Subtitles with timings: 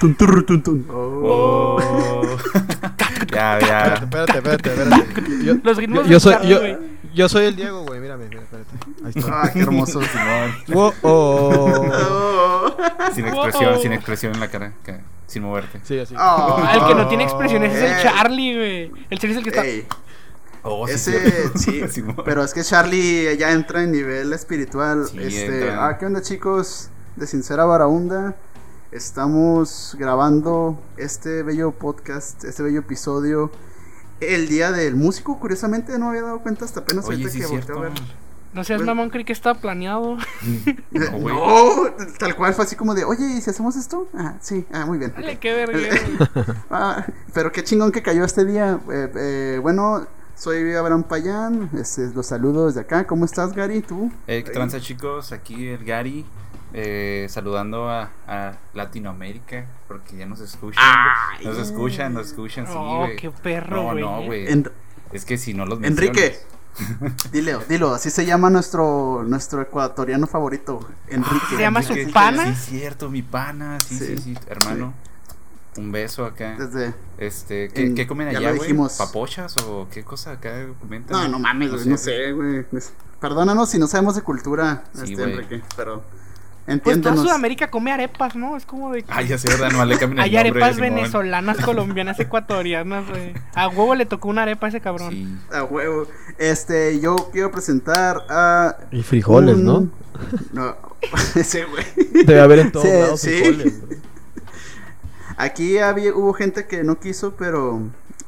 [0.00, 0.86] tun, tun, turru, tun, tun.
[0.90, 1.78] Oh.
[3.22, 3.34] Oh.
[3.34, 3.94] ya, ya.
[3.94, 5.04] Espérate, espérate, espérate.
[5.44, 6.78] Yo, Los ritmos yo, yo de soy,
[7.14, 8.00] yo, soy el Diego, güey.
[8.00, 8.70] Mírame, mira, espérate.
[9.04, 9.42] Ahí está.
[9.42, 10.00] Ah, qué hermoso.
[10.12, 10.50] Simón.
[10.68, 11.90] Wow, oh.
[11.92, 12.76] Oh.
[13.14, 13.82] Sin expresión, Wow.
[13.82, 14.72] sin expresión en la cara.
[15.26, 15.80] Sin moverte.
[15.84, 16.14] Sí, así.
[16.14, 16.18] Oh.
[16.20, 17.96] Ah, el que no tiene expresiones es el Eh.
[18.02, 18.92] Charlie, güey.
[19.10, 19.64] El Charlie es el que está.
[19.64, 19.86] Ey,
[20.62, 22.16] Oh, sí, ese, sí, Simón.
[22.22, 25.06] pero es que Charlie ya entra en nivel espiritual.
[25.10, 25.86] Sí, este, entra.
[25.88, 26.90] ah, ¿qué onda chicos?
[27.16, 28.34] De Sincera Barahunda,
[28.92, 33.50] estamos grabando este bello podcast, este bello episodio,
[34.20, 37.38] el día del músico, curiosamente no me había dado cuenta hasta apenas Oye, ahorita sí,
[37.38, 37.80] que es volteé a cierto.
[37.82, 37.92] ver.
[38.52, 40.16] No seas Pues- mamón, creí que estaba planeado.
[40.90, 41.18] No.
[41.20, 44.08] No, tal cual fue así como de, oye, ¿y si hacemos esto?
[44.12, 45.12] Ah, sí, ah, muy bien.
[45.14, 46.56] Dale, qué verga.
[46.70, 48.80] Ah, pero qué chingón que cayó este día.
[48.90, 53.06] Eh, eh, bueno, soy Abraham Payán, este, los saludo desde acá.
[53.06, 53.82] ¿Cómo estás, Gary?
[53.82, 54.10] ¿Tú?
[54.26, 54.54] Eh, ¿Qué Ahí.
[54.54, 55.30] tranza, chicos?
[55.32, 56.26] Aquí el Gary.
[56.72, 59.66] Eh, saludando a, a Latinoamérica.
[59.88, 60.82] Porque ya nos escuchan.
[60.84, 61.46] Ay.
[61.46, 63.16] Nos escuchan, nos escuchan, sí, Oh, güey.
[63.16, 64.50] qué perro, No, no, güey.
[64.50, 64.70] En-
[65.12, 66.38] Es que si no los Enrique.
[67.32, 71.46] Dilo, dilo, así se llama nuestro nuestro ecuatoriano favorito, Enrique.
[71.56, 72.54] ¿Se llama su Enrique, pana?
[72.54, 73.78] Sí, cierto, mi pana.
[73.80, 74.18] Sí, sí, Sí.
[74.18, 74.94] sí, hermano.
[75.76, 76.56] Un beso acá.
[76.58, 78.72] Desde Este, ¿qué, En- qué comen allá, güey?
[78.96, 81.16] ¿Papochas o qué cosa acá comentan?
[81.24, 82.64] No, no mames, güey, no sé, güey.
[83.20, 85.22] Perdónanos si no sabemos de cultura, Sí, este.
[85.24, 86.02] Enrique, pero
[86.78, 87.16] Pues toda.
[87.16, 88.56] Sudamérica come arepas, ¿no?
[88.56, 89.12] Es como de que.
[89.12, 89.70] Ah, ya sé, ¿verdad?
[89.72, 90.94] No, le cambian el Hay nombre, arepas Simón.
[90.94, 93.34] venezolanas, colombianas, ecuatorianas, güey.
[93.54, 95.10] A huevo le tocó una arepa a ese cabrón.
[95.10, 95.38] Sí.
[95.52, 96.06] A huevo.
[96.38, 99.88] Este, yo quiero presentar a Y frijoles, un- ¿no?
[100.52, 100.76] No,
[101.34, 101.84] ese güey.
[102.24, 103.28] Debe haber en todos Sí, lados sí.
[103.30, 103.86] frijoles.
[103.86, 103.98] güey.
[105.36, 107.80] Aquí había, hubo gente que no quiso, pero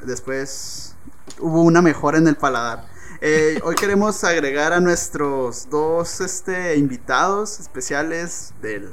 [0.02, 0.94] después
[1.38, 2.84] hubo una mejora en el paladar.
[3.24, 8.90] Eh, hoy queremos agregar a nuestros dos este, invitados especiales del,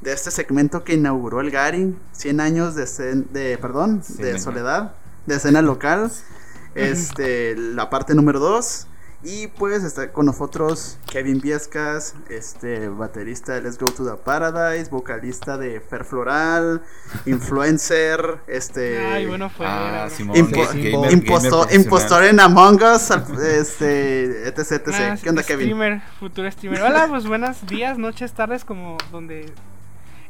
[0.00, 2.86] de este segmento que inauguró el Gary, 100 años de,
[3.30, 4.94] de perdón, Sí, de soledad,
[5.26, 6.10] de escena local,
[6.74, 8.86] este, la parte número 2.
[9.24, 14.90] Y pues está con nosotros Kevin Viescas, este baterista de Let's Go to the Paradise,
[14.90, 16.82] vocalista de Fer Floral,
[17.24, 19.64] influencer, este Ay, bueno, fue.
[19.64, 20.36] Ah, Simón.
[20.36, 21.74] Impo- ga- impo- gamer- impostor, gamer profesional.
[21.84, 23.10] impostor en Among Us,
[23.42, 24.88] este, etc, etc.
[24.92, 25.66] Ah, ¿Qué onda, Kevin?
[25.68, 26.82] Streamer, futuro streamer.
[26.82, 29.52] Hola, pues buenos días, noches, tardes, como donde.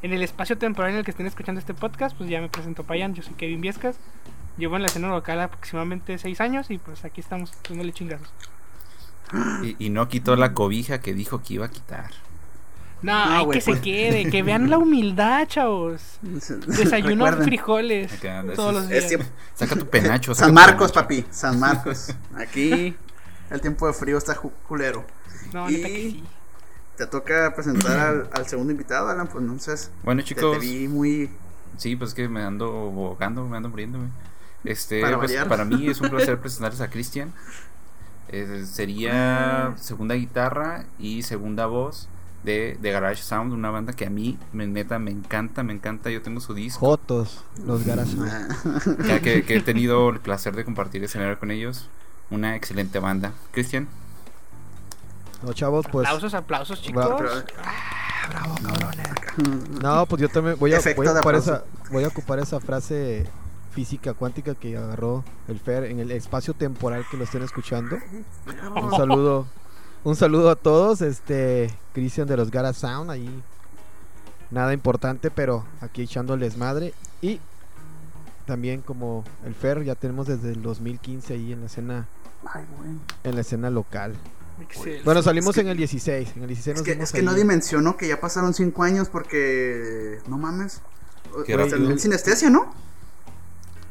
[0.03, 2.83] En el espacio temporal en el que estén escuchando este podcast, pues ya me presento
[2.83, 3.15] Payan.
[3.15, 3.97] Yo soy Kevin Viescas.
[4.59, 8.29] Llevo en la escena local aproximadamente 6 años y pues aquí estamos dándole chingazos.
[9.63, 12.11] Y, y no quitó la cobija que dijo que iba a quitar.
[13.01, 13.83] No, No, hay que se pues.
[13.83, 16.19] quede, que vean la humildad, chavos.
[16.23, 19.09] Desayuno Recuerden, frijoles Acá todos los días.
[19.09, 20.35] tiempo- Saca tu penacho.
[20.35, 21.09] saca San Marcos, penacho.
[21.09, 22.15] papi, San Marcos.
[22.37, 22.95] Aquí
[23.51, 25.05] el tiempo de frío está culero.
[25.53, 26.25] No, neta que Y- sí.
[26.97, 30.61] Te toca presentar al, al segundo invitado, Alan, pues entonces Bueno, te, te chicos.
[30.61, 31.31] vi muy...
[31.79, 34.11] Sí, pues que me ando bogando, me ando muriendo, güey.
[34.65, 37.33] Este, Para pues, para mí es un placer presentarles a Cristian.
[38.33, 42.09] Eh, sería segunda guitarra y segunda voz
[42.45, 46.11] de, de Garage Sound, una banda que a mí, me, neta, me encanta, me encanta.
[46.11, 48.09] Yo tengo su disco, Jotos, los garas.
[49.07, 51.89] ya que, que he tenido el placer de compartir escenario con ellos.
[52.31, 53.33] Una excelente banda.
[53.53, 53.87] Cristian,
[55.43, 56.07] No, chavos, pues.
[56.07, 57.05] aplausos, aplausos, chicos.
[57.07, 57.31] Va- Pero-
[59.83, 61.55] No, pues yo también voy a, Efecto voy a de ocupar aplauso.
[61.57, 63.27] esa, voy a ocupar esa frase
[63.73, 67.97] física cuántica que agarró el Fer en el espacio temporal que lo estén escuchando.
[68.83, 69.47] Un saludo,
[70.05, 73.43] un saludo a todos, este Cristian de los Gara Sound ahí.
[74.51, 77.41] Nada importante, pero aquí echándoles madre y
[78.47, 82.09] también como el Fer ya tenemos desde el 2015 ahí en la escena
[82.45, 82.65] Ay,
[83.25, 84.15] en la escena local.
[84.61, 85.05] Excelente.
[85.05, 87.13] Bueno, salimos es que- en el 16, en el 16 Es nos que, dimos es
[87.13, 90.19] que no dimensionó que ya pasaron cinco años porque...
[90.27, 90.81] No mames.
[91.35, 91.91] O- Qué o sea, rápido.
[91.91, 92.75] el sinestesia, ¿no?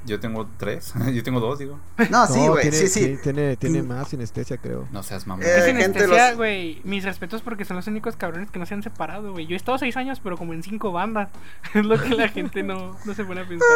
[0.05, 1.79] Yo tengo tres, yo tengo dos, digo.
[2.09, 3.17] No, sí, No, güey, tiene, sí, sí.
[3.21, 4.87] tiene, tiene más sinestesia, creo.
[4.91, 5.45] No seas mamón.
[5.45, 6.81] Eh, Es sinestesia, los- güey.
[6.83, 9.47] Mis respetos porque son los únicos cabrones que no se han separado, güey.
[9.47, 11.29] Yo he estado seis años, pero como en cinco bandas.
[11.73, 13.67] Es lo que la gente no, no se pone a pensar,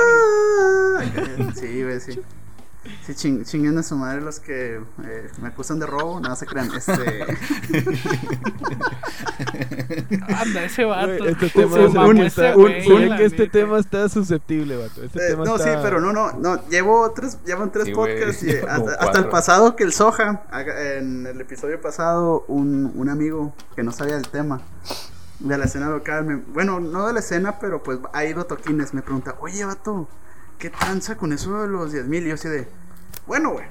[1.55, 2.19] Sí, güey, sí.
[3.05, 6.45] Sí, ching, chinguen a su madre los que eh, me acusan de robo, no se
[6.45, 6.69] crean.
[6.75, 6.91] Este,
[10.27, 11.25] Anda, ese vato.
[11.25, 12.55] Este Se tema que ese está-
[13.09, 15.03] la que este tema está susceptible, vato.
[15.03, 16.67] Este eh, tema no, sí, pero no, no, no.
[16.69, 18.51] Llevo tres, llevan tres Sí, podcasts y
[18.99, 20.43] hasta, el pasado que el Soja,
[20.97, 24.61] en el episodio pasado, un, un amigo que no sabía del tema
[25.39, 28.43] de la escena local, me- bueno, no de la escena, pero pues ha ido a
[28.45, 30.07] toquines, me pregunta, oye, vato,
[30.59, 32.25] ¿qué tranza con eso de los 10 mil?
[32.25, 32.67] Y yo así de,
[33.27, 33.65] bueno, güey.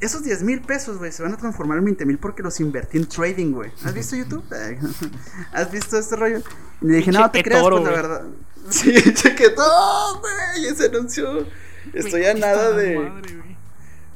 [0.00, 2.96] Esos 10 mil pesos, güey, se van a transformar en 20 mil porque los invertí
[2.96, 3.70] en trading, güey.
[3.84, 4.44] ¿Has visto YouTube?
[5.52, 6.38] ¿Has visto este rollo?
[6.80, 8.22] Y le dije, no te creas, pues la verdad.
[8.68, 10.66] Sí, cheque todo, güey.
[10.66, 11.46] Ese anuncio.
[11.94, 12.98] Estoy a nada de.
[12.98, 13.56] madre, güey.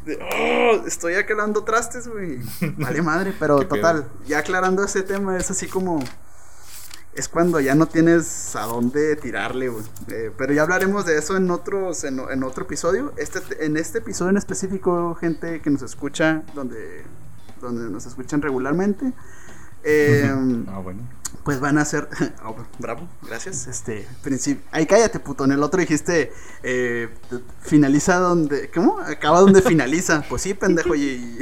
[0.04, 2.40] de- oh, estoy aclarando trastes, güey.
[2.76, 4.06] Vale madre, pero total.
[4.26, 6.04] Ya aclarando ese tema, es así como.
[7.16, 9.84] Es cuando ya no tienes a dónde tirarle, güey.
[10.08, 13.12] Eh, pero ya hablaremos de eso en otros, en, en otro episodio.
[13.16, 17.04] Este, en este episodio en específico, gente que nos escucha, donde,
[17.60, 19.12] donde nos escuchan regularmente.
[19.84, 20.28] eh,
[20.68, 21.02] Ah, bueno.
[21.44, 22.08] pues van a ser.
[22.44, 23.66] Oh, bravo, gracias.
[23.68, 25.44] Este, princip- Ay, cállate, puto.
[25.44, 26.32] En el otro dijiste.
[26.64, 27.08] eh,
[27.60, 28.70] finaliza donde.
[28.74, 28.98] ¿Cómo?
[28.98, 30.24] Acaba donde finaliza.
[30.28, 30.94] Pues sí, pendejo.
[30.96, 31.38] Y, y-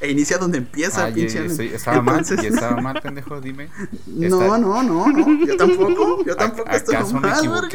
[0.00, 1.48] e inicia donde empieza, Ah, pinche.
[1.50, 3.68] sí, estaba mal, y estaba mal, pendejo, dime.
[4.06, 5.46] No, Está- no, no, no.
[5.46, 6.24] Yo tampoco.
[6.24, 7.68] Yo tampoco estoy ¿Acaso me mal.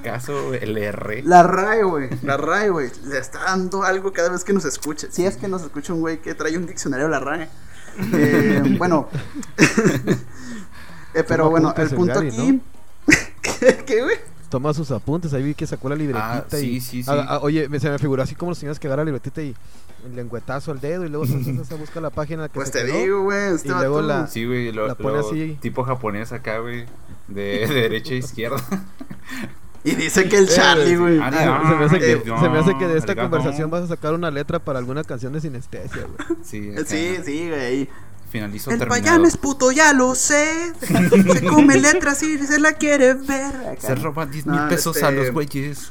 [0.00, 1.22] ¿Acaso el R?
[1.24, 2.08] La RAE, güey.
[2.22, 2.90] La RAE, güey.
[3.06, 5.08] Le está dando algo cada vez que nos escucha.
[5.10, 7.48] Si es que nos escucha un güey que trae un diccionario de la RAE.
[8.12, 9.08] Eh, bueno.
[11.14, 12.60] Eh, pero bueno, el punto Gary, aquí.
[13.42, 14.16] ¿Qué, qué, güey?
[14.54, 16.60] Toma sus apuntes, ahí vi que sacó la libretita Ah, y...
[16.60, 17.10] sí, sí, sí.
[17.10, 19.52] Ah, oye, me- se me figuró así como los señores que agarran la libretita y
[20.06, 22.78] el lengüetazo al dedo y luego se, se- se busca la página que Pues se
[22.82, 22.98] te quedó.
[22.98, 23.54] digo, güey.
[23.56, 25.58] Este Y luego vato- la- Sí, güey, lo, La pone lo- así.
[25.60, 26.84] tipo japonés acá, güey.
[27.26, 28.58] De, de derecha a izquierda.
[29.82, 31.18] Y dice que el Eh, Charlie, güey.
[31.20, 31.30] Ah,
[31.68, 34.14] se, me hace que, eh, se me hace que de esta conversación vas a sacar
[34.14, 36.38] una letra para alguna canción de sinestesia, güey.
[36.44, 36.84] Sí, acá.
[36.86, 37.88] Sí, sí, güey.
[38.34, 39.00] Finalizo El terminado.
[39.00, 40.72] payán es puto, ya lo sé.
[40.80, 43.54] Se come letras y se la quiere ver.
[43.70, 43.80] Acá.
[43.80, 45.88] Se roba 10 mil No, pesos este- a los güeyes.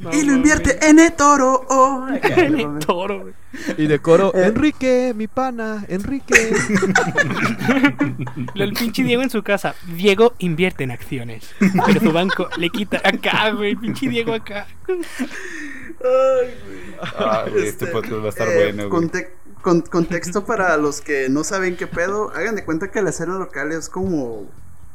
[0.00, 1.64] No, Y lo invierte en el toro.
[1.68, 2.08] oh.
[2.10, 3.30] En el toro.
[3.78, 4.46] Y de coro, Eh.
[4.46, 6.34] Enrique, mi pana, Enrique.
[8.54, 9.76] Lo- El pinche Diego en su casa.
[9.94, 11.48] Diego invierte en acciones.
[11.86, 13.70] Pero su banco le quita acá, güey.
[13.70, 14.66] El pinche Diego acá.
[14.88, 14.96] Ay,
[16.66, 16.85] güey.
[17.18, 19.02] Ah, güey, este podcast va a estar eh, bueno, güey.
[19.02, 19.32] conte-
[19.62, 22.30] con- contexto para los que no saben qué pedo.
[22.34, 24.46] Hagan de cuenta que la escena local es como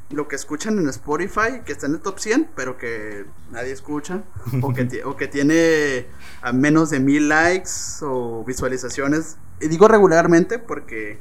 [0.10, 4.24] lo que escuchan en Spotify, que está en el top 100, pero que nadie escucha.
[4.62, 6.06] O que, o que tiene
[6.42, 7.70] a menos de mil likes
[8.02, 9.38] o visualizaciones.
[9.62, 11.20] Y digo regularmente porque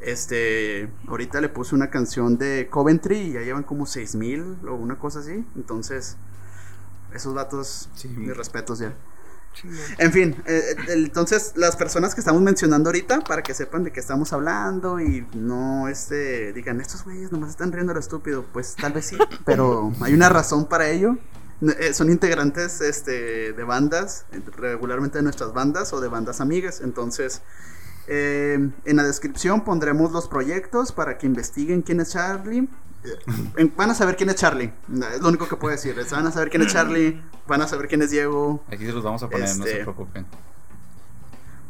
[0.00, 4.74] este ahorita le puse una canción de Coventry y ya llevan como seis mil o
[4.74, 5.44] una cosa así.
[5.56, 6.16] Entonces,
[7.14, 8.08] esos datos, Sí.
[8.08, 8.94] mis respetos ya.
[9.98, 13.92] En fin, eh, eh, entonces las personas que estamos mencionando ahorita, para que sepan de
[13.92, 18.74] qué estamos hablando y no este, digan, estos güeyes nomás están riendo lo estúpido, pues
[18.76, 21.16] tal vez sí, pero hay una razón para ello.
[21.78, 24.24] Eh, son integrantes este, de bandas,
[24.56, 27.42] regularmente de nuestras bandas o de bandas amigas, entonces
[28.08, 32.68] en la descripción pondremos los proyectos para que investiguen quién es Charlie.
[33.56, 34.72] En- van a saber quién es Charlie,
[35.12, 37.88] es lo único que puedo decir, van a saber quién es Charlie, van a saber
[37.88, 40.26] quién es Diego, Aquí se los vamos a poner, no se Este- preocupen.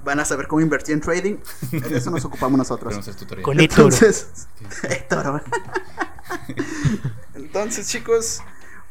[0.05, 1.37] van a saber cómo invertir en trading.
[1.70, 2.99] De eso nos ocupamos nosotros.
[3.43, 3.61] Con.
[3.61, 4.46] Entonces,
[5.08, 5.40] toro.
[7.35, 8.40] Entonces, chicos,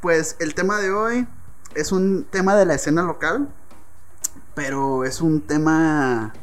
[0.01, 1.27] pues el tema de hoy
[1.75, 3.49] es un tema de la escena local,
[4.55, 6.33] pero es un tema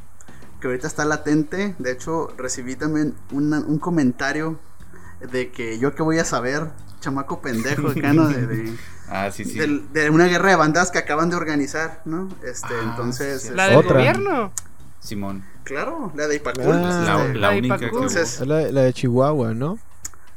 [0.60, 1.74] que ahorita está latente.
[1.78, 4.58] De hecho, recibí también una- un comentario
[5.20, 6.68] de que yo que voy a saber,
[7.00, 8.28] chamaco pendejo acá, ¿no?
[8.28, 8.76] De, de-
[9.10, 9.58] Ah, sí, sí.
[9.58, 12.28] del- de una guerra de bandas que acaban de organizar, ¿no?
[12.44, 13.94] Este, Ah, entonces, sí, La del Otra.
[13.94, 14.52] gobierno.
[15.00, 15.44] Simón.
[15.64, 16.64] claro, la de Ipacul.
[16.74, 17.02] Ah.
[17.06, 17.78] La, este, la única Paco.
[17.78, 17.96] que hubo.
[18.04, 19.78] Entonces, Es la, la de Chihuahua, ¿no?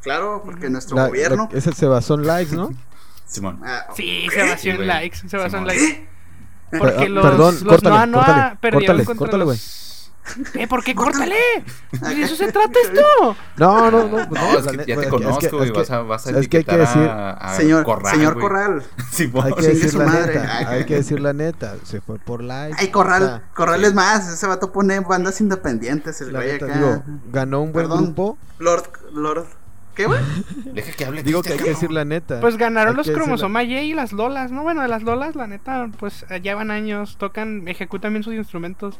[0.02, 1.50] Claro, porque nuestro La- gobierno.
[1.52, 2.70] la- ese se basó en likes, ¿no?
[3.28, 3.60] Simón.
[3.66, 4.34] Ah, Sí, ok.
[4.34, 5.18] se basó Sí, en likes.
[5.28, 6.08] Se basó en likes.
[6.74, 9.58] Ah, Porque los, Perdón, los córtale, Noa Noa córtale, perdieron córtale, contra córtale, güey.
[9.58, 9.91] los-
[10.54, 10.68] ¿Eh?
[10.68, 10.94] ¿Por qué?
[10.96, 11.36] Córtale.
[11.92, 13.36] ¿De eso se trata esto?
[13.58, 14.30] No, no, no.
[14.30, 15.64] pues No, es que ya te conozco, que- güey.
[15.66, 18.14] es que- Vas a, vas a es que hay que decir- a, a Señor, Corral,
[18.16, 18.38] señor.
[19.44, 20.36] Hay que decir su la madre.
[20.36, 20.66] neta, Ay.
[20.70, 21.76] hay que decir la neta.
[21.84, 22.78] Se fue por likes.
[22.80, 23.86] Ay, Corral, O sea, Corral sí.
[23.88, 24.28] es más.
[24.32, 26.22] Ese vato pone bandas independientes.
[26.22, 26.76] El la güey neta, acá.
[26.76, 28.06] digo, ganó un buen Perdón.
[28.06, 28.38] grupo.
[28.60, 29.46] Lord, Lord.
[29.96, 30.20] ¿Qué, güey?
[30.74, 31.24] Deja que hable.
[31.24, 32.40] Digo este que hay que decir la neta.
[32.40, 34.64] Pues ganaron Hay los que decir la- cromosoma Y y las Lolas, ¿no?
[34.64, 39.00] Bueno, de las Lolas, la neta, pues allá van años, tocan, ejecutan bien sus instrumentos.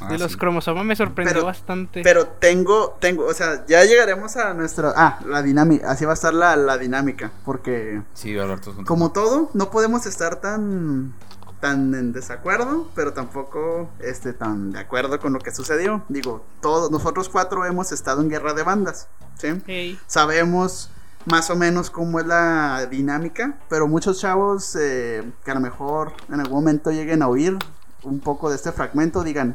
[0.00, 0.38] Ah, de los sí.
[0.38, 2.02] cromosomas me sorprendió Pero- bastante.
[2.02, 4.92] Pero tengo, tengo, o sea, ya llegaremos a nuestra.
[4.96, 5.90] Ah, la dinámica.
[5.90, 7.30] Así va a estar la, la dinámica.
[7.44, 8.88] Porque, Sí, va a hablar todos juntos.
[8.88, 11.12] como todo, no podemos estar tan.
[11.60, 16.02] tan en desacuerdo, pero tampoco este tan de acuerdo con lo que sucedió.
[16.08, 19.98] Digo, todos, nosotros cuatro hemos estado en guerra de bandas, ¿sí?
[20.06, 20.90] Sabemos
[21.26, 26.14] más o menos cómo es la dinámica, pero muchos chavos eh, que a lo mejor
[26.32, 27.58] en algún momento lleguen a oír
[28.04, 29.54] un poco de este fragmento digan,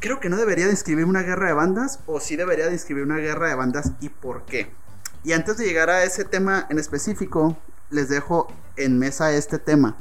[0.00, 3.04] creo que no debería de inscribir una guerra de bandas o sí debería de inscribir
[3.04, 4.70] una guerra de bandas y por qué.
[5.24, 7.56] Y antes de llegar a ese tema en específico,
[7.90, 9.96] les dejo en mesa este tema.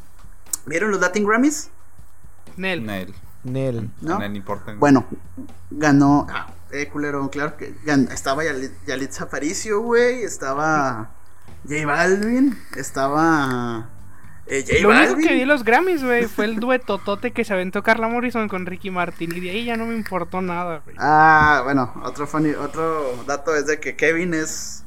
[0.65, 1.69] ¿Vieron los Latin Grammys?
[2.55, 2.85] Nel.
[2.85, 3.13] Nel.
[3.43, 3.89] Nel.
[4.01, 4.19] ¿no?
[4.19, 4.73] No importa.
[4.77, 5.05] Bueno,
[5.71, 6.27] ganó.
[6.29, 10.23] Ah, eh, culero, claro que gan- estaba Yalit, Yalitza Aparicio, güey.
[10.23, 11.11] Estaba
[11.67, 12.57] J Balvin.
[12.75, 13.89] Estaba.
[14.49, 17.83] Eh, Lo único que vi en los Grammys, güey, fue el duetotote que se aventó
[17.83, 19.35] Carla Morrison con Ricky Martin.
[19.35, 20.95] Y de ahí ya no me importó nada, güey.
[20.99, 24.83] Ah, bueno, otro, funny- otro dato es de que Kevin es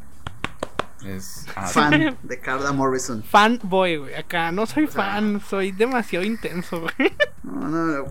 [1.05, 3.23] Es, ah, fan de Carla Morrison.
[3.23, 4.15] Fanboy, güey.
[4.15, 6.95] Acá no soy sea- fan, soy demasiado intenso, güey.
[7.43, 8.05] No, no, no.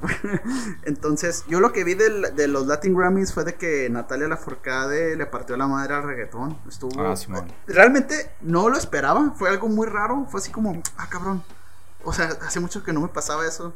[0.84, 5.16] Entonces, yo lo que vi del- de los Latin Grammys fue de que Natalia Lafourcade
[5.16, 6.58] le partió la madre al reggaetón.
[6.68, 7.00] Estuvo.
[7.02, 7.14] Ah.
[7.68, 9.32] Realmente no lo esperaba.
[9.38, 10.26] Fue algo muy raro.
[10.30, 11.44] Fue así como, ah, cabrón.
[12.04, 13.74] O sea, hace mucho que no me pasaba eso.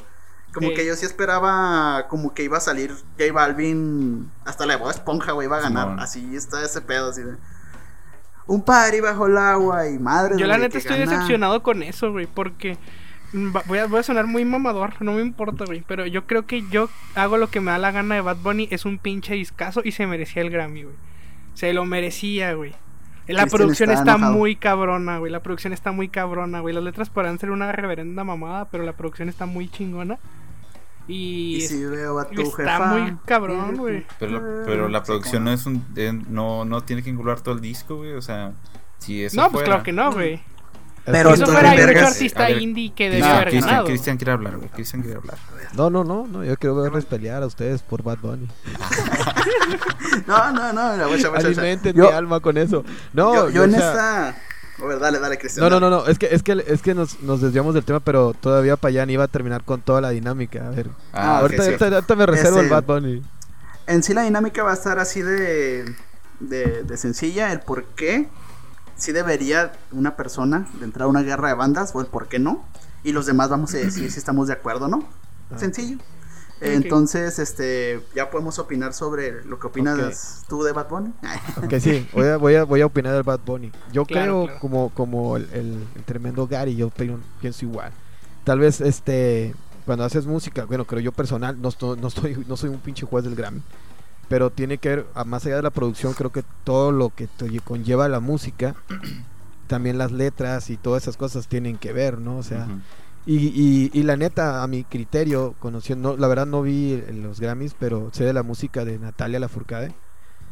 [0.53, 0.73] Como Sí.
[0.75, 5.31] que yo sí esperaba como que iba a salir J Balvin hasta la Bob Esponja,
[5.33, 5.99] güey, iba a ganar.
[5.99, 7.37] Así está ese pedo, así de...
[8.47, 11.11] Un party bajo el agua y madre Yo la neta estoy gana.
[11.11, 12.77] decepcionado con eso, güey, porque
[13.31, 16.45] mm, voy a, voy a sonar muy mamador, no me importa, güey, pero yo creo
[16.45, 19.35] que yo hago lo que me da la gana de Bad Bunny, es un pinche
[19.35, 20.95] discazo y se merecía el Grammy, güey.
[21.53, 22.73] Se lo merecía, güey.
[23.27, 25.31] La producción está está, muy cabrona, güey.
[25.31, 26.75] La producción está muy cabrona, güey.
[26.75, 30.19] Las letras podrán ser una reverenda mamada, pero la producción está muy chingona.
[31.07, 32.85] Y, Y si veo a tu está jefa.
[32.87, 34.05] muy cabrón, güey.
[34.19, 35.85] Pero, la- pero la producción no es un.
[35.95, 38.13] eh, no, no tiene que englobar todo el disco, güey.
[38.13, 38.53] O sea,
[38.99, 40.41] si eso no, pues claro que no, güey.
[41.05, 43.85] Pero Si eso fuera hay mucho artista ver, indie que debió haber Cristian, ganado.
[43.87, 44.69] Cristian quiere hablar, güey.
[44.69, 45.37] Cristian quiere hablar.
[45.73, 48.47] No, no, no, no, yo quiero verles pelear a ustedes por Bad Bunny.
[50.27, 50.81] No, no, no.
[51.35, 52.83] Alimenten mi alma con eso.
[53.13, 53.79] No, yo, en sea,
[54.29, 54.35] esta.
[54.81, 55.63] A ver, dale, dale, Cristian.
[55.63, 55.95] No, no, dale.
[55.95, 58.75] no, no, es que, es que, es que nos, nos desviamos del tema, pero todavía
[58.77, 60.67] Payan iba a terminar con toda la dinámica.
[60.67, 61.69] A ver, Ah, ok, ahorita, sí.
[61.69, 63.21] ahorita- ahorita me reservo Este- el Bad Bunny.
[63.85, 65.85] En sí, la dinámica va a estar así de.
[66.39, 67.51] de, de sencilla.
[67.51, 68.27] El por qué.
[68.95, 72.39] Si debería una persona de entrar a una guerra de bandas o el por qué
[72.39, 72.65] no.
[73.03, 75.07] Y los demás vamos a decir si estamos de acuerdo o no.
[75.51, 75.57] Ah.
[75.57, 75.97] Sencillo.
[76.71, 81.13] Entonces, este, ya podemos opinar sobre lo que opinas tú de Bad Bunny.
[81.63, 83.71] Ok, sí, voy a, voy a, voy a opinar del Bad Bunny.
[83.91, 84.59] Yo Claro, creo, claro.
[84.61, 87.91] como, como el, el- el tremendo Gary, yo pi- pienso igual.
[88.43, 89.53] Tal vez, este,
[89.85, 93.05] cuando haces música, bueno, creo yo personal, no, estoy, no, estoy, no soy un pinche
[93.05, 93.61] juez del Grammy,
[94.29, 97.27] pero tiene que ver, a- más allá de la producción, creo que todo lo que
[97.27, 98.75] te conlleva la música,
[99.67, 102.37] también las letras y todas esas cosas tienen que ver, ¿no?
[102.37, 102.67] O sea.
[103.25, 107.75] Y, y, y la neta, a mi criterio, conociendo, la verdad no vi los Grammys,
[107.77, 109.93] pero sé de la música de Natalia Lafourcade.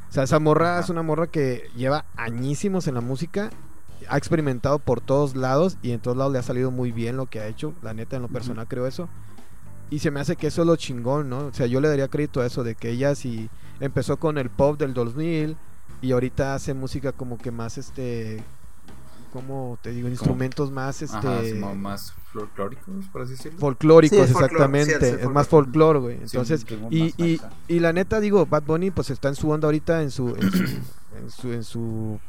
[0.09, 3.49] O sea, esa morra es una morra que lleva añísimos en la música,
[4.09, 7.27] ha experimentado por todos lados y en todos lados le ha salido muy bien lo
[7.27, 7.73] que ha hecho.
[7.81, 9.09] La neta, en lo personal creo eso.
[9.89, 11.47] Y se me hace que eso es lo chingón, ¿no?
[11.47, 13.49] O sea, yo le daría crédito a eso, de que ella sí
[13.79, 15.57] empezó con el pop del 2000
[16.01, 18.43] y ahorita hace música como que más, este,
[19.31, 21.15] como te digo, instrumentos más, este...
[21.17, 23.59] Ajá, sí, como más folclóricos, por así decirlo.
[23.59, 25.09] folclóricos, Sí, es folclore, exactamente.
[25.09, 26.17] sí, es más folclore, güey.
[26.21, 30.01] Entonces, y, y, y la neta, digo, Bad Bunny, pues está en su onda ahorita,
[30.01, 30.57] en su, en su,
[31.17, 32.19] en su, en su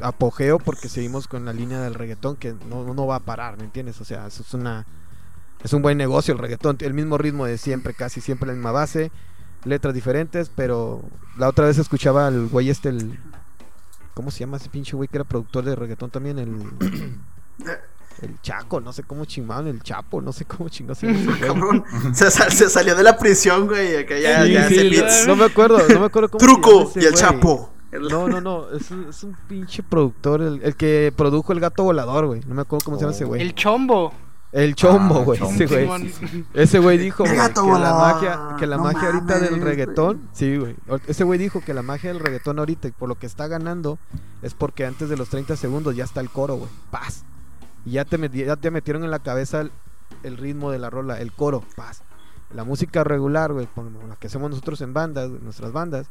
[0.00, 3.64] apogeo, porque seguimos con la línea del reggaetón que no, no va a parar, ¿me
[3.64, 4.00] entiendes?
[4.00, 4.86] O sea, eso es una.
[5.62, 8.70] Es un buen negocio el reggaetón, el mismo ritmo de siempre, casi siempre la misma
[8.70, 9.10] base,
[9.64, 11.02] letras diferentes, pero
[11.38, 13.18] la otra vez escuchaba al güey este, el.
[14.14, 16.38] ¿Cómo se llama ese pinche güey que era productor de reggaetón también?
[16.38, 16.54] El.
[18.22, 21.26] El Chaco, no sé cómo chingado, el Chapo, no sé cómo chingado se llama ese
[21.30, 21.40] güey.
[21.40, 23.96] Cabrón, se, sal- se salió de la prisión, güey.
[23.96, 25.26] Acá ya, Sí, ya sí, no, beats.
[25.26, 27.20] no me acuerdo, no me acuerdo cómo se llama Truco ese y el güey.
[27.22, 27.70] Chapo.
[27.92, 31.82] No, no, no, es un, es un pinche productor, el, el que produjo el gato
[31.82, 32.40] volador, güey.
[32.46, 33.42] No me acuerdo cómo se llama ese güey.
[33.42, 33.52] El
[34.54, 35.18] El, chombo.
[35.20, 36.12] Ah, güey, ese güey.
[36.54, 37.48] Ese güey dijo que la
[37.92, 40.76] magia, que la No magia ahorita del reggaetón, sí, güey.
[41.08, 43.98] Ese güey dijo que la magia del reggaetón ahorita y por lo que está ganando
[44.42, 46.70] es porque antes de los 30 segundos ya está el coro, güey.
[46.92, 47.24] Paz.
[47.84, 49.72] Y ya te, meti- ya te metieron en la cabeza el,
[50.22, 52.02] el ritmo de la rola, el coro, paz.
[52.54, 56.06] La música regular, güey, como la que hacemos nosotros en bandas, nuestras bandas,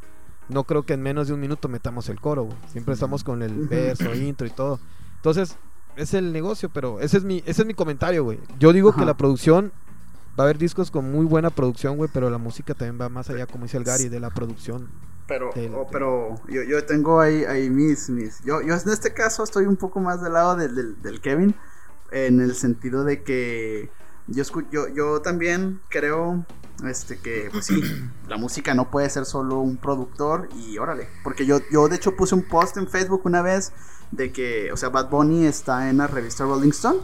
[0.50, 2.58] no creo que en menos de un minuto metamos el coro, güey.
[2.72, 4.80] Siempre estamos con el verso, intro y todo.
[5.16, 5.56] Entonces,
[5.96, 8.40] es el negocio, pero ese es mi, ese es mi comentario, güey.
[8.60, 9.72] Yo digo que la producción
[10.40, 13.30] va a haber discos con muy buena producción, güey, pero la música también va más
[13.30, 14.90] allá, como dice el Gary, de la producción.
[15.28, 18.42] Pero, Del- oh, pero yo, yo tengo ahí, ahí mis, mis.
[18.44, 21.56] Yo, yo en este caso estoy un poco más del lado del, del, del Kevin.
[22.12, 23.90] En el sentido de que
[24.28, 26.46] yo, escu- yo, yo también creo
[26.88, 27.82] este que pues sí,
[28.28, 31.08] la música no puede ser solo un productor y órale.
[31.24, 33.72] Porque yo, yo de hecho puse un post en Facebook una vez
[34.12, 37.00] de que, o sea, Bad Bunny está en la revista Rolling Stone.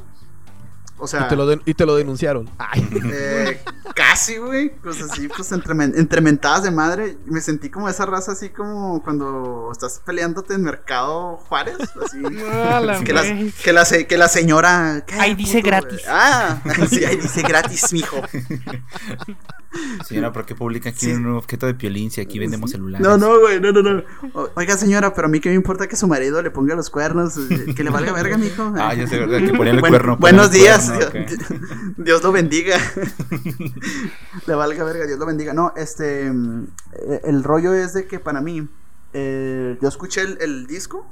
[0.99, 2.49] O sea, Y te lo, den- y te lo denunciaron.
[2.57, 2.87] Ay.
[3.11, 3.61] eh,
[3.95, 4.69] casi, güey.
[4.81, 7.17] Pues así, pues entre, men- entre mentadas de madre.
[7.25, 11.77] Me sentí como esa raza, así como cuando estás peleándote en Mercado Juárez.
[12.05, 12.19] Así.
[12.89, 13.23] La que, la,
[13.63, 15.03] que, la, se- que la señora.
[15.07, 16.01] ¿qué, Ahí dice puto, gratis.
[16.07, 18.17] Ah, sí, ahí dice gratis, mijo.
[20.07, 23.05] Señora, ¿por qué publica aquí un objeto de piolín si aquí vendemos celulares?
[23.05, 24.03] No, no, güey, no, no, no.
[24.55, 27.37] Oiga, señora, pero a mí que me importa que su marido le ponga los cuernos.
[27.37, 28.73] eh, Que le valga verga, mijo.
[28.77, 29.37] Ah, ya sé, ¿verdad?
[29.45, 30.17] Que ponían el Buen- cuerno.
[30.17, 30.88] buenos días.
[30.93, 32.77] Cuerno, Dios, lo bendiga.
[34.47, 35.53] Le valga verga, Dios lo bendiga.
[35.53, 36.31] No, este.
[36.31, 38.67] mm, eh, El rollo es de que para mí.
[39.13, 41.05] eh, yo escuché el, el disco.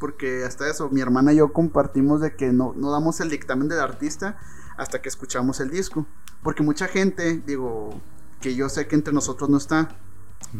[0.00, 3.68] Porque hasta eso, mi hermana y yo compartimos de que no, no damos el dictamen
[3.68, 4.36] del artista
[4.76, 6.04] hasta que escuchamos el disco.
[6.42, 8.00] Porque mucha gente, digo,
[8.40, 9.96] que yo sé que entre nosotros no está,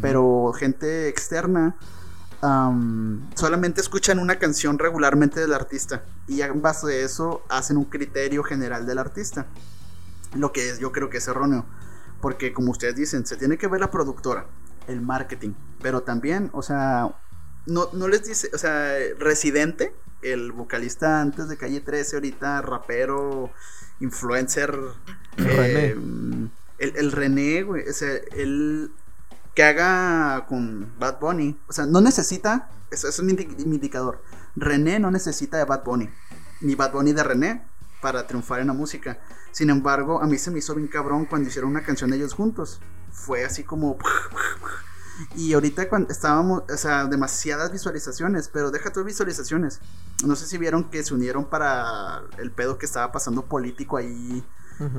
[0.00, 1.76] pero gente externa
[2.44, 7.84] am, solamente escuchan una canción regularmente del artista y en base a eso hacen un
[7.84, 9.46] criterio general del artista.
[10.36, 11.64] Lo que es, yo creo que es erróneo,
[12.20, 14.46] porque como ustedes dicen, se tiene que ver la productora,
[14.88, 17.14] el marketing, pero también, o sea,
[17.66, 23.50] no, no les dice, o sea, Residente, el vocalista antes de Calle 13, ahorita rapero,
[24.00, 24.76] influencer,
[25.36, 25.86] René.
[25.86, 25.96] eh,
[26.78, 28.90] el, el René, güey, o sea, él
[29.54, 34.22] que haga con Bad Bunny, o sea, no necesita, eso, es mi indicador,
[34.56, 36.10] René no necesita de Bad Bunny,
[36.60, 37.66] ni Bad Bunny de René
[38.04, 39.18] para triunfar en la música.
[39.50, 42.80] Sin embargo, a mí se me hizo bien cabrón cuando hicieron una canción ellos juntos.
[43.10, 43.96] Fue así como...
[45.36, 49.80] Y ahorita cuando estábamos, o sea, demasiadas visualizaciones, pero deja tus visualizaciones.
[50.26, 54.44] No sé si vieron que se unieron para el pedo que estaba pasando político ahí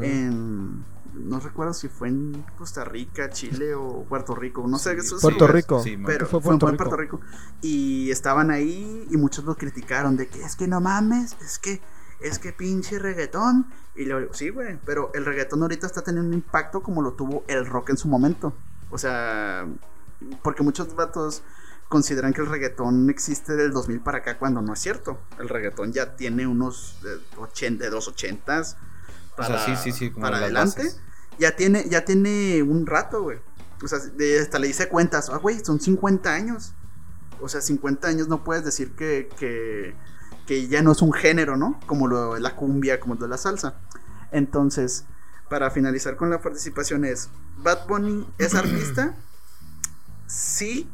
[0.02, 0.86] en
[1.16, 5.18] no recuerdo si fue en Costa Rica, Chile o Puerto Rico, no sé, Sí, eso
[5.18, 5.82] sí, Puerto Rico.
[5.82, 6.60] Sí, pero fue en.
[6.60, 7.22] Puerto Rico
[7.62, 11.82] y estaban ahí y muchos lo criticaron de que es que no mames, es que
[12.20, 16.30] es que pinche reggaetón y le digo, sí, güey, pero el reggaetón ahorita está teniendo
[16.30, 18.54] un impacto como lo tuvo el rock en su momento.
[18.90, 19.66] O sea,
[20.44, 21.44] porque muchos vatos
[21.88, 25.20] consideran que el reggaetón existe del 2000 para acá cuando no es cierto.
[25.40, 28.78] El reggaetón ya tiene unos eh, 80, de dos ochentas
[29.38, 30.84] O sea, sí, sí, para adelante.
[30.84, 31.00] bases.
[31.40, 33.40] Ya tiene, ya tiene un rato, güey.
[33.84, 35.30] O sea, de- hasta le hice cuentas.
[35.30, 36.74] Ah, güey, son 50 años.
[37.42, 39.96] O sea, 50 años no puedes decir que, que,
[40.48, 41.80] que ya no es un género, ¿no?
[41.86, 43.76] Como lo de la cumbia, como lo de la salsa.
[44.32, 45.06] Entonces,
[45.50, 49.16] para finalizar con la participación es, Bad Bunny es artista,
[50.28, 50.90] sí,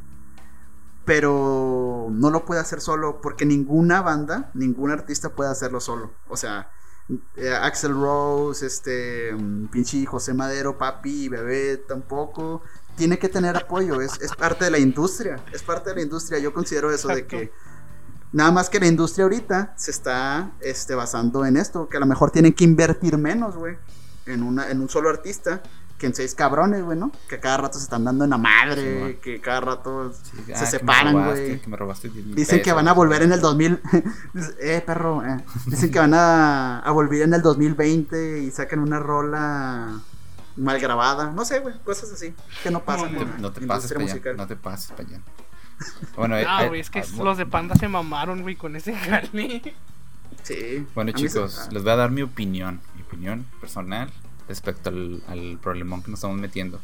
[1.05, 6.11] pero no lo puede hacer solo porque ninguna banda, ningún artista puede hacerlo solo.
[6.27, 6.69] O sea,
[7.35, 12.61] eh, Axel Rose, este, mm, pinche José Madero, Papi, Bebé tampoco.
[12.95, 16.39] Tiene que tener apoyo, es, es parte de la industria, es parte de la industria.
[16.39, 17.35] Yo considero eso Exacto.
[17.35, 17.51] de que
[18.31, 22.05] nada más que la industria ahorita se está este, basando en esto, que a lo
[22.05, 23.77] mejor tienen que invertir menos, güey,
[24.25, 25.61] en, una, en un solo artista
[26.01, 27.11] que en seis cabrones, güey, ¿no?
[27.29, 30.53] Que cada rato se están dando en la madre, Sí, que cada rato Sí, se
[30.55, 31.61] ah, que separan, güey.
[31.61, 32.75] Que me robaste 10 mil Dicen que pesos.
[32.77, 33.79] van a volver en el 2000.
[34.33, 35.23] Dice, eh, perro.
[35.23, 35.37] eh.
[35.67, 39.99] Dicen que van a, a volver en el 2020 y sacan una rola
[40.57, 41.29] mal grabada.
[41.31, 41.75] No sé, güey.
[41.83, 42.33] Cosas así
[42.63, 43.13] que no pasan.
[43.13, 44.33] No te, no te pases para allá.
[44.35, 45.19] No te pases para allá.
[46.15, 48.95] Bueno, eh, Ah, güey, es que ah, los de Panda se mamaron, güey, con ese
[48.97, 49.61] jale.
[50.43, 50.87] Sí.
[50.95, 54.09] Bueno, mí se- chicos, ah, les voy a dar mi opinión, mi opinión personal
[54.51, 56.79] respecto al, al problemón que nos estamos metiendo.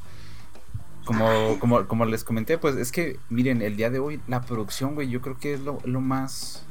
[1.07, 4.93] Como, como, como les comenté, pues es que, miren, el día de hoy, la producción,
[4.93, 6.65] güey, yo creo que es lo, lo más.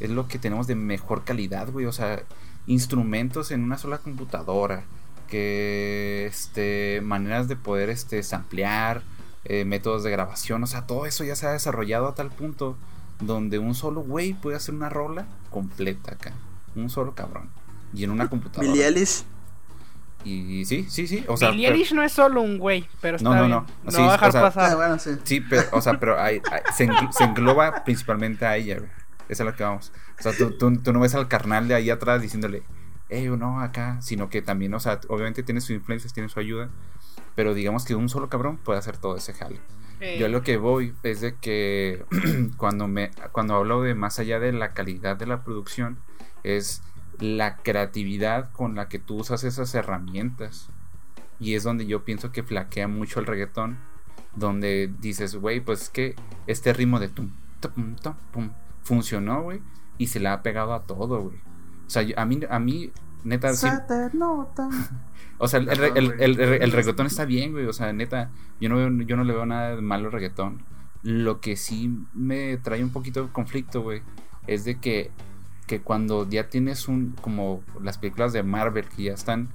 [0.00, 1.84] Es lo que tenemos de mejor calidad, güey.
[1.84, 2.22] O sea,
[2.66, 4.84] instrumentos en una sola computadora.
[5.28, 9.02] Que, este, maneras de poder, este, samplear,
[9.44, 10.62] eh, métodos de grabación.
[10.62, 12.78] O sea, todo eso ya se ha desarrollado a tal punto
[13.20, 16.32] donde un solo güey puede hacer una rola completa acá.
[16.74, 17.50] Un solo cabrón.
[17.92, 18.72] Y en una computadora.
[18.72, 19.24] Eilish.
[20.24, 21.24] Y sí, sí, sí.
[21.28, 23.50] O sea, Billie pero- Eilish no es solo un güey, pero está No, no, bien.
[23.50, 23.66] no.
[23.84, 24.76] No Sí, va a dejar o sea, Ah, pasar.
[24.76, 25.10] bueno, sí.
[25.24, 28.90] sí, pero, o sea, pero hay- hay- se, engl- se engloba principalmente a ella, güey.
[29.28, 29.92] Esa es la que vamos.
[30.18, 32.62] O sea, tú, tú, tú no ves al carnal de ahí atrás diciéndole,
[33.10, 36.70] eh, no, acá, sino que también, o sea, obviamente tiene sus influencias, tiene su ayuda,
[37.34, 39.60] pero digamos que un solo cabrón puede hacer todo ese jale.
[40.00, 42.04] Eh, Yo lo que voy es de que
[42.56, 45.98] cuando me cuando hablo de más allá de la calidad de la producción
[46.42, 46.82] es
[47.20, 50.68] la creatividad con la que tú usas esas herramientas.
[51.40, 53.78] Y es donde yo pienso que flaquea mucho el reggaetón,
[54.36, 56.14] donde dices, güey, pues es que
[56.46, 58.50] este ritmo de tum, tum, tum, pum,
[58.82, 59.60] funcionó, güey,
[59.98, 61.36] y se le ha pegado a todo, güey.
[61.86, 62.90] O sea, yo- a mí a mí
[63.24, 64.68] neta sí- Saternota.
[65.38, 66.18] o sea, el, el, Perdón, el, güey.
[66.24, 67.66] el- el- el reggaetón está bien, güey.
[67.66, 70.62] O sea, neta, yo no, veo, yo no le veo nada de malo al reggaetón.
[71.02, 74.02] Lo que sí me trae un poquito de conflicto, güey,
[74.46, 75.10] es de que
[75.66, 79.48] que cuando ya tienes un como las películas de Marvel que ya están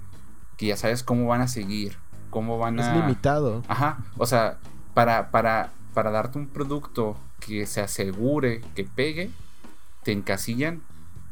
[0.57, 1.97] que ya sabes cómo van a seguir,
[2.29, 3.63] cómo van Es a limitado.
[3.67, 4.57] Ajá, o sea,
[4.93, 9.31] para para para darte un producto que se asegure que pegue,
[10.03, 10.81] te encasillan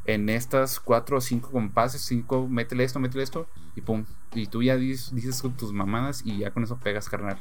[0.05, 4.63] en estas cuatro o cinco compases, cinco, métele esto, métele esto, y pum, y tú
[4.63, 7.37] ya dices, dices con tus mamadas y ya con eso pegas, carnal.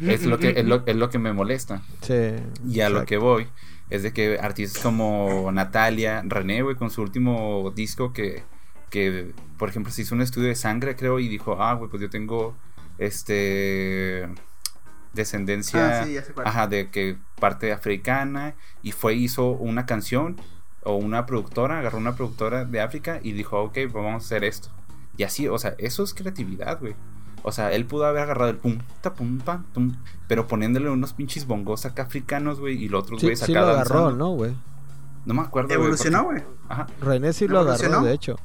[0.00, 1.82] Es lo que, es lo, es lo que me molesta.
[2.02, 2.36] Sí.
[2.68, 3.48] Y a lo que voy
[3.90, 8.42] es de que artistas como Natalia, René, güey, con su último disco que,
[8.90, 12.00] que, por ejemplo, se hizo un estudio de sangre, creo, y dijo, ah, güey, pues
[12.02, 12.56] yo tengo,
[12.98, 14.28] este,
[15.12, 20.36] descendencia, Ah, sí, ajá, de que parte africana, y fue, hizo una canción,
[20.84, 24.44] o una productora, agarró una productora de África y dijo, ok, pues vamos a hacer
[24.44, 24.68] esto.
[25.16, 26.94] Y así, o sea, eso es creatividad, güey.
[27.46, 29.94] O sea, él pudo haber agarrado el pum, ta, pum, pam, tum,
[30.28, 33.60] pero poniéndole unos pinches bongos acá africanos, güey, y los otros Sí, güeyes sí acá
[33.60, 34.16] lo agarró, danzando.
[34.24, 34.56] ¿no, güey?
[35.26, 36.54] No me acuerdo, güey, Evolucionó, porque- güey.
[36.68, 36.86] Ajá.
[37.02, 38.36] René sí lo agarró, de hecho.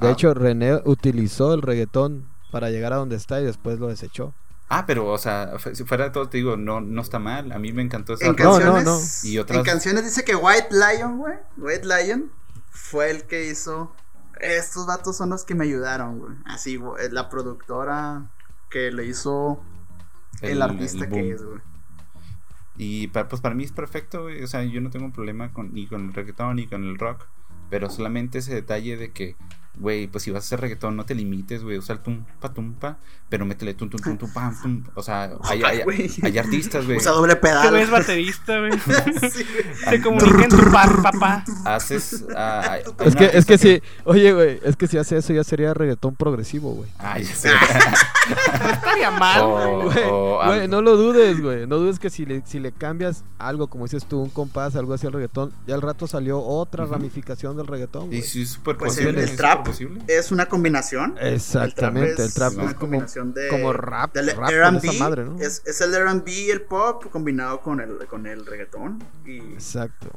[0.00, 0.10] De Ah.
[0.12, 4.34] hecho, René utilizó el reggaetón para llegar a donde está y después lo desechó.
[4.68, 7.50] Ah, pero, o sea, si fuera de todo, te digo, no, no está mal.
[7.52, 8.32] A mí me encantó esa En.
[8.32, 9.00] No, canciones, no, no.
[9.22, 11.34] Y otras- en canciones dice que White Lion, güey.
[11.56, 12.30] White Lion
[12.70, 13.92] fue el que hizo.
[14.40, 16.34] Estos vatos son los que me ayudaron, güey.
[16.44, 18.30] Así, güey, la productora
[18.70, 19.62] que le hizo
[20.42, 21.60] el, artista el que es, güey.
[22.78, 24.42] Y pa- pues para mí es perfecto, güey.
[24.42, 26.98] O sea, yo no tengo un problema con, ni con el reggaetón ni con el
[26.98, 27.24] rock.
[27.70, 29.36] Pero solamente ese detalle de que,
[29.78, 31.78] güey, pues si vas a hacer reggaetón, no te limites, güey.
[31.78, 34.84] Usa el tumpa, tumpa, pero métele tum, tum, tum, tum, pam, tum.
[34.94, 36.10] O sea, hay, hay, güey.
[36.22, 36.98] hay artistas, güey.
[36.98, 37.70] Usa doble pedal.
[37.70, 38.72] güey es baterista, güey.
[39.30, 39.44] Sí.
[39.88, 41.44] Se comunica en tu par, papá.
[41.64, 42.24] Haces.
[42.34, 45.74] ah, Es que, es que sí, oye, güey, es que si hace eso ya sería
[45.74, 46.88] reggaetón progresivo, güey.
[46.98, 47.50] Ah, ya sé.
[49.38, 50.04] No O- güey.
[50.10, 51.66] O güey, no lo dudes, güey.
[51.66, 54.94] No dudes que si le, si le cambias algo, como dices tú, un compás, algo
[54.94, 58.18] así al reggaetón, ya al rato salió otra ramificación del reggaetón, güey.
[58.18, 59.22] Y sí, es súper Pues posible.
[59.22, 60.02] el, el trap posible.
[60.08, 61.16] es una combinación.
[61.20, 64.88] Exactamente, el trap, es es, una como, combinación de, como rap, del rap con R&B,
[64.88, 65.38] esa madre, ¿no?
[65.40, 69.02] es, es el R&B y el pop combinado con el, con el reggaetón.
[69.24, 70.08] Y Exacto.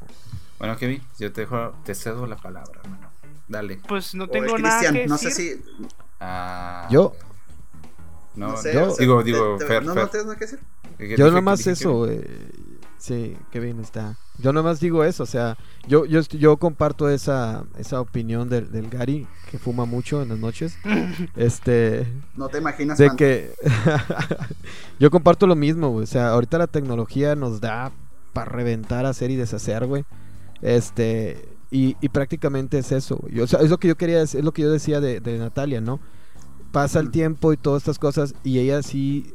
[0.58, 3.10] Bueno, Kevin, yo te dejo, te cedo la palabra, hermano.
[3.48, 3.80] Dale.
[3.88, 5.32] Pues no tengo nada Cristian, que no decir.
[5.32, 5.62] sé si...
[6.20, 7.14] Ah, Yo,
[8.34, 9.84] No, No, sé, yo- o sea, digo, digo, te- no, Fer.
[9.84, 10.60] no tienes nada que decir.
[10.98, 12.20] ¿qué yo nomás eso, Kevin?
[12.22, 12.70] güey.
[12.98, 14.18] Sí, qué bien está.
[14.38, 15.56] Yo nomás digo eso, o sea,
[15.88, 20.38] yo yo, yo comparto esa, esa opinión del, del Gary, que fuma mucho en las
[20.38, 20.76] noches.
[21.36, 23.16] Este, No te imaginas de cuánto.
[23.18, 23.52] que
[24.98, 26.04] yo comparto lo mismo, güey.
[26.04, 27.90] O sea, ahorita la tecnología nos da
[28.32, 30.04] para reventar, hacer y deshacer, güey.
[30.62, 33.20] Este, y, y prácticamente es eso.
[33.30, 35.38] Yo- O sea, es lo que yo quería, es lo que yo decía de, de
[35.38, 36.00] Natalia, ¿no?
[36.72, 39.32] Pasa el tiempo y todas estas cosas y ella sí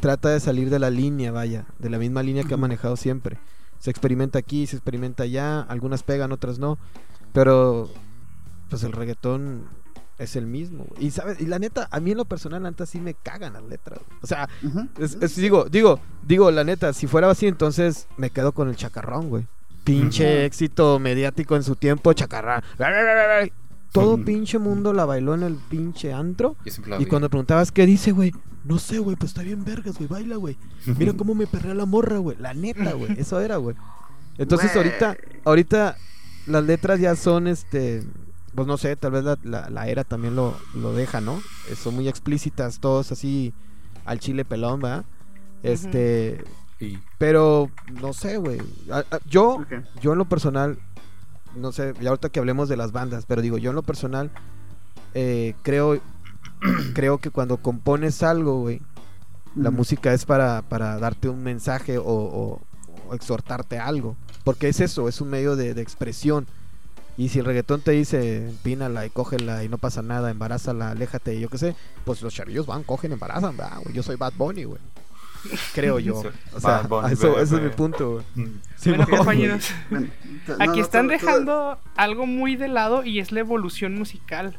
[0.00, 3.38] trata de salir de la línea, vaya, de la misma línea que ha manejado siempre.
[3.78, 6.78] Se experimenta aquí, se experimenta allá, algunas pegan, otras no.
[7.32, 7.88] Pero,
[8.68, 9.64] pues el reggaetón
[10.18, 10.84] es el mismo.
[10.88, 11.06] güey.
[11.06, 13.62] Y sabes, y la neta, a mí en lo personal, neta sí me cagan las
[13.64, 14.00] letras.
[14.06, 14.18] güey.
[14.22, 14.48] O sea,
[14.98, 18.76] es- es- digo, digo, digo, la neta, si fuera así, entonces me quedo con el
[18.76, 19.46] chacarrón, güey.
[19.84, 22.62] Pinche éxito mediático en su tiempo, chacarrón.
[23.92, 24.24] Todo Ujú.
[24.24, 26.56] pinche mundo la bailó en el pinche antro.
[26.64, 27.10] Yo siempre la Y vi.
[27.10, 28.32] cuando preguntabas qué dice, güey,
[28.64, 30.56] no sé, güey, pues está bien vergas, güey, baila, güey.
[30.98, 32.36] Mira cómo me perrea la morra, güey.
[32.38, 33.12] La neta, güey.
[33.20, 33.76] Eso era, güey.
[34.38, 34.86] Entonces Güey.
[34.86, 35.96] ahorita, ahorita
[36.46, 38.02] las letras ya son, este,
[38.54, 41.40] pues no sé, tal vez la, la- la era también lo, lo deja, ¿no?
[41.70, 43.52] Eh, son muy explícitas, todos así
[44.06, 45.04] al chile pelón, ¿verdad?
[45.62, 46.42] Este,
[46.80, 48.58] Y- pero no sé, güey.
[48.90, 49.72] A- a- Yo, Ok.
[50.00, 50.78] yo en lo personal,
[51.56, 54.30] no sé, ya ahorita que hablemos de las bandas, pero digo, yo en lo personal
[55.14, 56.00] eh, creo,
[56.94, 58.80] creo que cuando compones algo, güey,
[59.54, 62.60] la música es para, para darte un mensaje o, o-
[63.08, 64.16] o exhortarte a algo.
[64.44, 66.46] Porque es eso, es un medio de, de expresión.
[67.18, 71.38] Y si el reggaetón te dice, empínala y cógela y no pasa nada, embarázala, aléjate,
[71.38, 73.94] yo qué sé, pues los chavillos van, cogen, embarazan, va, güey.
[73.94, 74.80] Yo soy Bad Bunny, güey.
[75.74, 76.22] Creo yo.
[76.54, 78.24] O sea, eso, es mi punto.
[78.34, 78.44] Mm.
[78.86, 80.08] Bueno, compañeros, Bueno,
[80.48, 83.94] no, aquí no, están tú- tú- dejando algo muy de lado y es la evolución
[83.96, 84.56] musical.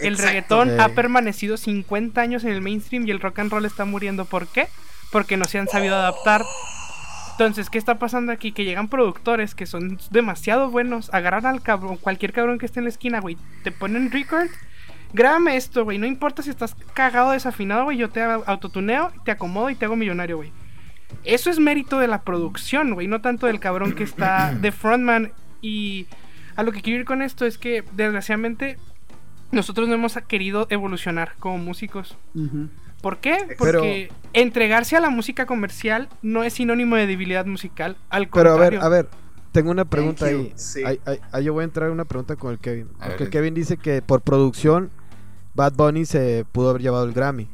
[0.00, 0.26] El Exacto.
[0.64, 4.24] reggaetón ha permanecido 50 años en el mainstream y el rock and roll está muriendo.
[4.24, 4.66] ¿Por qué?
[5.12, 6.42] Porque no se han sabido adaptar.
[7.32, 8.52] Entonces, ¿qué está pasando aquí?
[8.52, 12.84] Que llegan productores que son demasiado buenos, agarran al cabrón, cualquier cabrón que esté en
[12.84, 14.48] la esquina, güey, te ponen record,
[15.14, 19.70] grábame esto, güey, no importa si estás cagado, desafinado, güey, yo te autotuneo, te acomodo
[19.70, 20.52] y te hago millonario, güey.
[21.24, 25.32] Eso es mérito de la producción, güey, no tanto del cabrón que está de frontman.
[25.62, 26.06] Y
[26.56, 28.76] a lo que quiero ir con esto es que, desgraciadamente,
[29.52, 32.18] nosotros no hemos querido evolucionar como músicos.
[33.00, 33.36] ¿Por qué?
[33.46, 37.96] Pero- Porque entregarse a la música comercial no es sinónimo de debilidad musical.
[38.10, 38.82] Al Pero a ver, contrario.
[38.82, 39.08] a ver,
[39.52, 40.52] tengo una pregunta ahí.
[40.56, 40.82] Sí.
[40.84, 42.88] Ahí- ahí- ahí yo voy a entrar en una pregunta con el Kevin.
[42.98, 43.30] A Porque ver.
[43.30, 44.90] Kevin dice que por producción
[45.54, 47.48] Bad Bunny se pudo haber llevado el Grammy.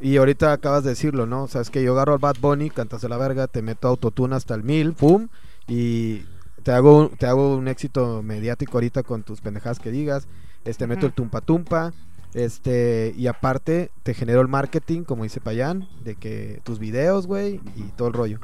[0.00, 1.42] Y ahorita acabas de decirlo, ¿no?
[1.44, 3.88] O sea, es que yo agarro al Bad Bunny, cantas de la verga, te meto
[3.88, 5.28] autotune hasta el mil, pum,
[5.68, 6.22] y
[6.62, 10.26] te hago, un- te hago un éxito mediático ahorita con tus pendejadas que digas,
[10.64, 11.92] este, meto el tumpa tumpa,
[12.32, 17.60] este, y aparte te genero el marketing, como dice Payán, de que tus videos, güey,
[17.76, 18.38] y todo el rollo.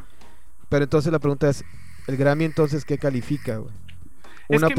[0.69, 1.65] Pero entonces la pregunta es,
[2.09, 3.73] ¿el Grammy entonces qué califica, güey?
[4.49, 4.77] Es ¿Una mira,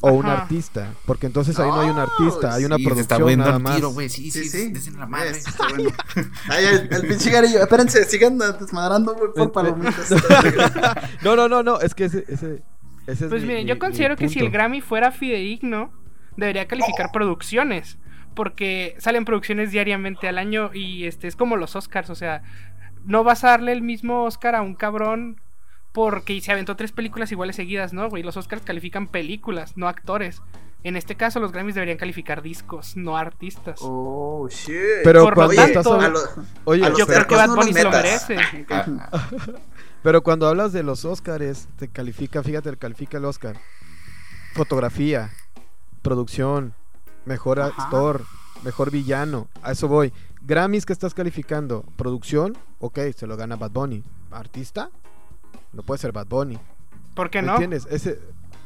[0.00, 0.42] o un ajá.
[0.42, 0.94] artista?
[1.06, 3.44] Porque entonces ahí no hay un No, artista, hay una Sí, se está producción viendo
[3.44, 3.76] nada el más.
[3.76, 3.90] tiro.
[3.92, 4.74] Sí, sí, Sí, sí.
[4.80, 4.90] sí.
[4.92, 5.30] la madre.
[5.30, 5.90] Este, está bueno.
[6.48, 7.60] Ay, el, el pinche garillo.
[7.62, 9.50] Espérense, sigan desmadrando, güey, por ven.
[9.50, 10.10] palomitas.
[11.22, 12.62] No, no, no, no, es que ese, ese,
[13.06, 14.50] ese es Pues mi- miren, mi- yo mi considero que si el.
[14.50, 15.92] Grammy fuera fidedigno,
[16.36, 17.98] debería calificar producciones.
[18.34, 22.42] Porque salen producciones diariamente al año y este es como los Oscars, o sea,
[23.04, 25.40] no vas a darle el mismo Oscar a un cabrón
[25.92, 28.22] porque se aventó tres películas iguales seguidas, ¿no, güey?
[28.22, 30.42] Los Oscars califican películas, no actores.
[30.84, 33.80] En este caso, los Grammys deberían calificar discos, no artistas.
[33.82, 34.76] Oh, shit.
[35.02, 37.48] Pero Por cuando lo estás tanto, hablando- a lo- Oye, a yo creo que Bad
[37.48, 38.36] no Bunny se lo merece.
[38.70, 39.28] Ah, ah,
[40.02, 43.56] pero cuando hablas de los Oscars, te califica, fíjate, califica el Oscar.
[44.54, 45.30] Fotografía,
[46.02, 46.74] producción,
[47.24, 47.82] mejor Ajá.
[47.84, 48.24] actor,
[48.62, 49.48] mejor villano.
[49.62, 50.12] A eso voy.
[50.42, 54.04] Grammys que estás calificando, producción, ok, se lo gana Bad Bunny.
[54.30, 54.90] Artista,
[55.72, 56.58] no puede ser Bad Bunny.
[57.14, 57.52] ¿Por qué ¿Me no?
[57.54, 57.86] entiendes?
[57.90, 58.18] Ese,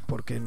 [0.06, 0.40] porque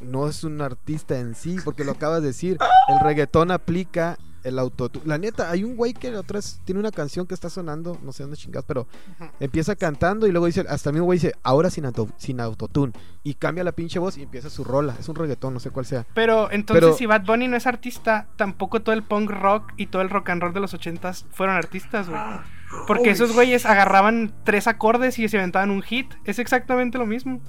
[0.00, 2.56] no es un artista en sí, porque lo acabas de decir.
[2.88, 5.04] El reggaetón aplica el autotune.
[5.04, 7.98] La neta, hay un güey que la otra vez tiene una canción que está sonando,
[8.02, 8.86] no sé dónde chingados, pero
[9.40, 12.92] empieza cantando y luego dice, hasta el mismo güey dice, ahora sin, auto, sin autotune.
[13.24, 14.94] Y cambia la pinche voz y empieza su rola.
[14.98, 16.06] Es un reggaetón, no sé cuál sea.
[16.14, 19.86] Pero entonces Pero- si Bad Bunny no es artista, tampoco todo el punk rock y
[19.86, 22.20] todo el rock and roll de los ochentas fueron artistas, güey.
[22.86, 26.14] Porque esos güeyes agarraban tres acordes y se inventaban un hit.
[26.24, 27.40] Es exactamente lo mismo.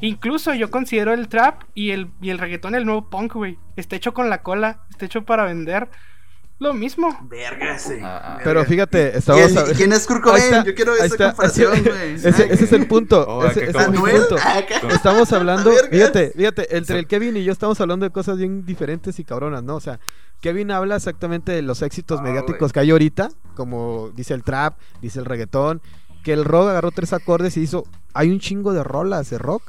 [0.00, 3.58] Incluso yo considero el trap y el, y el reggaetón el nuevo punk, güey.
[3.76, 5.88] Está hecho con la cola, está hecho para vender.
[6.60, 7.16] Lo mismo.
[7.28, 7.94] Verga, sí.
[8.02, 8.38] Ah, ah.
[8.42, 8.68] Pero Verga.
[8.68, 10.64] fíjate, ¿Quién, estamos a- quién es Kurt Cobain?
[10.64, 12.14] Yo quiero esa está, comparación, ese- güey.
[12.14, 13.24] Ese, ese es el punto.
[13.28, 14.36] Oh, ese, ese es punto.
[14.42, 14.60] Ah.
[14.90, 19.18] Estamos hablando, fíjate, fíjate, entre el Kevin y yo estamos hablando de cosas bien diferentes
[19.20, 19.76] y cabronas, ¿no?
[19.76, 20.00] O sea,
[20.40, 24.78] Kevin habla exactamente de los éxitos Ah, mediáticos que hay ahorita, como dice el trap,
[25.00, 25.80] dice el reggaetón,
[26.24, 29.62] que el rock agarró tres acordes y hizo, hay un chingo de rolas de rock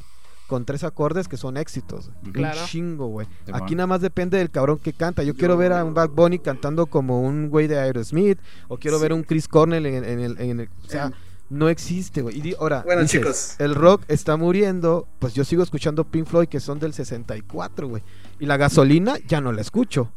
[0.49, 2.09] con tres acordes que son éxitos.
[2.33, 2.59] Claro.
[2.59, 3.27] Un chingo, güey.
[3.53, 5.23] Aquí nada más depende del cabrón que canta.
[5.23, 8.97] Yo quiero ver a un Bad Bunny cantando como un güey de Aerosmith, o quiero
[8.97, 9.03] Sí.
[9.03, 11.12] ver un Chris Cornell en, en el, en el- o sea,
[11.49, 12.38] no existe, güey.
[12.47, 13.55] Y ahora, Bueno, dices, chicos.
[13.59, 18.03] el rock está muriendo, pues yo sigo escuchando Pink Floyd que son del 64, güey.
[18.39, 20.12] Y la gasolina ya no la escucho.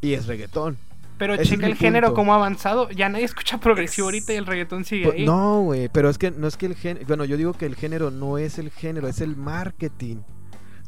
[0.00, 0.76] Y es reggaetón.
[1.18, 2.16] Pero Ese checa el género punto.
[2.16, 2.90] como ha avanzado.
[2.90, 5.24] Ya nadie escucha progresivo ahorita y el reggaetón sigue Pues, ahí.
[5.26, 7.74] no, güey, pero es que no es que el género, bueno, yo digo que el
[7.74, 10.18] género no es el género, es el marketing.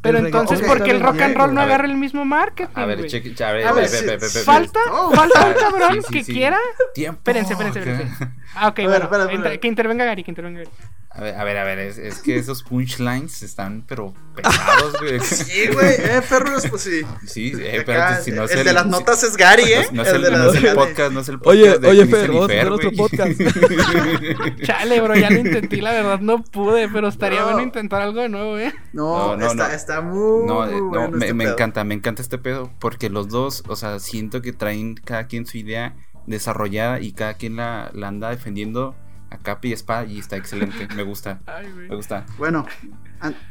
[0.01, 2.71] Pero El entonces, ¿por qué el rock and roll no agarra el mismo marketing?
[2.77, 5.55] A ver, cheque, a ver, A a ver, ve, ve, ve, Falta, Oh, falta un
[5.61, 6.33] cabrón sí, sí, que sí.
[6.35, 6.57] quiera.
[6.95, 7.19] Tiempo.
[7.19, 8.29] Espérense, espérense, espérense.
[8.55, 8.95] Ah, ok, bueno.
[9.05, 9.35] espera, espera.
[9.35, 10.71] inter- que intervenga Gary, que intervenga Gary.
[11.19, 15.19] A ver, a ver, a ver, es, es que esos punchlines están pero pesados, güey.
[15.21, 17.01] Sí, güey, eh, perros, pues sí.
[17.27, 19.87] Sí, eh, espérate, si no es el, de las si- notas es Gary, ¿eh?
[19.91, 21.57] No, no es el el, de no las es el podcast, no es el podcast.
[21.59, 22.97] Oye, de oye, Fer, y vamos a hacer Fer, otro güey.
[22.97, 23.41] podcast.
[24.63, 27.47] Chale, bro, ya lo intenté, la verdad no pude, pero estaría No.
[27.47, 28.73] bueno intentar algo de nuevo, ¿eh?
[28.93, 31.55] No, No, no, está, está muy, No, eh, no, bueno me, este me pedo.
[31.55, 35.47] encanta, me encanta este pedo porque los dos, o sea, siento que traen cada quien
[35.47, 35.95] su idea
[36.27, 38.95] desarrollada y cada quien la, la anda defendiendo
[39.31, 41.89] a capa y espada y está excelente, me gusta, Ay, güey.
[41.89, 42.25] me gusta.
[42.39, 42.65] Bueno,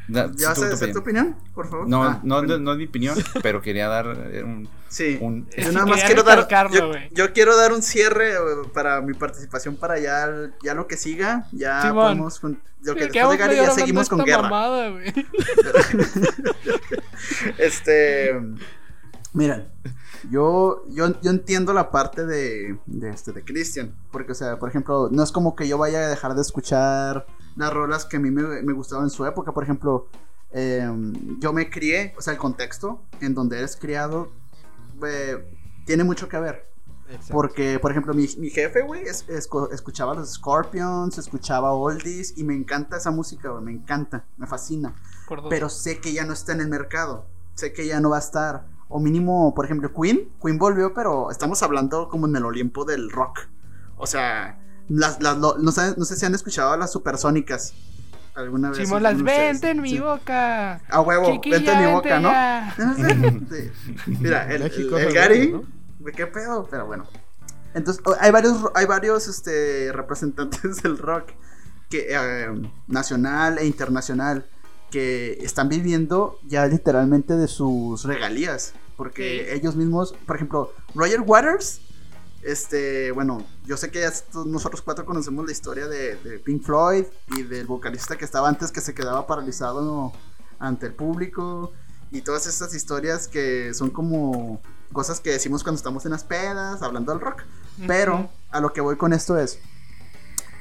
[0.07, 1.35] Da- ¿ya tú- vas a tu hacer tu opinión.
[1.53, 1.87] Por favor.
[1.87, 2.57] No, Ah, no, bueno.
[2.57, 5.17] no, no es mi opinión, pero quería dar eh, un, Sí.
[5.21, 6.47] un- Yo Sí, nada más quiero dar.
[6.71, 7.09] Yo, güey.
[7.13, 8.37] yo quiero dar un cierre eh,
[8.73, 10.29] para mi participación para ya,
[10.63, 11.45] ya lo que siga.
[11.51, 11.95] Ya Simón.
[12.05, 12.39] podemos.
[12.39, 14.43] con- Lo que Sí, después de Gary ya seguimos con guerra.
[14.43, 14.91] mamada.
[17.57, 18.33] Este.
[19.33, 19.67] Miren,
[20.29, 23.95] yo, yo, yo entiendo la parte de, de, este, de Christian.
[24.11, 27.25] Porque, o sea, por ejemplo, no es como que yo vaya a dejar de escuchar
[27.55, 29.53] las rolas que a mí me, me gustaban en su época.
[29.53, 30.07] Por ejemplo,
[30.51, 30.87] eh,
[31.39, 34.31] yo me crié, o sea, el contexto en donde eres criado
[35.05, 35.37] eh,
[35.85, 36.67] tiene mucho que ver.
[37.31, 42.43] Porque, por ejemplo, mi, mi jefe, güey, es- escu- escuchaba los Scorpions, escuchaba Oldies y
[42.43, 44.93] me encanta esa música, güey, me encanta, me fascina
[45.49, 47.25] pero sé que ya no está en el mercado.
[47.55, 48.67] Sé que ya no va a estar.
[48.89, 50.29] O mínimo, por ejemplo, Queen.
[50.41, 53.47] Queen volvió, pero estamos hablando como en el Olimpo del rock.
[53.97, 57.73] O sea, las, las- lo- no, sé, no sé si han escuchado a las supersónicas.
[58.35, 58.77] ¿Alguna vez?
[58.77, 59.99] Simón, las vente en mi Sí.
[59.99, 60.75] boca.
[60.89, 62.29] A huevo, Chiquilla, vente en mi boca, ¿no?
[63.49, 63.71] Sí.
[64.19, 65.51] Mira, el, el- Gary.
[65.51, 65.63] ¿no?
[66.15, 66.67] ¿Qué pedo?
[66.69, 67.05] Pero bueno.
[67.73, 71.31] Entonces, hay varios, hay varios este, representantes del rock.
[71.89, 72.47] que, eh,
[72.87, 74.45] nacional e internacional
[74.91, 78.73] que están viviendo ya literalmente de sus regalías.
[78.95, 79.55] Porque Sí.
[79.55, 81.81] ellos mismos, por ejemplo, Roger Waters,
[82.41, 84.11] este, bueno, yo sé que ya
[84.45, 88.71] nosotros cuatro conocemos la historia de, de Pink Floyd y del vocalista que estaba antes
[88.71, 90.13] que se quedaba paralizado
[90.59, 91.73] ante el público
[92.11, 94.61] y todas estas historias que son como
[94.93, 97.43] cosas que decimos cuando estamos en las pedas, hablando del rock.
[97.85, 99.59] Pero a lo que voy con esto es,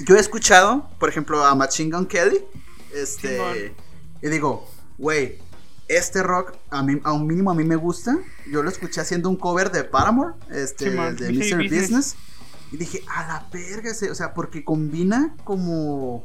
[0.00, 2.44] yo he escuchado, por ejemplo, a Machine Gun Kelly,
[2.92, 3.85] este, Simón.
[4.22, 5.38] Y digo, güey,
[5.88, 8.18] este rock a mí, a un mínimo a mí me gusta.
[8.50, 11.28] Yo lo escuché haciendo un cover de Paramore, este, de Mr.
[11.32, 11.70] Business.
[11.70, 12.16] Business.
[12.72, 16.24] Y dije, a la verga, ese- o sea, porque combina como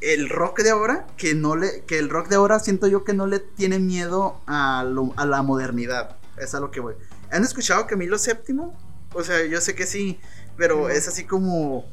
[0.00, 3.12] el rock de ahora, que no le, que el rock de ahora siento yo que
[3.14, 6.16] no le tiene miedo a, lo- a la modernidad.
[6.38, 6.94] Es a lo que voy.
[7.30, 8.56] ¿Han escuchado Camilo VII?
[9.14, 10.18] O sea, yo sé que sí,
[10.56, 11.86] pero es así como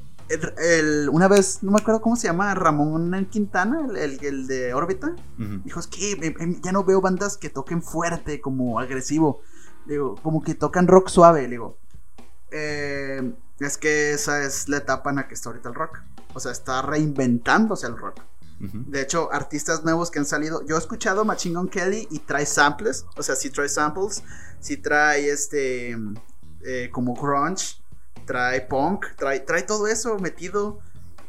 [0.58, 4.74] el, una vez, no me acuerdo cómo se llama, Ramón Quintana, el, el- el de
[4.74, 5.16] órbita.
[5.64, 9.42] Dijo, es que em, em, ya no veo bandas que toquen fuerte, como agresivo.
[9.86, 11.48] Digo, como que tocan rock suave.
[11.48, 11.78] Digo,
[12.52, 16.00] "Eh, es que esa es la etapa en la que está ahorita el rock.
[16.34, 18.22] O sea, está reinventándose el rock.
[18.60, 20.66] De hecho, artistas nuevos que han salido.
[20.66, 23.06] Yo he escuchado Machine Gun Kelly y trae samples.
[23.18, 24.24] O sea, sí trae samples.
[24.62, 25.98] Sí trae este.
[26.66, 27.83] eh, como grunge.
[28.26, 29.06] Trae punk.
[29.16, 30.80] Trae, trae todo eso metido.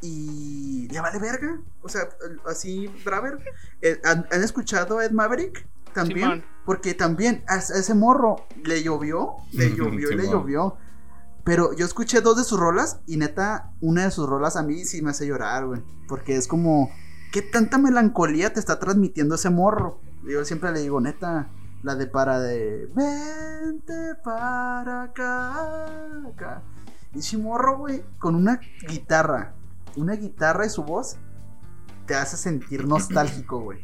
[0.01, 0.89] Y.
[0.91, 1.61] Le vale verga.
[1.83, 2.09] O sea,
[2.47, 3.39] así, Braver.
[3.83, 5.67] Eh, ¿han, han escuchado a Ed Maverick?
[5.93, 6.21] También.
[6.21, 6.45] Simón.
[6.65, 9.35] Porque también a ese a ese morro le llovió.
[9.53, 10.77] Le llovió y le llovió.
[11.45, 14.85] Pero yo escuché dos de sus rolas y neta, una de sus rolas a mí
[14.87, 15.83] sí me hace llorar, güey.
[16.09, 16.91] Porque es como,
[17.33, 20.01] ¿qué tanta melancolía te está transmitiendo ese morro?
[20.27, 21.51] Yo siempre le digo, neta,
[21.83, 26.63] la de para de, vente para acá, acá.
[27.15, 29.55] Ese morro, güey, con una guitarra,
[29.97, 31.17] una guitarra y su voz,
[32.07, 33.79] te hace sentir nostálgico, güey.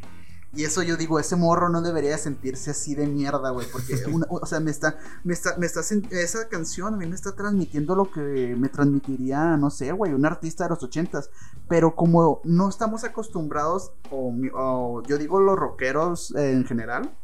[0.53, 3.69] Y eso yo digo, ese morro no debería sentirse así de mierda, güey.
[3.71, 7.15] Porque, una- o sea, me está, me está, me está, esa canción a mí me
[7.15, 11.31] está transmitiendo lo que me transmitiría, no sé, güey, un artista de los ochentas.
[11.69, 17.17] Pero como no estamos acostumbrados, o, o yo digo los rockeros eh, en general,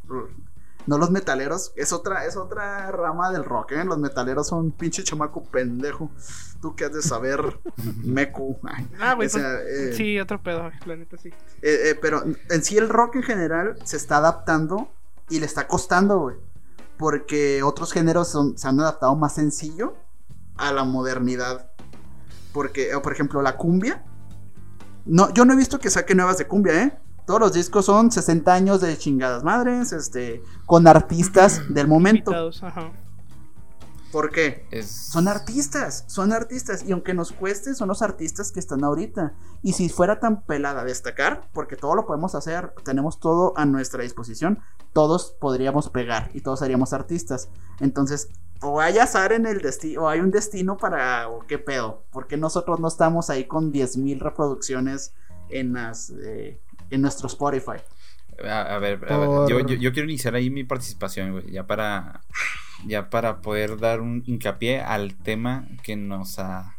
[0.87, 3.85] no los metaleros, es otra, es otra rama del rock, ¿eh?
[3.85, 6.11] Los metaleros son pinche chamaco pendejo.
[6.63, 7.59] Tú que has de saber,
[8.05, 8.59] mecu.
[8.65, 11.29] Ay, Ah, güey, o sea, eh, Sí, otro pedo, la neta sí.
[11.63, 14.89] eh, eh, pero en sí el rock en general se está adaptando
[15.29, 16.37] y le está costando, güey.
[16.99, 19.95] Porque otros géneros son- se han adaptado más sencillo
[20.57, 21.71] a la modernidad.
[22.53, 24.03] Porque, o por ejemplo, la cumbia.
[25.05, 26.99] No, yo no he visto que saque nuevas de cumbia, ¿eh?
[27.27, 32.31] Todos los discos son 60 años de chingadas madres, este, con artistas del momento.
[32.31, 32.93] Invitados, ajá.
[34.13, 34.67] ¿Por qué?
[34.71, 34.87] Es...
[34.87, 36.85] Son artistas, son artistas.
[36.87, 39.35] Y aunque nos cueste, son los artistas que están ahorita.
[39.63, 44.05] Y si fuera tan pelada destacar, porque todo lo podemos hacer, tenemos todo a nuestra
[44.05, 44.61] disposición,
[44.93, 47.51] todos podríamos pegar y todos seríamos artistas.
[47.81, 48.29] Entonces,
[48.63, 52.05] o hay azar en el destino, o hay un destino para, o qué pedo.
[52.13, 55.13] Porque nosotros no estamos ahí con 10.000 reproducciones
[55.51, 57.79] en, las, eh, en nuestro Spotify.
[58.45, 62.21] A, a ver, a ver, yo, yo quiero iniciar ahí mi participación, güey, ya para,
[62.87, 66.76] ya para poder dar un hincapié al tema que nos ha,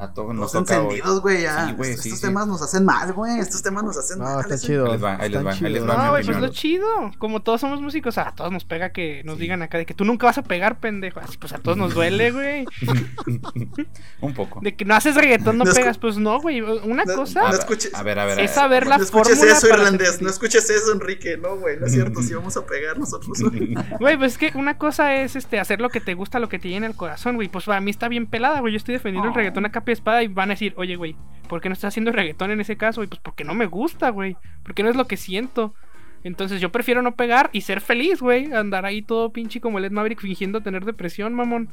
[0.00, 1.66] a todos nos toca encendidos, güey, ya.
[1.68, 2.22] Sí, güey, estos sí, sí.
[2.22, 3.38] temas nos hacen mal, güey.
[3.38, 4.40] Estos temas nos hacen No, mal.
[4.40, 4.86] está chido.
[4.86, 6.86] Ahí les va, ahí les va, ahí les va No, güey, pues lo chido.
[7.18, 9.42] Como todos somos músicos, a todos nos pega que nos Sí.
[9.42, 11.20] digan acá de que tú nunca vas a pegar, pendejo.
[11.20, 12.64] Así, pues a todos nos duele, güey.
[14.20, 14.60] un poco.
[14.62, 15.98] De que no haces reggaetón, no, pegas.
[15.98, 16.60] Pues no, güey.
[16.60, 18.40] Una No- cosa no escuches- a ver, a ver.
[18.40, 19.52] es saber la No escuches fórmula.
[19.56, 20.22] eso, irlandés.
[20.22, 21.36] No escuches eso, Enrique.
[21.36, 22.20] No, güey, no es cierto.
[22.30, 23.38] Si vamos a pegar nosotros.
[23.98, 26.58] Güey, pues es que una cosa es este hacer lo que te gusta, lo que
[26.58, 27.48] te llena el corazón, güey.
[27.48, 28.72] Pues para mí está bien pelada, güey.
[28.72, 31.16] Yo estoy defendiendo el reggaetón a espada y van a decir, oye, güey,
[31.48, 33.02] ¿por qué no estás haciendo reggaetón en ese caso?
[33.02, 34.36] Y pues porque no me gusta, güey.
[34.62, 35.74] Porque no es lo que siento.
[36.22, 38.52] Entonces yo prefiero no pegar y ser feliz, güey.
[38.52, 41.72] Andar ahí todo pinche como el Ed Maverick fingiendo tener depresión, mamón.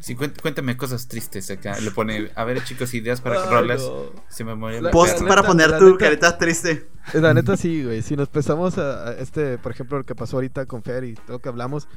[0.00, 1.78] Sí, cuént- cuéntame cosas tristes acá.
[1.80, 3.80] Le pone, a ver, chicos, ideas para Ay, rolas.
[3.80, 4.12] no.
[4.28, 5.98] Se me muere Post para neta, poner la tu neta.
[5.98, 6.88] carita triste.
[7.14, 8.02] La neta sí, güey.
[8.02, 11.14] Si nos pensamos a, a este, por ejemplo, lo que pasó ahorita con Fer y
[11.14, 11.88] todo lo que hablamos,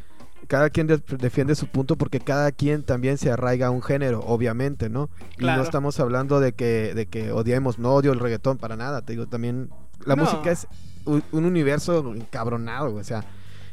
[0.48, 4.22] cada quien de- defiende su punto porque cada quien también se arraiga a un género,
[4.22, 5.10] obviamente, ¿no?
[5.40, 9.02] Y no estamos hablando de que, de que odiemos, no odio el reggaetón para nada.
[9.02, 9.70] Te digo, también
[10.06, 10.24] la No.
[10.24, 10.68] música es
[11.06, 13.24] un, un universo encabronado, o sea,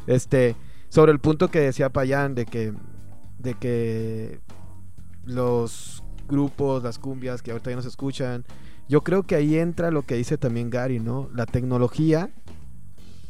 [0.07, 0.57] este,
[0.89, 2.73] sobre el punto que decía Payán de que,
[3.39, 4.41] de que
[5.25, 8.45] los grupos, las cumbias que ahorita ya nos escuchan,
[8.89, 11.29] yo creo que ahí entra lo que dice también Gary, ¿no?
[11.35, 12.31] La tecnología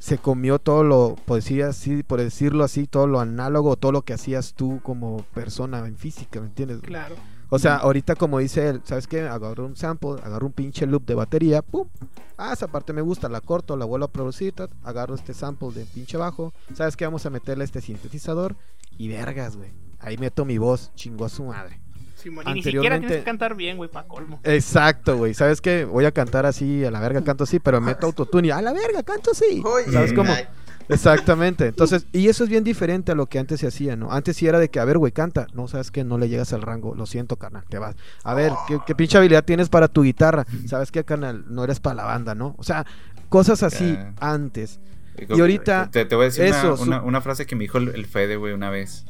[0.05, 4.02] se comió todo lo, por, decir así, por decirlo así, todo lo análogo, todo lo
[4.02, 6.82] que hacías tú como persona en física, ¿me entiendes?
[6.82, 7.16] Claro.
[7.48, 9.22] O sea, ahorita como dice él, ¿sabes qué?
[9.22, 11.88] Agarro un sample, agarro un pinche loop de batería, pum.
[12.36, 14.52] Ah, esa parte me gusta, la corto, la vuelvo a producir,
[14.82, 16.52] agarro este sample de pinche bajo.
[16.74, 17.07] ¿Sabes qué?
[17.07, 18.57] Vamos a meterle este sintetizador
[18.98, 19.70] y vergas, güey.
[20.00, 21.80] Ahí meto mi voz, chingó a su madre.
[22.25, 24.41] Simón, y ni siquiera tienes Anteriormente- que cantar bien, güey, pa' colmo.
[24.43, 25.35] Exacto, güey.
[25.35, 25.85] ¿Sabes qué?
[25.85, 28.72] Voy a cantar así, a la verga canto así, pero meto autotune y a la
[28.72, 29.62] verga canto así.
[29.64, 30.33] Oye, ¿Sabes cómo?
[30.33, 30.45] ay,
[30.89, 31.66] Exactamente.
[31.66, 34.12] Entonces, y eso es bien diferente a lo que antes se hacía, ¿no?
[34.12, 35.47] Antes sí era de que, a ver, güey, canta.
[35.55, 36.95] No, sabes que no le llegas al rango.
[36.95, 37.97] Lo siento, carnal, te vas.
[38.22, 40.45] A ver, ¿qué, qué pinche habilidad tienes para tu guitarra?
[40.66, 41.45] ¿Sabes qué, carnal?
[41.49, 42.55] No eres para la banda, ¿no?
[42.59, 42.85] O sea,
[43.31, 44.79] cosas así antes.
[45.16, 47.89] Y ahorita, Te, te voy a decir una- eso, una frase que me dijo el,
[47.89, 49.07] el Fede, güey, una vez.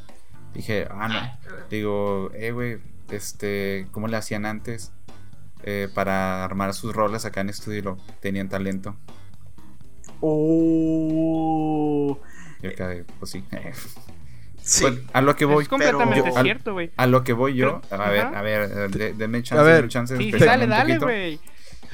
[0.53, 1.55] Dije, ah, no.
[1.71, 2.79] Digo, eh, güey,
[3.17, 4.93] este, ¿cómo le hacían antes?
[5.63, 7.79] Eh, para armar sus rolas acá en estudio.
[7.79, 8.97] y lo- Tenían talento.
[10.21, 12.19] Oh.
[12.63, 13.45] Y acá, pues sí.
[14.67, 14.81] Sí.
[14.83, 15.63] Pues, a lo que voy.
[15.65, 16.91] es completamente yo- al- cierto, güey.
[16.97, 17.83] A lo que voy yo.
[17.91, 18.39] Pero- a ver, ajá.
[18.39, 19.75] a ver, eh, de- denme chance, A ver.
[19.77, 21.39] denme chance de Sí, dale, dale, güey.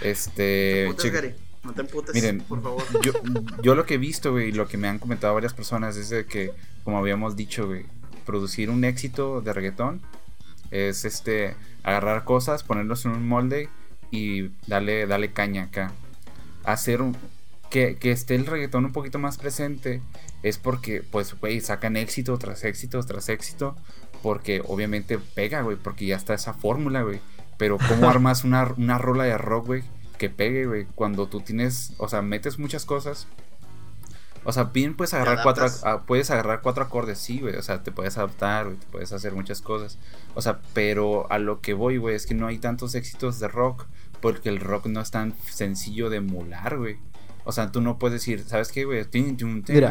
[0.02, 2.84] Este, No te Gary, No te emputes, Miren, por favor.
[3.02, 3.12] yo,
[3.60, 6.10] yo lo que he visto, güey, y lo que me han comentado varias personas es
[6.10, 6.52] de que,
[6.84, 7.86] como habíamos dicho, güey,
[8.24, 10.00] producir un éxito de reggaetón
[10.70, 13.68] es este agarrar cosas, ponerlos en un molde
[14.10, 15.92] y darle, darle caña acá.
[16.64, 17.16] Hacer un,
[17.70, 20.02] que, que esté el reggaetón un poquito más presente
[20.42, 23.76] es porque, pues, güey, sacan éxito tras éxito tras éxito.
[24.22, 27.20] Porque obviamente pega, güey, porque ya está esa fórmula, güey.
[27.56, 29.82] Pero ¿cómo armas una, una rola de rock, güey?
[30.18, 30.86] Que pegue, güey.
[30.94, 33.26] Cuando tú tienes, o sea, metes muchas cosas.
[34.44, 37.56] O sea, bien puedes agarrar cuatro, ah, puedes agarrar cuatro acordes, sí, güey.
[37.56, 39.98] O sea, te puedes adaptar, güey, te puedes hacer muchas cosas.
[40.34, 43.48] O sea, pero a lo que voy, güey, es que no hay tantos éxitos de
[43.48, 43.86] rock
[44.20, 46.96] porque el rock no es tan sencillo de emular, güey.
[47.44, 49.04] O sea, tú no puedes decir, ¿sabes qué, güey?
[49.04, 49.90] Tin, tun, tin, Mira.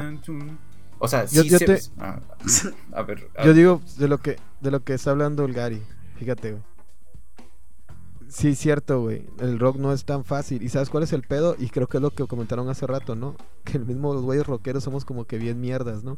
[1.00, 2.20] O sea, Yo- sí yo se- te- ah,
[2.94, 5.82] a ver, a- Yo digo de lo que de lo que está hablando el Gary.
[6.18, 6.64] Fíjate, güey.
[8.30, 9.26] Sí, cierto, güey.
[9.40, 10.62] El rock no es tan fácil.
[10.62, 11.56] ¿Y sabes cuál es el pedo?
[11.58, 13.36] Y creo que es lo que comentaron hace rato, ¿no?
[13.66, 16.18] Que el mismo los güeyes rockeros somos como que bien mierdas, ¿no?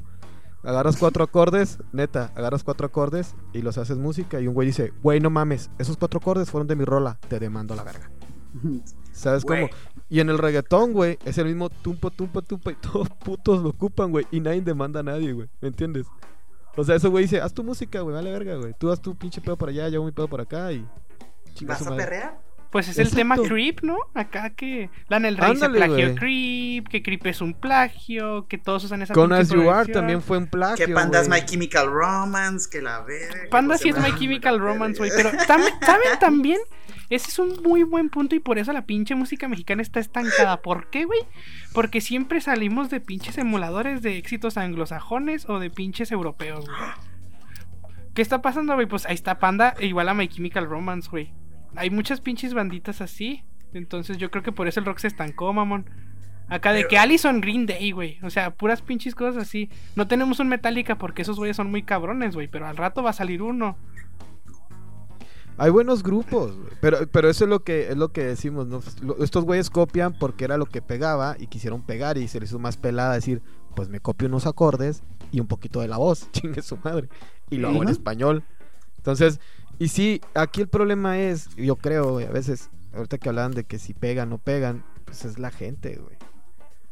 [0.63, 4.93] Agarras cuatro acordes, neta, agarras cuatro acordes y los haces música y un güey dice,
[5.01, 8.11] güey, no mames, esos cuatro acordes fueron de mi rola, te demando la verga.
[9.11, 9.67] ¿Sabes cómo?
[10.07, 13.69] Y en el reggaetón, güey, es el mismo tumpa, tumpa, tumpa y todos putos lo
[13.69, 14.27] ocupan, güey.
[14.31, 15.49] Y nadie demanda a nadie, güey.
[15.61, 16.05] ¿Me entiendes?
[16.77, 18.73] O sea, ese güey dice, haz tu música, güey, vale verga, güey.
[18.77, 20.85] Tú haz tu pinche pedo para allá, yo hago mi pedo por acá y...
[21.61, 22.39] ¿Vas a perrear?
[22.71, 23.17] Pues es el Exacto.
[23.17, 23.97] tema Creep, ¿no?
[24.13, 26.15] Acá que Lana del Rey Ándale, se plagió.
[26.15, 30.21] Creep, que Creep es un plagio, que todos usan esa Con As You Are también
[30.21, 31.41] fue un plagio, Que Pandas güey.
[31.41, 33.49] My Chemical Romance, que la verga.
[33.49, 35.11] Panda sí es My Chemical Romance, güey.
[35.13, 36.59] Pero ¿saben, ¿saben también?
[37.09, 40.61] Ese es un muy buen punto y por eso la pinche música mexicana está estancada.
[40.61, 41.19] ¿Por qué, güey?
[41.73, 46.79] Porque siempre salimos de pinches emuladores de éxitos anglosajones o de pinches europeos, güey.
[48.13, 48.87] ¿Qué está pasando, güey?
[48.87, 51.33] Pues ahí está Panda e igual a My Chemical Romance, güey.
[51.75, 53.43] Hay muchas pinches banditas así.
[53.73, 55.89] Entonces yo creo que por eso el rock se estancó, mamón.
[56.49, 58.19] Acá de Pero- que Allison Green Day, güey.
[58.23, 59.69] O sea, puras pinches cosas así.
[59.95, 62.47] No tenemos un Metallica porque esos güeyes son muy cabrones, güey.
[62.49, 63.77] Pero al rato va a salir uno.
[65.57, 66.69] Hay buenos grupos, güey.
[66.81, 68.81] Pero, pero eso es lo que es lo que decimos, ¿no?
[69.23, 72.59] Estos güeyes copian porque era lo que pegaba y quisieron pegar y se les hizo
[72.59, 73.41] más pelada decir,
[73.75, 77.09] pues me copio unos acordes y un poquito de la voz, chingue su madre.
[77.49, 78.43] Y lo hago en español.
[78.97, 79.39] Entonces,
[79.83, 83.63] y sí, aquí el problema es, yo creo, güey, a veces, ahorita que hablan de
[83.63, 86.17] que si pegan o no pegan, pues es la gente, güey.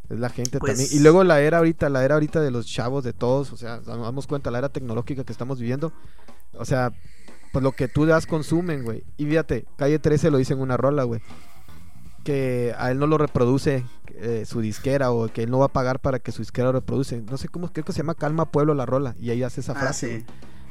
[0.10, 0.90] Es la gente Pues- también.
[0.92, 3.78] Y luego la era ahorita, la era ahorita de los chavos, de todos, o sea,
[3.78, 5.94] nos damos cuenta, la era tecnológica que estamos viviendo.
[6.54, 6.92] O sea,
[7.54, 9.04] pues lo que tú das consumen, güey.
[9.18, 11.22] Y fíjate, Calle 13 lo dice en una rola, güey.
[12.24, 13.86] Que a él no lo reproduce
[14.16, 16.74] eh, su disquera o que él no va a pagar para que su disquera lo
[16.74, 17.22] reproduce.
[17.22, 19.16] No sé cómo, creo que se llama Calma Pueblo la rola.
[19.20, 20.20] Y ahí hace esa Ah, frase.
[20.22, 20.26] sí.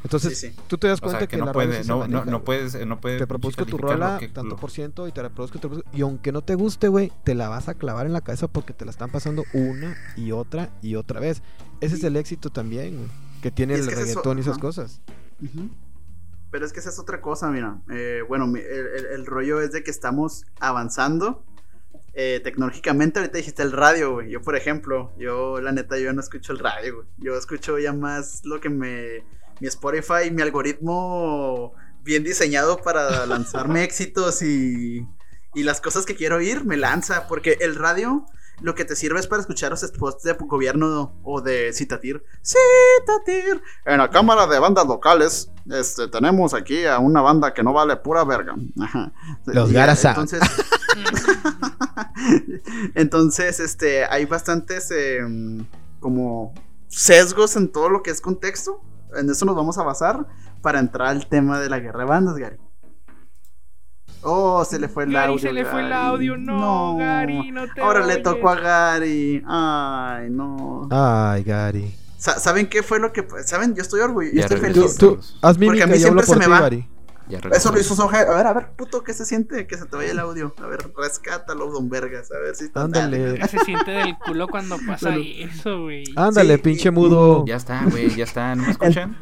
[0.04, 0.56] Entonces, Sí, sí.
[0.68, 2.44] tú te das o cuenta sea, que, que no la puede, no, no, maneja, no
[2.44, 5.58] puedes, no puedes Te propusco tu rola, que- tanto por ciento, y te la reproduzco,
[5.58, 8.46] te Y aunque no te guste, güey, te la vas a clavar en la cabeza
[8.48, 11.42] porque te la están pasando una y otra y otra vez.
[11.80, 13.08] Ese es el éxito también, güey.
[13.42, 15.00] Que tiene el que es eso, reggaetón y esas cosas.
[16.50, 17.78] Pero es que esa es otra cosa, mira.
[17.90, 21.44] Eh, bueno, mi- el, el- el rollo es de que estamos avanzando
[22.14, 23.20] eh, tecnológicamente.
[23.20, 24.30] Ahorita dijiste el radio, güey.
[24.30, 27.06] Yo, por ejemplo, yo, la neta, yo no escucho el radio, güey.
[27.18, 29.24] Yo escucho ya más lo que me.
[29.60, 35.06] Mi Spotify, mi algoritmo bien diseñado para lanzarme éxitos y.
[35.54, 37.26] Y las cosas que quiero oír me lanza.
[37.26, 38.26] Porque el radio
[38.60, 42.24] lo que te sirve es para escuchar los spots de gobierno o de Citatir.
[42.42, 43.62] Citatir.
[43.84, 47.96] En la cámara de bandas locales, este, tenemos aquí a una banda que no vale
[47.96, 48.56] pura verga.
[48.80, 49.12] Ajá.
[49.46, 50.18] Los Y, Gara Sound.
[50.18, 50.40] Entonces,
[52.94, 55.64] entonces, este, hay bastantes em,
[56.00, 56.52] como
[56.88, 58.80] sesgos en todo lo que es contexto.
[59.16, 60.26] En eso nos vamos a basar
[60.62, 62.56] para entrar al tema de la guerra de bandas, Gary.
[64.22, 65.38] Oh, se le fue el Gary, audio.
[65.38, 66.36] se le fue el audio.
[66.36, 69.42] No, Gary, no te Ahora le tocó a Gary.
[69.46, 70.88] Ay, no.
[70.90, 71.94] Ay, Gary.
[72.16, 73.76] Sa- ¿Saben qué fue lo que ¿Saben?
[73.76, 74.56] Yo estoy orgulloso, yo estoy.
[74.58, 74.96] Tú, feliz.
[74.96, 75.38] tú, Todos.
[75.40, 76.60] haz Porque a mí siempre se me ti, va.
[76.60, 76.88] Gary.
[77.28, 78.20] Ya Eso lo hizo Soja.
[78.20, 79.66] A ver, a ver, puto, ¿qué se siente?
[79.66, 80.54] Que se te vaya el audio.
[80.62, 82.30] A ver, rescátalo, don Vergas.
[82.32, 83.46] A ver si está Ándale.
[83.48, 85.24] Se siente del culo cuando pasa Bueno.
[85.24, 86.04] eso, güey.
[86.16, 87.44] Ándale, Sí, pinche y- mudo.
[87.46, 88.54] Ya está, güey, ya está.
[88.54, 89.16] ¿No me escuchan?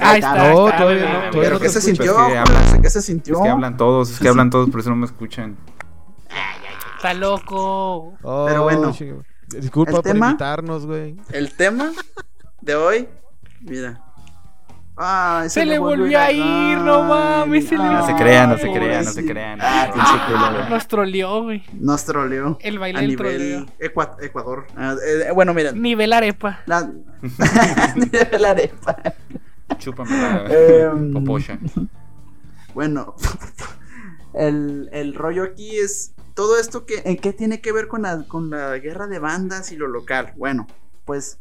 [0.00, 0.34] Ahí está.
[0.52, 2.04] No, está, todavía no, todavía Pero no ¿qué se sintió?
[2.04, 2.40] Es que Julio?
[2.40, 3.34] hablan- ¿Qué se sintió?
[3.36, 5.56] Es que hablan todos, es que hablan todos, por eso no me escuchan.
[6.96, 8.14] Está loco.
[8.22, 8.92] Oh, Pero bueno.
[8.92, 9.22] chinga.
[9.48, 11.16] Disculpa El por tema- invitarnos, güey.
[11.30, 11.92] El tema
[12.60, 13.08] de hoy,
[13.60, 14.02] mira.
[15.00, 18.72] Ay, Se le volvió a ir, no mames, se le- No se crean, no se
[18.72, 19.58] crean, no se crean.
[19.62, 19.90] Ah,
[20.26, 20.68] culero.
[20.70, 21.62] Nos troleó, güey.
[21.74, 22.58] Nos troleó.
[22.60, 23.66] El baile a del nivel.
[23.78, 24.66] Ecua- Ecuador.
[24.76, 25.80] Ah, eh, bueno, miren.
[25.80, 26.60] Nivel arepa.
[26.66, 26.90] La...
[28.40, 28.96] la arepa.
[29.78, 31.58] Chúpame la Em, popocha.
[32.74, 33.14] Bueno,
[34.34, 38.24] el, el rollo aquí es todo esto que en qué tiene que ver con la,
[38.28, 40.32] con la guerra de bandas y lo local.
[40.36, 40.66] Bueno,
[41.04, 41.38] pues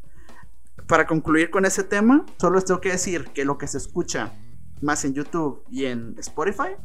[0.88, 4.34] para concluir con ese tema, solo les tengo que decir que lo que se escucha
[4.82, 6.76] más en YouTube y en Spotify,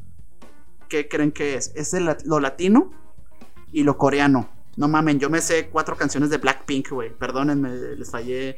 [0.89, 1.73] ¿qué creen que es?
[1.75, 1.95] Es
[2.25, 2.91] lo latino
[3.71, 4.49] y lo coreano.
[4.77, 7.17] No mamen, yo me sé cuatro canciones de Blackpink, güey.
[7.17, 8.57] Perdónenme, les fallé.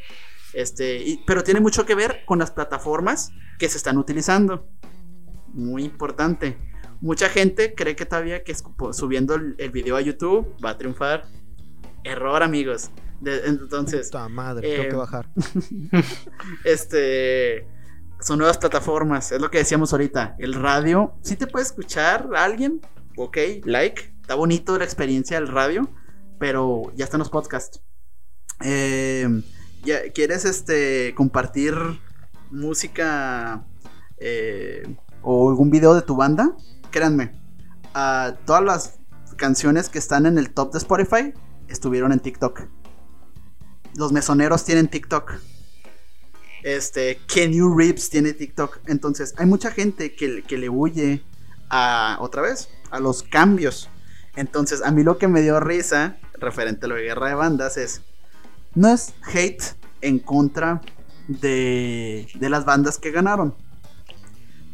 [0.52, 4.66] Este, pero tiene mucho que ver con las plataformas que se están utilizando.
[5.52, 6.56] Muy importante.
[7.00, 8.54] Mucha gente cree que todavía que
[8.92, 11.24] subiendo el, el video a YouTube va a triunfar.
[12.04, 12.90] Error, amigos.
[13.24, 15.28] De- entonces, Puta madre, eh, tengo que bajar.
[16.64, 17.66] este
[18.20, 20.36] son nuevas plataformas, es lo que decíamos ahorita.
[20.38, 22.80] El radio, si te puede escuchar a alguien,
[23.16, 25.90] ok, like, está bonito la experiencia del radio,
[26.38, 27.82] pero ya están los podcasts.
[28.62, 29.28] Eh,
[29.84, 31.74] ya, ¿Quieres este compartir
[32.50, 33.66] música
[34.18, 36.56] eh, o algún video de tu banda?
[36.90, 37.32] Créanme,
[37.92, 39.00] ah, todas las
[39.36, 41.34] canciones que están en el top de Spotify
[41.68, 42.62] estuvieron en TikTok.
[43.96, 45.32] Los mesoneros tienen TikTok.
[46.62, 48.80] Este, Kenny Reeves tiene TikTok.
[48.86, 51.22] Entonces, hay mucha gente que, que le huye
[51.68, 53.88] a, otra vez, a los cambios.
[54.36, 58.02] Entonces, a mí lo que me dio risa, referente a de guerra de bandas, es,
[58.74, 59.62] no es hate
[60.00, 60.80] en contra
[61.28, 63.54] de, de las bandas que ganaron.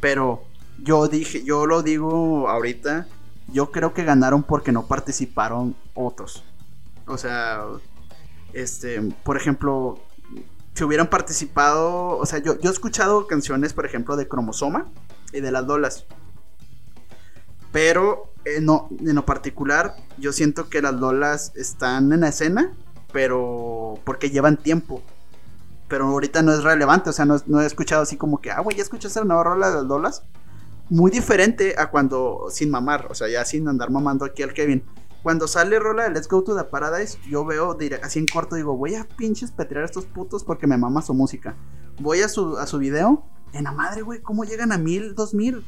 [0.01, 0.45] Pero
[0.79, 3.07] yo dije, yo lo digo ahorita,
[3.53, 6.43] yo creo que ganaron porque no participaron otros.
[7.07, 7.65] O sea,
[8.53, 10.01] este, por ejemplo,
[10.75, 14.91] si hubieran participado, o sea, yo, yo he escuchado canciones, por ejemplo, de Cromosoma
[15.33, 16.07] y de las Lolas.
[17.73, 22.73] Pero eh, no, en lo particular, yo siento que las Lolas están en la escena,
[23.13, 25.03] pero porque llevan tiempo.
[25.89, 28.61] Pero ahorita no es relevante, o sea, no, no he escuchado así como que, ah,
[28.61, 30.23] güey, ya escuchaste la nueva rola de las Lolas.
[30.89, 34.85] Muy diferente a cuando, sin mamar, o sea, ya sin andar mamando aquí al Kevin.
[35.23, 38.77] Cuando sale rola de Let's Go to the Paradise, yo veo así en corto, digo,
[38.77, 41.57] voy a pinches petrear a estos putos porque me mama su música.
[42.01, 45.35] Voy a su, a su video, en la madre, güey, ¿cómo llegan a mil, dos
[45.35, 45.63] mil?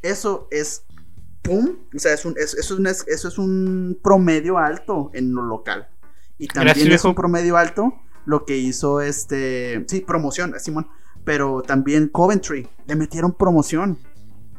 [0.00, 0.84] Eso es,
[1.42, 5.10] pum, o sea, es un, es- eso, es un, es- eso es un promedio alto
[5.12, 5.88] en lo local.
[6.38, 7.08] Y también Gracias, es viejo.
[7.10, 7.92] un promedio alto
[8.24, 10.88] lo que hizo este, sí, promoción, Simón,
[11.24, 13.98] pero también Coventry, le metieron promoción.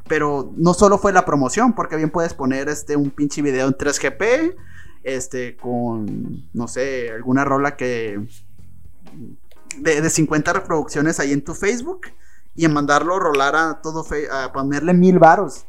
[0.10, 3.74] Pero no solo fue la promoción, porque bien puedes poner este un pinche video en
[3.76, 4.56] 3GP,
[5.04, 8.20] este con no sé, alguna rola que
[9.78, 12.08] de, de 50 reproducciones ahí en tu Facebook
[12.56, 15.66] y en mandarlo rolar a todo a ponerle mil varos.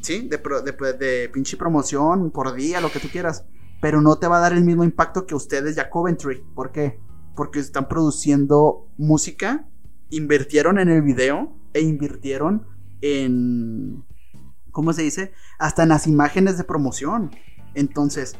[0.00, 3.44] Sí, de, de, de pinche promoción por día, lo que tú quieras.
[3.80, 6.42] Pero no te va a dar el mismo impacto que ustedes ya Coventry.
[6.54, 6.98] ¿Por qué?
[7.34, 9.68] Porque están produciendo música,
[10.10, 12.66] invirtieron en el video e invirtieron
[13.00, 14.04] en.
[14.72, 15.32] ¿Cómo se dice?
[15.58, 17.30] Hasta en las imágenes de promoción.
[17.74, 18.36] Entonces,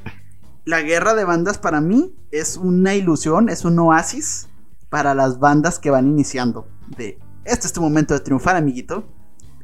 [0.65, 4.49] la guerra de bandas para mí es una ilusión, es un oasis
[4.91, 6.69] para las bandas que van iniciando.
[6.97, 9.05] De este es tu momento de triunfar, amiguito.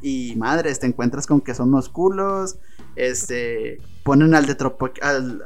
[0.01, 2.59] Y madres, te encuentras con que son unos culos.
[2.97, 3.78] Este.
[4.03, 5.43] Ponen al de tropo- al-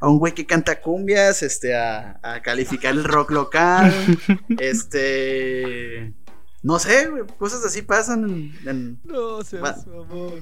[0.00, 1.42] a un güey que canta cumbias.
[1.42, 1.76] Este.
[1.76, 3.92] A, a calificar el rock local.
[4.58, 6.14] este.
[6.62, 10.40] No sé, güey, cosas así pasan en- en, No seas Va- mamón.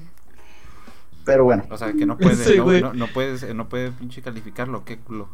[1.25, 1.65] pero bueno.
[1.69, 2.81] O sea, que no puede, Sí, no, güey.
[2.81, 5.29] no, no puedes, no puede pinche calificarlo, qué culo.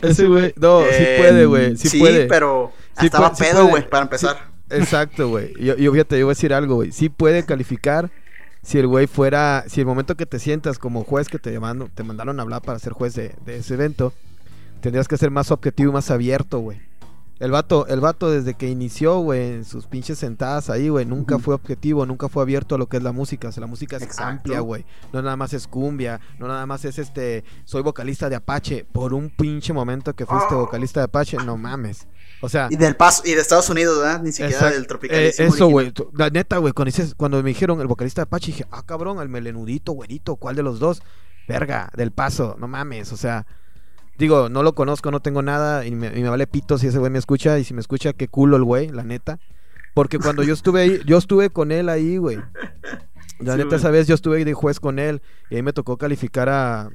[0.00, 2.26] Ese güey, no, sí Eh, puede, güey, sí, puede.
[2.26, 4.36] pero Sí estaba puede- sí pedo, güey, para empezar.
[4.70, 5.54] Exacto, güey.
[5.62, 6.90] Yo, yo, fíjate, yo voy a decir algo, güey.
[6.92, 8.10] Sí puede calificar
[8.62, 11.90] si el güey fuera, si el momento que te sientas como juez que te llaman,
[11.94, 14.12] te mandaron a hablar para ser juez de, de ese evento,
[14.80, 16.80] tendrías que ser más objetivo y más abierto, güey.
[17.44, 21.38] El vato, el vato desde que inició, güey, en sus pinches sentadas ahí, güey, nunca
[21.38, 23.48] fue objetivo, nunca fue abierto a lo que es la música.
[23.48, 24.24] O sea, la música es Exacto.
[24.30, 24.86] amplia, güey.
[25.12, 28.86] No nada más es cumbia, no nada más es este, soy vocalista de Apache.
[28.90, 30.60] Por un pinche momento que fuiste Oh.
[30.60, 32.08] vocalista de Apache, no mames.
[32.40, 34.22] O sea, Y del paso, y de Estados Unidos, ¿verdad?
[34.22, 34.74] Ni siquiera Exacto.
[34.76, 35.44] del Eh, tropicalismo.
[35.46, 35.92] eso, güey.
[36.14, 36.72] La neta, güey.
[37.18, 40.62] Cuando me dijeron el vocalista de Apache, dije, ah, cabrón, el melenudito, güerito, ¿cuál de
[40.62, 41.02] los dos?
[41.46, 43.12] Verga, del paso, no mames.
[43.12, 43.46] O sea,
[44.18, 45.84] digo, no lo conozco, no tengo nada.
[45.86, 47.58] Y me, y me vale pito si ese güey me escucha.
[47.58, 49.38] Y si me escucha, qué culo el güey, la neta.
[49.94, 52.38] Porque cuando yo estuve ahí, yo estuve con él ahí, güey.
[53.38, 55.22] La Sí, neta, esa vez yo estuve de juez con él.
[55.50, 56.90] Y ahí me tocó calificar a.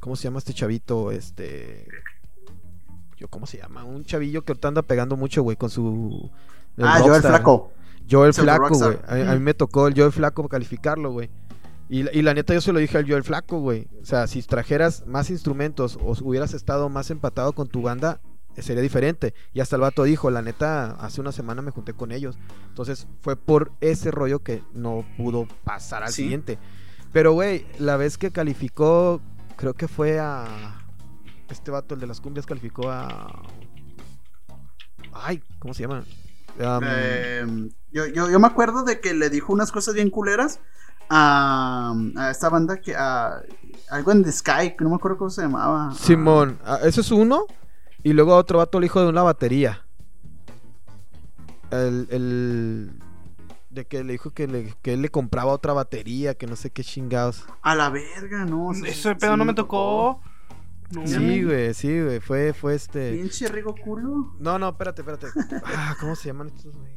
[0.00, 1.10] ¿Cómo se llama este chavito?
[1.12, 1.86] Este.
[3.16, 3.84] Yo, ¿Cómo se llama?
[3.84, 6.30] Un chavillo que ahorita anda pegando mucho, güey, con su.
[6.76, 7.30] el Ah, yo el Rockstar.
[7.32, 7.72] flaco.
[8.06, 8.98] Yo el Pseudo flaco, güey.
[9.06, 11.30] A, a mí me tocó el flaco calificarlo, güey.
[11.92, 13.86] Y, la- y la neta yo se lo dije al yo el flaco, güey.
[14.00, 18.20] O sea, si trajeras más instrumentos o hubieras estado más empatado con tu banda,
[18.56, 19.34] eh, sería diferente.
[19.52, 22.38] Y hasta el vato dijo, la neta, hace una semana me junté con ellos.
[22.68, 26.22] Entonces fue por ese rollo que no pudo pasar al Sí.
[26.22, 26.58] siguiente.
[27.12, 29.20] Pero, güey, la vez que calificó,
[29.56, 30.78] creo que fue a...
[31.50, 33.42] Este vato, el de las cumbias, calificó a...
[35.12, 36.04] Ay, ¿cómo se llama?
[36.58, 40.60] Um, Eh, yo, yo, yo me acuerdo de que le dijo unas cosas bien culeras
[41.08, 43.42] a, a esta banda que a,
[43.90, 45.92] algo en The Sky, que no me acuerdo cómo se llamaba.
[45.94, 47.46] Simón, ah, ese es uno.
[48.02, 49.84] Y luego otro vato le dijo de una batería.
[51.70, 52.92] El, el-
[53.70, 56.68] de que le dijo que, le, que él le compraba otra batería, que no sé
[56.70, 57.46] qué chingados.
[57.62, 58.66] A la verga, no.
[58.68, 60.20] o sea, Ese sí pedo no me tocó.
[60.90, 61.06] No.
[61.06, 62.20] Sí, güey, sí, güey.
[62.20, 63.12] Fue, fue este.
[63.14, 64.34] Pinche rico culo.
[64.38, 65.28] No, no, espérate, espérate.
[65.64, 66.92] Ah, ¿cómo se llaman estos, güey?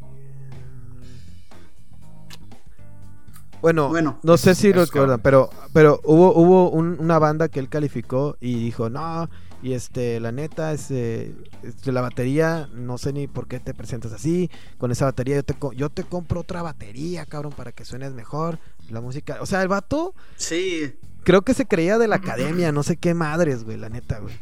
[3.62, 7.60] Bueno, Bueno, no sé si lo recuerdan, pero, pero hubo, hubo un- una banda que
[7.60, 9.28] él calificó y dijo, no,
[9.64, 11.34] y este, la neta, este,
[11.64, 15.44] este, la batería, no sé ni por qué te presentas así, con esa batería yo
[15.44, 19.48] te, co- yo te compro otra batería, cabrón, para que suenes mejor, la música, o
[19.48, 20.94] sea, el vato Sí.
[21.24, 24.36] creo que se creía de la academia, no sé qué madres, güey, la neta, güey.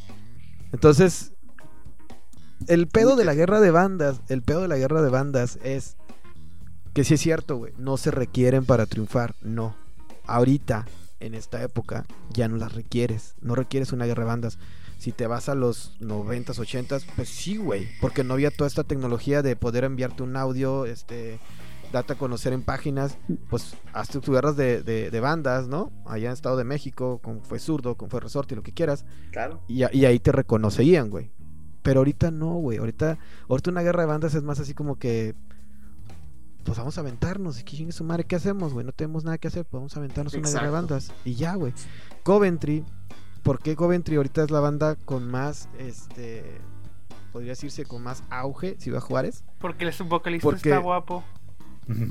[0.73, 1.31] Entonces,
[2.67, 5.95] el pedo de la guerra de bandas, el pedo de la guerra de bandas es
[6.93, 9.75] que sí es cierto, güey, no se requieren para triunfar, no.
[10.25, 10.85] Ahorita,
[11.19, 14.57] en esta época, ya no las requieres, no requieres una guerra de bandas.
[14.99, 18.83] Si te vas a los 90s, 80s, pues sí, güey, porque no había toda esta
[18.85, 21.39] tecnología de poder enviarte un audio, este,
[21.91, 23.17] date a conocer en páginas,
[23.49, 25.91] pues hazte tus guerras de, de- de bandas, ¿no?
[26.05, 29.61] Allá en Estado de México, con Fue Zurdo, con Fue Resorte, lo que quieras, Claro.
[29.67, 31.31] y, y ahí te reconocerían, güey.
[31.81, 33.17] Pero ahorita no, güey, ahorita,
[33.49, 35.35] ahorita una guerra de bandas es más así como que,
[36.63, 38.85] pues vamos a aventarnos, y que chingue su madre, ¿qué hacemos, güey?
[38.85, 40.87] No tenemos nada que hacer, pues vamos a aventarnos una guerra de Exacto.
[40.93, 41.73] bandas, y ya, güey.
[42.23, 42.83] Coventry,
[43.43, 46.61] ¿por qué Coventry ahorita es la banda con más, este,
[47.31, 49.43] podría decirse con más auge, Ciudad Juárez?
[49.59, 51.23] Porque el vocalista Porque- está guapo.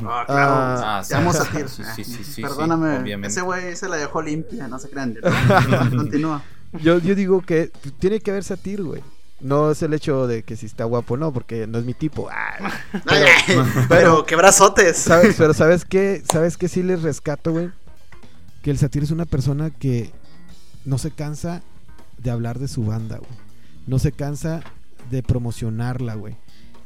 [0.04, 0.52] Ah, claro.
[0.52, 1.14] Ah, Ah, sí.
[1.14, 1.58] Vamos a ti.
[1.66, 3.10] Sí, sí, sí, sí, Perdóname.
[3.26, 5.16] ese güey se la dejó limpia, no se crean.
[5.96, 6.42] Continúa.
[6.82, 9.02] Yo, yo digo que tiene que haber satir, güey.
[9.42, 12.28] No es el hecho de que si está guapo, no, porque no es mi tipo.
[12.30, 12.72] Ah,
[13.06, 14.96] Ay, ay, pero qué brazotes.
[14.96, 15.34] ¿sabes?
[15.36, 16.22] Pero ¿sabes qué?
[16.30, 17.70] ¿Sabes qué sí les rescato, güey?
[18.62, 20.12] Que el satir es una persona que
[20.84, 21.62] no se cansa
[22.18, 23.30] de hablar de su banda, güey.
[23.86, 24.62] No se cansa
[25.10, 26.36] de promocionarla, güey.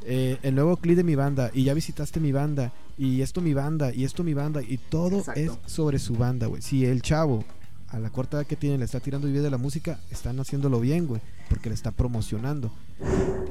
[0.09, 3.53] Eh, el nuevo clip de mi banda, y ya visitaste mi banda, y esto mi
[3.53, 5.39] banda, y esto mi banda, y todo Exacto.
[5.39, 6.61] es sobre su banda, güey.
[6.61, 7.43] Si el chavo,
[7.89, 10.79] a la corta edad que tiene, le está tirando video de la música, están haciéndolo
[10.79, 12.71] bien, güey, porque le está promocionando.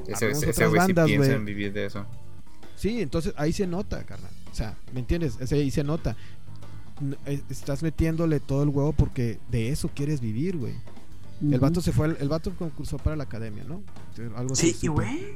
[0.06, 2.06] Ese, ese otras güey sí piensa en vivir de eso.
[2.76, 4.30] Sí, entonces ahí se nota, carnal.
[4.50, 5.36] O sea, ¿me entiendes?
[5.40, 6.16] Ese- ahí se nota.
[7.26, 10.74] Eh, Estás metiéndole todo el huevo porque de eso quieres vivir, güey.
[11.42, 13.82] El vato se fue, el vato concursó para la academia, ¿no?
[14.36, 15.34] Algo Sí, y güey.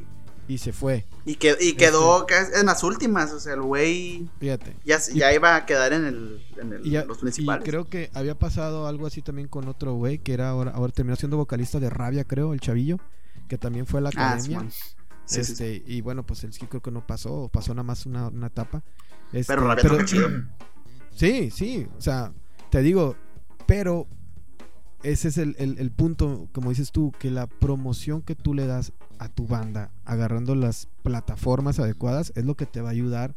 [0.51, 2.27] Y se fue, Y, que, y quedó
[2.59, 3.31] en las últimas.
[3.33, 4.75] O sea, el güey fíjate.
[4.85, 7.65] ya, Y- ya iba a quedar en, el, en el- Y, ya- los y principales.
[7.65, 11.15] creo que había pasado algo así también con otro güey que era ahora, ahora terminó
[11.15, 12.97] siendo vocalista de Rabia, creo, el chavillo,
[13.49, 14.69] que también fue a la Ah, academia.
[14.71, 14.77] Sí,
[15.25, 15.53] sí, sí.
[15.53, 18.49] este, Y bueno, pues él sí creo que no pasó, pasó nada más una, una
[18.49, 18.83] etapa.
[19.33, 20.29] Este, Pero Rabia toca chido.
[21.15, 22.33] Sí, sí, o sea,
[22.71, 23.15] te digo,
[23.67, 24.09] pero
[25.05, 28.67] ese es el, el- el punto, como dices tú, que la promoción que tú le
[28.67, 33.35] das a tu banda, agarrando las plataformas adecuadas, es lo que te va a ayudar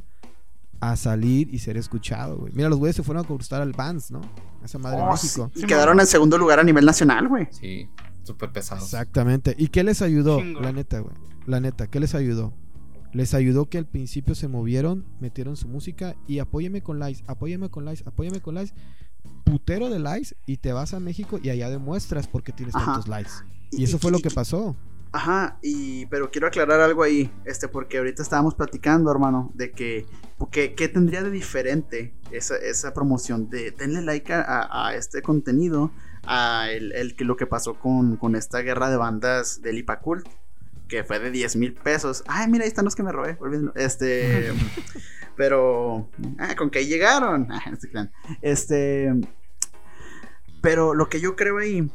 [0.79, 2.51] a salir y ser escuchado, güey.
[2.53, 4.21] Mira, los güeyes se fueron a conquistar al Vans, ¿no?
[4.63, 5.51] Esa madre Oh, México.
[5.53, 5.61] sí.
[5.61, 7.47] Y quedaron en segundo lugar a nivel nacional, güey.
[7.51, 7.87] Sí,
[8.23, 8.83] súper pesados.
[8.85, 9.55] Exactamente.
[9.57, 10.39] ¿Y qué les ayudó?
[10.39, 10.59] Chingo.
[10.61, 11.15] La neta, güey.
[11.45, 12.53] La neta, ¿qué les ayudó?
[13.13, 17.69] Les ayudó que al principio se movieron, metieron su música y apóyeme con likes, apóyame
[17.69, 18.73] con likes, apóyame con likes.
[19.45, 22.85] Putero de likes y te vas a México y allá demuestras por qué tienes Ajá.
[22.85, 23.31] tantos likes.
[23.71, 24.75] Y eso fue lo que pasó.
[25.13, 30.07] Ajá, y pero quiero aclarar algo ahí, este, porque ahorita estábamos platicando, hermano, de que,
[30.51, 35.91] ¿qué tendría de diferente esa, esa promoción de denle like a, a este contenido
[36.25, 40.27] a el, el, lo que pasó con, con esta guerra de bandas del Ipacult,
[40.87, 42.23] que fue de 10 mil pesos.
[42.27, 43.37] Ay, mira, ahí están los que me robé.
[43.75, 44.51] Este,
[45.37, 46.09] pero,
[46.39, 47.49] ah, con que llegaron.
[48.41, 49.13] Este,
[50.61, 51.91] pero lo que yo creo ahí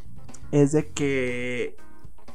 [0.52, 1.76] es de que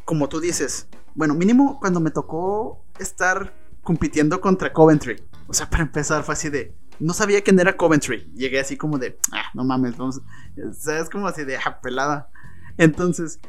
[0.05, 5.23] como tú dices, bueno, mínimo cuando me tocó estar compitiendo contra Coventry.
[5.47, 8.31] O sea, para empezar fue así de, no sabía quién era Coventry.
[8.33, 10.21] Llegué así como de, ah, no mames, vamos.
[10.57, 12.29] O es como así de, ah, pelada.
[12.77, 13.39] Entonces,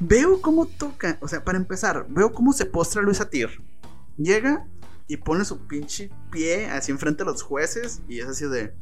[0.00, 3.50] veo cómo toca, o sea, para empezar, veo cómo se postra Luis Atir.
[4.16, 4.66] Llega
[5.08, 8.74] y pone su pinche pie así enfrente a los jueces y es así de,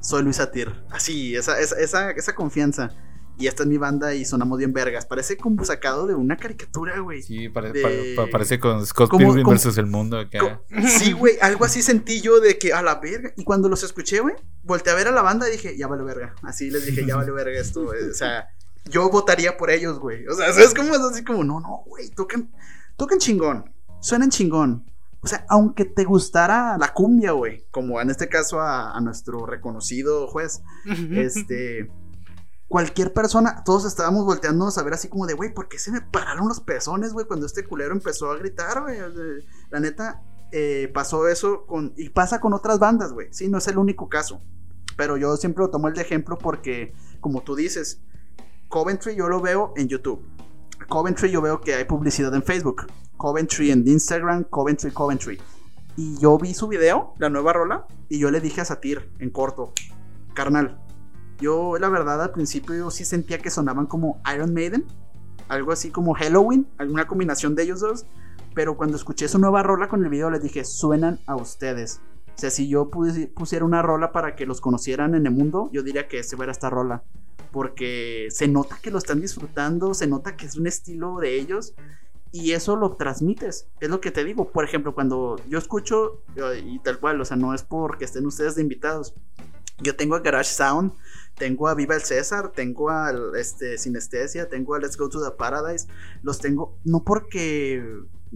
[0.00, 0.72] soy Luis Atir.
[0.90, 2.94] Así, esa, esa, esa, esa confianza
[3.38, 5.06] y esta es mi banda y sonamos bien vergas.
[5.06, 7.22] Parece como sacado de una caricatura, güey.
[7.22, 10.60] Sí, parece con Scott Pilgrim versus el mundo acá.
[10.88, 13.32] sí, güey, algo así sentí yo de que a la verga.
[13.36, 14.34] Y cuando los escuché, güey,
[14.64, 16.34] volteé a ver a la banda y dije, ya vale verga.
[16.42, 18.48] Así les dije, ya vale verga esto, O sea,
[18.86, 20.26] yo votaría por ellos, güey.
[20.26, 22.50] O sea, es como así como, no, no, güey, tocan,
[22.96, 24.84] tocan chingón, suenan chingón.
[25.20, 29.46] O sea, aunque te gustara la cumbia, güey, como en este caso a, a nuestro
[29.46, 30.62] reconocido juez,
[31.12, 31.88] este
[32.68, 36.02] cualquier persona, todos estábamos volteando a saber así como de, güey, ¿por qué se me
[36.02, 38.98] pararon los pezones, güey, cuando este culero empezó a gritar, güey?
[39.70, 43.66] La neta, eh, pasó eso con, y pasa con otras bandas, güey, sí, no es
[43.68, 44.42] el único caso,
[44.96, 48.02] pero yo siempre lo tomo el de ejemplo porque, como tú dices,
[48.68, 50.22] Coventry yo lo veo en YouTube,
[50.88, 55.40] Coventry yo veo que hay publicidad en Facebook, Coventry en Instagram, Coventry, Coventry.
[55.96, 59.30] Y yo vi su video, la nueva rola, y yo le dije a Satir en
[59.30, 59.72] corto,
[60.34, 60.80] carnal,
[61.40, 64.84] yo, la verdad, al principio yo sí sentía que sonaban como Iron Maiden,
[65.48, 68.06] algo así como Halloween, alguna combinación de ellos dos.
[68.54, 72.00] Pero cuando escuché su nueva rola con el video, les dije, suenan a ustedes.
[72.28, 75.82] O sea, si yo pusiera una rola para que los conocieran en el mundo, yo
[75.82, 77.02] diría que ese fuera esta rola.
[77.52, 81.74] Porque se nota que lo están disfrutando, se nota que es un estilo de ellos
[82.30, 83.68] y eso lo transmites.
[83.80, 84.50] Es lo que te digo.
[84.50, 86.22] Por ejemplo, cuando yo escucho,
[86.64, 89.14] y tal cual, o sea, no es porque estén ustedes de invitados.
[89.80, 90.92] Yo tengo a Garage Sound,
[91.36, 95.36] tengo a Viva el César, tengo a este, Sinestesia, tengo a Let's Go to the
[95.36, 95.86] Paradise.
[96.22, 97.82] Los tengo, no porque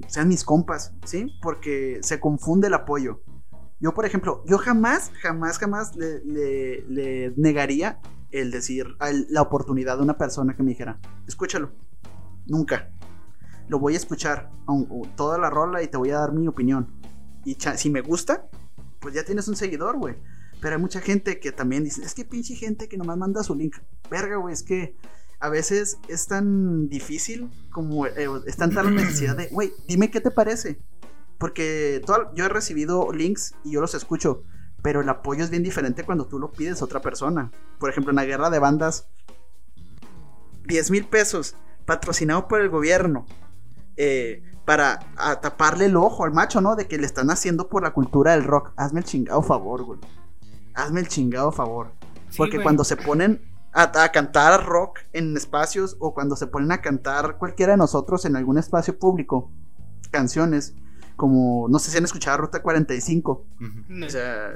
[0.06, 1.36] sean mis compas, ¿sí?
[1.42, 3.20] Porque se confunde el apoyo.
[3.80, 8.86] Yo, por ejemplo, yo jamás, jamás, jamás le, negaría el decir
[9.28, 11.72] la oportunidad de una persona que me dijera, escúchalo.
[12.46, 12.90] Nunca.
[13.68, 14.50] Lo voy a escuchar
[15.16, 16.88] toda la rola y te voy a dar mi opinión.
[17.44, 18.48] Y si me gusta,
[19.00, 20.16] pues ya tienes un seguidor, güey.
[20.62, 23.56] Pero hay mucha gente que también dice, es que pinche gente que nomás manda su
[23.56, 23.78] link.
[24.08, 24.94] Verga, güey, es que
[25.40, 30.20] a veces es tan difícil como eh, es tanta la necesidad de, güey, dime qué
[30.20, 30.80] te parece.
[31.36, 32.00] Porque
[32.36, 34.44] yo he recibido links y yo los escucho,
[34.82, 37.50] pero el apoyo es bien diferente cuando tú lo pides a otra persona.
[37.80, 39.08] Por ejemplo, en la guerra de bandas,
[40.68, 41.56] 10 mil pesos,
[41.86, 43.26] patrocinado por el gobierno,
[43.96, 45.00] eh, para
[45.42, 46.76] taparle el ojo al macho, ¿no?
[46.76, 48.70] De que le están haciendo por la cultura del rock.
[48.76, 49.98] Hazme el chingado favor, güey
[50.74, 51.92] hazme el chingado favor.
[52.36, 53.40] Porque cuando se ponen
[53.72, 58.36] a, cantar rock en espacios o cuando se ponen a cantar cualquiera de nosotros en
[58.36, 59.50] algún espacio público,
[60.10, 60.74] canciones,
[61.16, 63.46] como no sé si han escuchado Ruta 45.
[64.04, 64.50] O sea,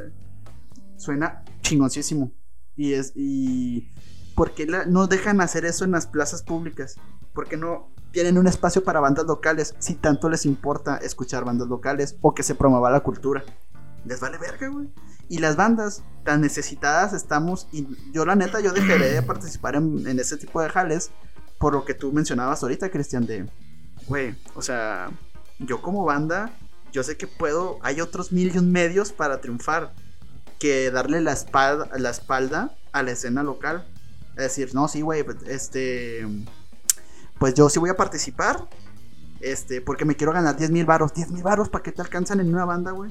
[0.96, 2.32] suena chingoncísimo.
[2.76, 3.12] Y es.
[3.14, 3.88] Y.
[4.34, 6.96] ¿Por qué no dejan hacer eso en las plazas públicas?
[7.32, 11.68] ¿Por qué no tienen un espacio para bandas locales si tanto les importa escuchar bandas
[11.68, 13.44] locales o que se promueva la cultura?
[14.06, 14.88] Les vale verga, güey.
[15.28, 17.66] Y las bandas tan necesitadas estamos.
[17.72, 21.10] Y yo, la neta, yo dejaré de participar en, ese tipo de jales.
[21.58, 23.48] Por lo que tú mencionabas ahorita, Cristian, de.
[24.06, 25.10] Güey, o sea,
[25.58, 26.52] yo como banda,
[26.92, 27.78] yo sé que puedo.
[27.82, 29.92] Hay otros mil y un medios para triunfar.
[30.60, 33.86] Que darle la espalda, la espalda a la escena local.
[34.36, 36.26] Es decir, no, sí, güey, pues, este.
[37.38, 38.68] Pues yo sí voy a participar.
[39.40, 41.12] Este, porque me quiero ganar 10 mil varos.
[41.12, 43.10] 10 mil varos para que te alcanzan en una banda, güey.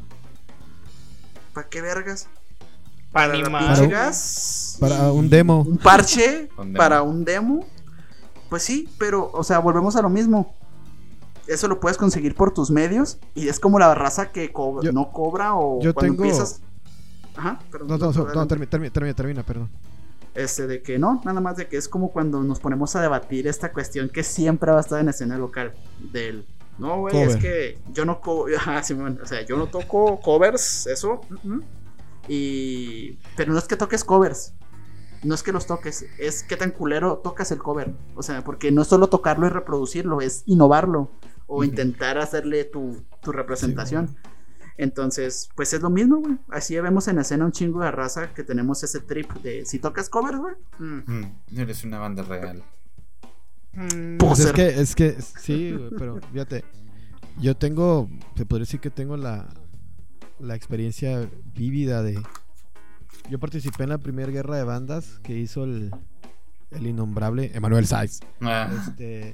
[1.56, 2.28] ¿Para qué vergas?
[3.14, 4.12] Para, para,
[4.78, 5.62] para un demo.
[5.62, 7.66] Un parche para un demo.
[8.50, 10.54] Pues sí, pero, o sea, volvemos a lo mismo.
[11.48, 14.52] Eso lo puedes conseguir por tus medios y es como la raza que
[14.92, 16.26] no cobra o yo cuando tengo...
[16.26, 16.60] empiezas.
[17.38, 18.00] Ajá, perdón.
[18.00, 19.70] No, no, no, termina, termina, termina, perdón.
[20.34, 23.48] Este, de que no, nada más de que es como cuando nos ponemos a debatir
[23.48, 25.74] esta cuestión que siempre va a estar en escena local
[26.12, 26.46] del
[26.78, 28.20] no, güey, es que yo no
[28.66, 28.82] ah,
[29.22, 31.22] o sea, yo no toco covers, eso.
[32.28, 34.54] Y pero no es que toques covers.
[35.24, 37.94] no es que los toques, es qué tan culero tocas el cover.
[38.16, 41.12] O sea, porque no es solo tocarlo y reproducirlo, es innovarlo
[41.48, 44.16] o intentar hacerle tu, tu representación.
[44.78, 46.38] Entonces, pues es lo mismo, güey.
[46.50, 50.10] Así vemos en escena un chingo de raza que tenemos ese trip de si tocas
[50.10, 50.56] covers, güey.
[50.80, 52.64] mm, Mm, eres una banda real.
[53.76, 56.64] Mm, Pues, es que, es que, sí, güey, pero fíjate,
[57.40, 59.48] yo tengo, se podría decir que tengo la,
[60.40, 62.22] la experiencia vívida de...
[63.30, 65.92] Yo participé en la primera guerra de bandas que hizo el,
[66.72, 68.20] el innombrable Emanuel Saiz.
[68.40, 69.34] Ah, Este,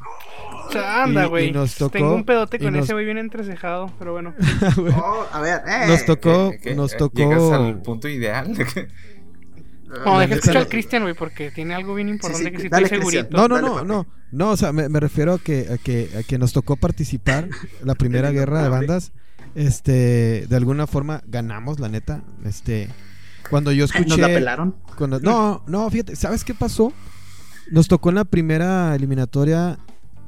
[0.67, 1.51] o sea, anda, güey.
[1.51, 4.33] nos tocó- Tengo un pedote con nos- ese güey bien entrecejado, pero bueno.
[4.95, 5.87] Oh, a ver, eh.
[5.87, 7.17] nos tocó, ¿qué- qué- nos eh, tocó...
[7.17, 8.53] Llegas al punto ideal.
[10.05, 12.85] No, deja escuchar al Cristian, güey, porque tiene algo bien importante sí, que sí dale,
[12.85, 13.35] estoy segurito.
[13.35, 16.09] No, no, Dale, no, no, no, o sea, me, me refiero a que, a que,
[16.19, 17.49] a que nos tocó participar
[17.83, 19.11] la primera guerra de bandas,
[19.55, 22.87] este, de alguna forma ganamos, la neta, este,
[23.49, 24.75] cuando yo escuché, Nos la pelaron.
[24.97, 26.93] cuando- no, no, fíjate, ¿sabes qué pasó?
[27.69, 29.77] Nos tocó en la primera eliminatoria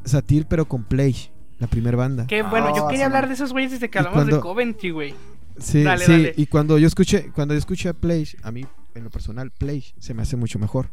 [0.06, 1.16] Satir, pero con Play,
[1.60, 2.28] la primera banda.
[2.28, 4.90] Que bueno, yo Ah, quería hablar de esos güeyes desde que hablamos de cuando- Coventry,
[4.92, 5.16] güey.
[5.58, 6.34] Sí, Dale, sí, dale.
[6.36, 8.66] y cuando yo escuché, cuando yo escuché a Play, a mí,
[8.96, 10.90] en lo personal, Play se me hace mucho mejor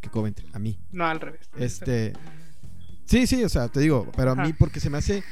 [0.00, 0.78] que Coventry, a mí.
[0.92, 1.48] No, al revés.
[1.56, 2.12] Este.
[3.04, 5.22] Sí, sí, o sea, te digo, pero a mí porque se me hace.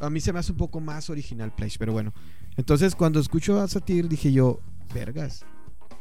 [0.00, 2.12] A mí se me hace un poco más original Place, pero bueno.
[2.56, 4.60] Entonces, cuando escucho a Satir, dije yo,
[4.92, 5.44] vergas,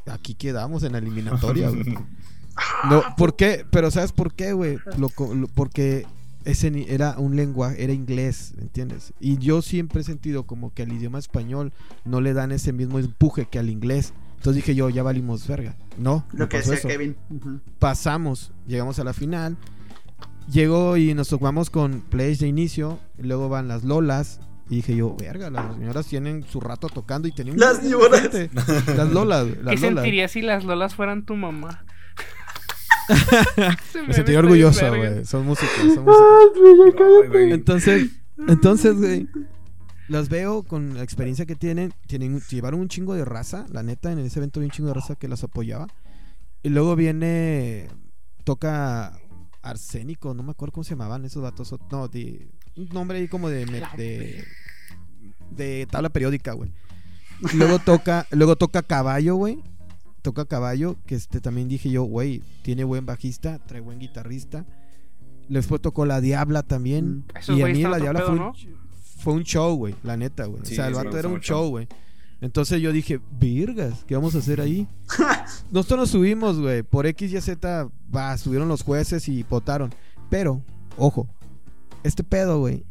[0.05, 1.83] aquí quedamos en la eliminatoria, güey.
[2.87, 3.65] No, ¿por qué?
[3.71, 4.77] Pero ¿sabes por qué, güey?
[4.99, 6.05] Lo lo- porque
[6.45, 9.11] ese era un lenguaje, era inglés, ¿entiendes?
[9.19, 11.73] Y yo siempre he sentido como que al idioma español
[12.05, 14.13] no le dan ese mismo empuje que al inglés.
[14.43, 15.73] Entonces dije yo, ya valimos verga.
[15.97, 17.15] No, Lo no que pasó decía eso Kevin.
[17.79, 19.55] Pasamos, llegamos a la final.
[20.51, 22.99] Llegó y nos tocamos con plays de inicio.
[23.17, 24.41] Y luego van las Lolas.
[24.69, 28.19] Y dije yo, verga, las señoras tienen su rato tocando y tenían un Las Lolas.
[28.19, 28.49] gente.
[28.97, 31.85] Las Lolas, ¿Qué sentirías si las Lolas fueran tu mamá?
[33.95, 35.23] Me está bien orgulloso, güey.
[35.23, 36.97] Son músicos, son músicos.
[37.23, 37.51] Ay, güey.
[37.53, 38.09] Entonces,
[38.45, 39.25] entonces, güey,
[40.07, 41.93] las veo con la experiencia que tienen.
[42.07, 44.95] tienen llevaron un chingo de raza, la neta, en ese evento había un chingo de
[44.95, 45.87] raza que las apoyaba.
[46.61, 47.89] Y luego viene,
[48.43, 49.19] toca
[49.61, 51.73] Arsénico, no me acuerdo cómo se llamaban esos datos.
[51.91, 53.65] No, de, un nombre ahí como de,
[53.97, 54.43] de,
[55.51, 56.71] de tabla periódica, güey.
[57.55, 59.59] Luego toca, luego toca Caballo, güey.
[60.21, 64.65] Toca Caballo, que este también dije yo, güey, tiene buen bajista, trae buen guitarrista.
[65.49, 67.17] Después tocó La Diabla también.
[67.17, 67.25] Mm.
[67.37, 68.53] Esos Y a mí La Diabla pedo, fue, ¿no?
[69.23, 70.61] Fue un show, güey, la neta, güey.
[70.65, 71.87] Sí, o sea, el vato era un show, güey.
[72.41, 74.85] Entonces yo dije, virgas, ¿qué vamos a hacer ahí?
[75.71, 76.83] Nosotros nos subimos, güey.
[76.83, 79.93] Por X y Z, va, subieron los jueces y votaron.
[80.29, 80.61] Pero,
[80.97, 81.27] ojo,
[82.03, 82.83] este pedo, güey.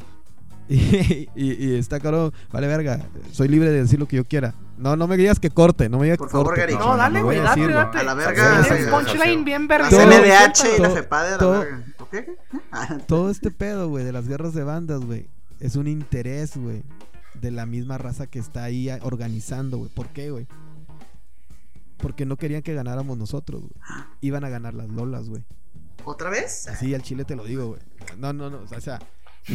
[0.69, 0.77] Y,
[1.37, 3.01] y- y está caro, vale verga,
[3.33, 4.55] soy libre de decir lo que yo quiera.
[4.79, 6.61] No, no me digas que corte, no me digas Por que favor, corte.
[6.63, 6.75] Gary.
[6.75, 7.79] No, dale, no güey, a date, decirlo.
[7.81, 7.99] date.
[7.99, 9.91] A la verga, sí, punchline bien verga.
[9.91, 11.85] La CNDH y la FEPADE a la verga.
[11.99, 12.17] ¿Ok?
[12.73, 15.29] Ah, Todo este pedo, güey, de las guerras de bandas, güey,
[15.63, 16.83] es un interés, güey,
[17.41, 19.91] de la misma raza que está ahí organizando, güey.
[19.91, 20.49] ¿Por qué, güey?
[21.99, 23.73] Porque no querían que ganáramos nosotros, güey.
[24.21, 25.45] Iban a ganar las lolas, güey.
[26.05, 26.67] ¿Otra vez?
[26.67, 27.81] Así al chile te lo digo, güey.
[28.19, 28.99] No, no, no, o sea,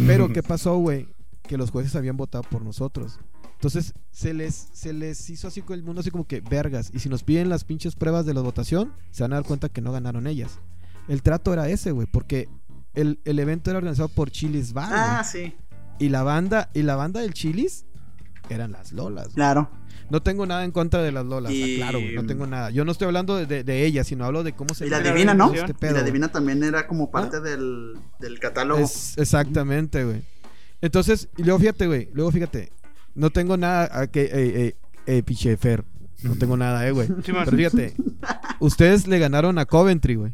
[0.08, 1.10] pero ¿qué pasó, güey?
[1.44, 3.20] Que los jueces habían votado por nosotros.
[3.56, 6.90] Entonces se les, se les hizo así con el mundo, así como que vergas.
[6.94, 9.68] Y si nos piden las pinches pruebas de la votación, se van a dar cuenta
[9.68, 10.60] que no ganaron ellas.
[11.10, 12.48] El trato era ese, güey, porque
[12.94, 14.90] el, el evento era organizado por Chilis Bar.
[14.90, 15.54] Ah, sí.
[16.00, 17.86] Y la banda, y la banda del Chilis
[18.50, 19.26] eran las Lolas.
[19.26, 19.36] güey.
[19.36, 19.70] Claro.
[20.10, 22.70] No tengo nada en contra de las Lolas, Y- claro, güey, no tengo nada.
[22.70, 25.02] Yo no estoy hablando de, de, de ellas, sino hablo de cómo se Y la
[25.02, 25.54] divina, ¿no?
[25.54, 26.06] este Y la güey.
[26.06, 28.80] divina también era como parte del, del catálogo.
[28.80, 30.22] Es- exactamente, güey.
[30.80, 32.10] Entonces, y luego fíjate, güey.
[32.14, 32.72] Luego fíjate.
[33.16, 34.22] No tengo nada a que.
[34.22, 34.76] Eh, eh,
[35.08, 35.84] eh, pinche Fer.
[36.24, 37.08] No tengo nada, eh, güey.
[37.08, 37.32] Sí.
[37.34, 37.94] Pero fíjate.
[38.60, 40.34] Ustedes le ganaron a Coventry, güey.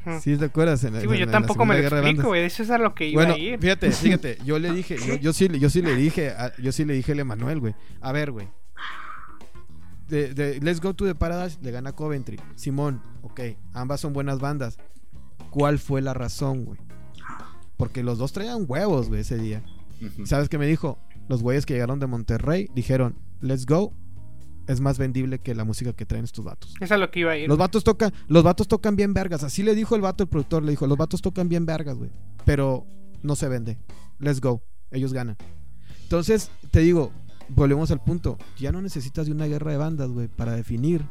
[0.00, 0.20] Ajá.
[0.20, 0.82] ¿Sí te acuerdas?
[0.84, 2.44] En, Sí, en- yo en la tampoco me lo explico, güey.
[2.44, 3.58] Eso es a lo que iba Bueno, a ir.
[3.58, 4.38] fíjate, fíjate.
[4.44, 4.96] Yo le dije.
[5.06, 6.30] Yo, yo sí, yo sí le dije.
[6.30, 7.74] a- yo sí le dije a Emanuel, güey.
[8.00, 8.48] A ver, güey.
[10.08, 12.38] De, de Let's Go to the Paradise le gana Coventry.
[12.56, 13.40] Simón, ok.
[13.72, 14.76] Ambas son buenas bandas.
[15.50, 16.78] ¿Cuál fue la razón, güey?
[17.76, 19.62] Porque los dos traían huevos, güey, ese día.
[20.24, 20.98] ¿Sabes qué me dijo?
[21.28, 23.92] Los güeyes que llegaron de Monterrey dijeron, let's go,
[24.66, 26.74] es más vendible que la música que traen estos vatos.
[26.80, 27.48] Es a lo que iba a ir.
[27.48, 29.42] Los vatos tocan, los vatos tocan bien vergas.
[29.42, 32.10] Así le dijo el vato, el productor, le dijo, los vatos tocan bien vergas, güey.
[32.44, 32.86] Pero
[33.22, 33.78] no se vende.
[34.18, 34.62] Let's go.
[34.90, 35.36] Ellos ganan.
[36.02, 37.12] Entonces, te digo,
[37.48, 38.38] volvemos al punto.
[38.58, 41.02] Ya no necesitas de una guerra de bandas, güey, para definir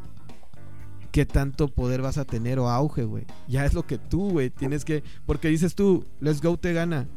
[1.11, 3.25] qué tanto poder vas a tener o auge, güey.
[3.47, 5.03] Ya es lo que tú, güey, tienes que...
[5.25, 7.07] Porque dices tú, let's go te gana.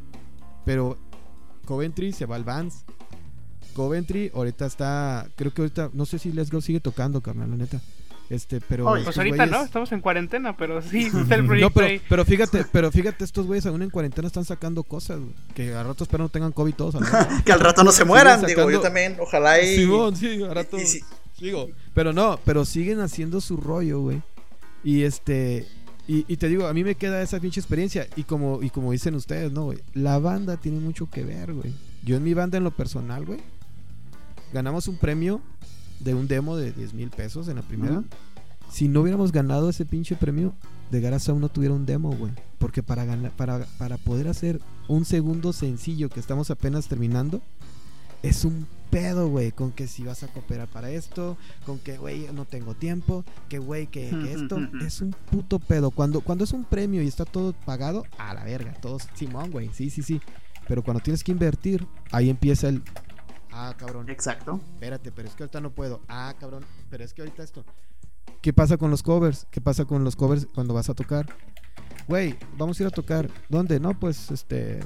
[0.65, 0.99] Pero
[1.65, 2.85] Coventry se va al Vans.
[3.75, 7.57] Coventry ahorita está, creo que ahorita, no sé si Let's Go sigue tocando, carnal, la
[7.57, 7.81] neta.
[8.31, 8.87] Este, pero.
[8.89, 11.87] Oye, Pues ahorita güeyes- no, estamos en cuarentena, pero sí, está el No, proyecto pero,
[11.87, 12.01] ahí.
[12.09, 15.83] pero fíjate, pero fíjate, estos güeyes aún en cuarentena están sacando cosas, güey, Que a
[15.83, 16.95] rato espero no tengan COVID todos.
[17.45, 18.41] Que al rato no se mueran.
[18.41, 19.17] Siguen Digo, yo también.
[19.21, 19.77] Ojalá y.
[19.77, 20.79] Simón, sí, a rato.
[20.79, 21.01] y si-
[21.39, 24.23] Digo, pero no, pero siguen haciendo su rollo, güey.
[24.83, 25.67] Y este.
[26.07, 28.07] Y, y te digo, a mí me queda esa pinche experiencia.
[28.17, 29.79] Y como, y como dicen ustedes, ¿no, güey?
[29.95, 31.75] La banda tiene mucho que ver, güey.
[32.05, 33.41] Yo en mi banda, en lo personal, güey,
[34.53, 35.41] ganamos un premio
[36.01, 38.03] de un demo de 10 mil pesos en la primera.
[38.71, 40.55] Si no hubiéramos ganado ese pinche premio,
[40.91, 42.33] de Garas aún no tuviera un demo, güey.
[42.59, 47.41] Porque para, ganar, para, para poder hacer un segundo sencillo que estamos apenas terminando,
[48.23, 49.53] es un pedo, güey.
[49.53, 51.37] Con que si vas a cooperar para esto,
[51.67, 54.59] con que, güey, no tengo tiempo, que, güey, que, que esto.
[54.85, 55.91] es un puto pedo.
[55.91, 58.73] Cuando, cuando es un premio y está todo pagado, a la verga.
[58.81, 59.71] Todos, Simón, güey.
[59.75, 60.21] Sí, sí, sí.
[60.67, 62.83] Pero cuando tienes que invertir, ahí empieza el.
[63.57, 64.09] Ah, cabrón.
[64.11, 64.61] Exacto.
[64.75, 66.01] Espérate, pero es que ahorita no puedo.
[66.09, 67.65] Ah, cabrón, pero es que ahorita esto.
[68.43, 69.47] ¿Qué pasa con los covers?
[69.51, 71.27] ¿Qué pasa con los covers cuando vas a tocar?
[72.09, 73.31] Güey, vamos a ir a tocar.
[73.49, 73.79] ¿Dónde?
[73.81, 74.81] No, pues este.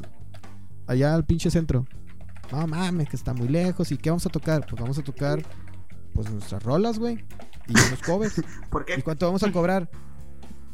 [0.86, 1.86] Allá al pinche centro.
[2.52, 3.90] No mames, que está muy lejos.
[3.90, 4.66] ¿Y qué vamos a tocar?
[4.68, 5.42] Pues vamos a tocar.
[6.14, 7.24] Pues nuestras rolas, güey.
[7.68, 8.42] Y unos covers.
[8.70, 9.02] ¿Por ¿Y qué?
[9.02, 9.88] cuánto vamos a cobrar?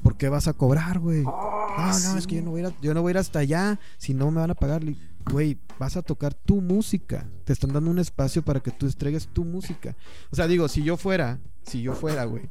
[0.03, 1.22] ¿Por qué vas a cobrar, güey?
[1.26, 2.18] Oh, No, no, sí.
[2.18, 3.78] es que yo no, voy a ir a- yo no voy a ir hasta allá
[3.99, 4.82] si no me van a pagar.
[5.30, 7.26] Güey, vas a tocar tu música.
[7.44, 9.96] Te están dando un espacio para que tú entregues tu música.
[10.30, 12.50] O sea, digo, si yo fuera, si yo fuera, güey.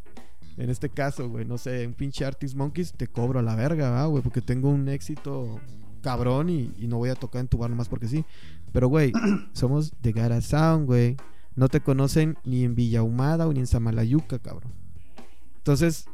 [0.57, 3.89] En este caso, güey, no sé, un pinche Artist Monkeys, te cobro a la verga,
[3.89, 5.59] ¿va, güey, porque tengo un éxito
[6.01, 8.24] cabrón y, y no voy a tocar en tu bar nomás porque sí.
[8.71, 9.11] Pero, güey,
[9.53, 11.17] somos de Gara Sound, güey.
[11.55, 14.74] No te conocen ni en Villa Humada o ni en Samalayuca, cabrón.
[15.57, 16.05] Entonces,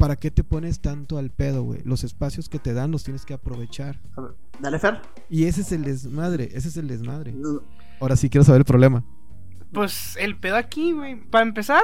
[0.00, 1.82] ¿para qué te pones tanto al pedo, güey?
[1.84, 4.00] Los espacios que te dan los tienes que aprovechar.
[4.16, 5.02] A ver, Dale, Fer.
[5.28, 7.32] Y ese es el desmadre, ese es el desmadre.
[7.32, 7.60] No,
[8.00, 9.04] Ahora sí quiero saber el problema.
[9.72, 11.20] Pues el pedo aquí, güey.
[11.28, 11.82] Para empezar,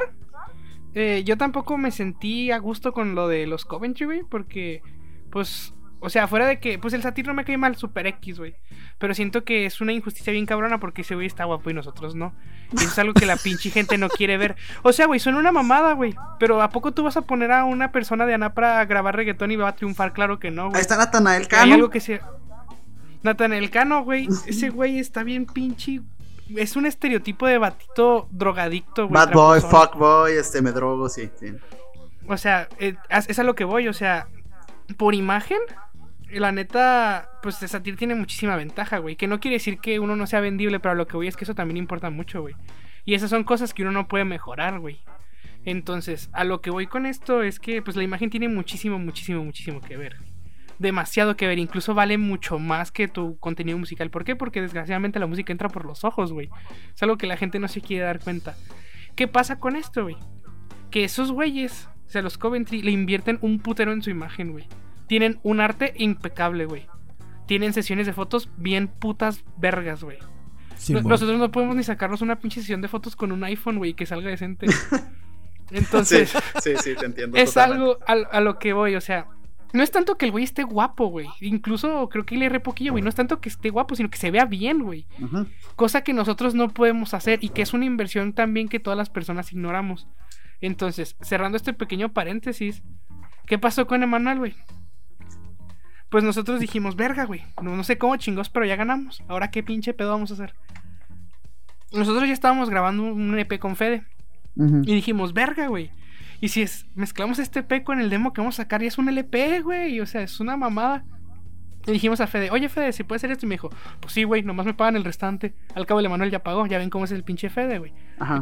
[0.94, 4.80] eh, yo tampoco me sentí a gusto con lo de los Coventry, güey, porque,
[5.30, 5.74] pues,
[6.06, 8.54] o sea, fuera de que, pues el satir no me cae mal, super X, güey.
[8.98, 12.14] Pero siento que es una injusticia bien cabrona porque ese güey está guapo y nosotros
[12.14, 12.32] no.
[12.70, 14.54] Y eso es algo que la pinche gente no quiere ver.
[14.84, 16.14] O sea, güey, son una mamada, güey.
[16.38, 19.50] Pero ¿a poco tú vas a poner a una persona de Anapra a grabar reggaetón
[19.50, 20.12] y va a triunfar?
[20.12, 20.80] Claro que no, Ahí güey.
[20.80, 21.74] está Natanael Hay Cano.
[21.74, 22.20] algo que se.
[23.24, 24.28] Nathaniel Cano, güey.
[24.46, 26.02] Ese güey está bien pinche.
[26.54, 29.14] Es un estereotipo de batito drogadicto, güey.
[29.14, 31.28] Bad boy, fuck boy, este, me drogo, sí.
[31.40, 31.52] sí.
[32.28, 33.88] O sea, eh, es es a lo que voy.
[33.88, 34.28] O sea,
[34.96, 35.58] por imagen,
[36.30, 39.16] la neta, pues de Satir tiene muchísima ventaja, güey.
[39.16, 41.44] Que no quiere decir que uno no sea vendible, pero lo que voy es que
[41.44, 42.54] eso también importa mucho, güey.
[43.04, 44.98] Y esas son cosas que uno no puede mejorar, güey.
[45.64, 49.44] Entonces, a lo que voy con esto es que, pues la imagen tiene muchísimo, muchísimo,
[49.44, 50.16] muchísimo que ver.
[50.78, 54.10] Demasiado que ver, incluso vale mucho más que tu contenido musical.
[54.10, 54.36] ¿Por qué?
[54.36, 56.50] Porque desgraciadamente la música entra por los ojos, güey.
[56.94, 58.56] Es algo que la gente no se quiere dar cuenta.
[59.14, 60.16] ¿Qué pasa con esto, güey?
[60.90, 64.66] Que esos güeyes, o sea, los Coventry, le invierten un putero en su imagen, güey.
[65.06, 66.86] Tienen un arte impecable, güey.
[67.46, 70.18] Tienen sesiones de fotos bien putas vergas, güey.
[70.88, 71.02] No-.
[71.02, 74.06] Nosotros no podemos ni sacarnos una pinche sesión de fotos con un iPhone, güey, que
[74.06, 74.66] salga decente.
[75.70, 76.30] Entonces,
[76.62, 77.36] sí, sí, sí, te entiendo.
[77.36, 77.82] es totalmente.
[77.82, 79.26] algo a, a lo que voy, o sea,
[79.72, 81.28] no es tanto que el güey esté guapo, güey.
[81.40, 83.02] Incluso creo que le erré poquillo, güey.
[83.02, 85.06] No es tanto que esté guapo, sino que se vea bien, güey.
[85.74, 89.10] Cosa que nosotros no podemos hacer y que es una inversión también que todas las
[89.10, 90.08] personas ignoramos.
[90.60, 92.82] Entonces, cerrando este pequeño paréntesis,
[93.46, 94.54] ¿qué pasó con Emanuel, güey?
[96.10, 97.42] Pues nosotros dijimos, verga, güey.
[97.62, 99.22] No, no sé cómo chingos, pero ya ganamos.
[99.28, 100.54] Ahora qué pinche pedo vamos a hacer.
[101.92, 104.04] Nosotros ya estábamos grabando un EP con Fede.
[104.56, 105.90] Y dijimos, verga, güey.
[106.40, 108.98] Y si es, mezclamos este EP con el demo que vamos a sacar, ya es
[108.98, 110.00] un LP, güey.
[110.00, 111.04] O sea, es una mamada.
[111.86, 113.46] Y dijimos a Fede, oye Fede, si puede ser esto.
[113.46, 115.54] Y me dijo, pues sí, güey, nomás me pagan el restante.
[115.74, 117.92] Al cabo el Emanuel ya pagó, ya ven cómo es el pinche Fede, güey.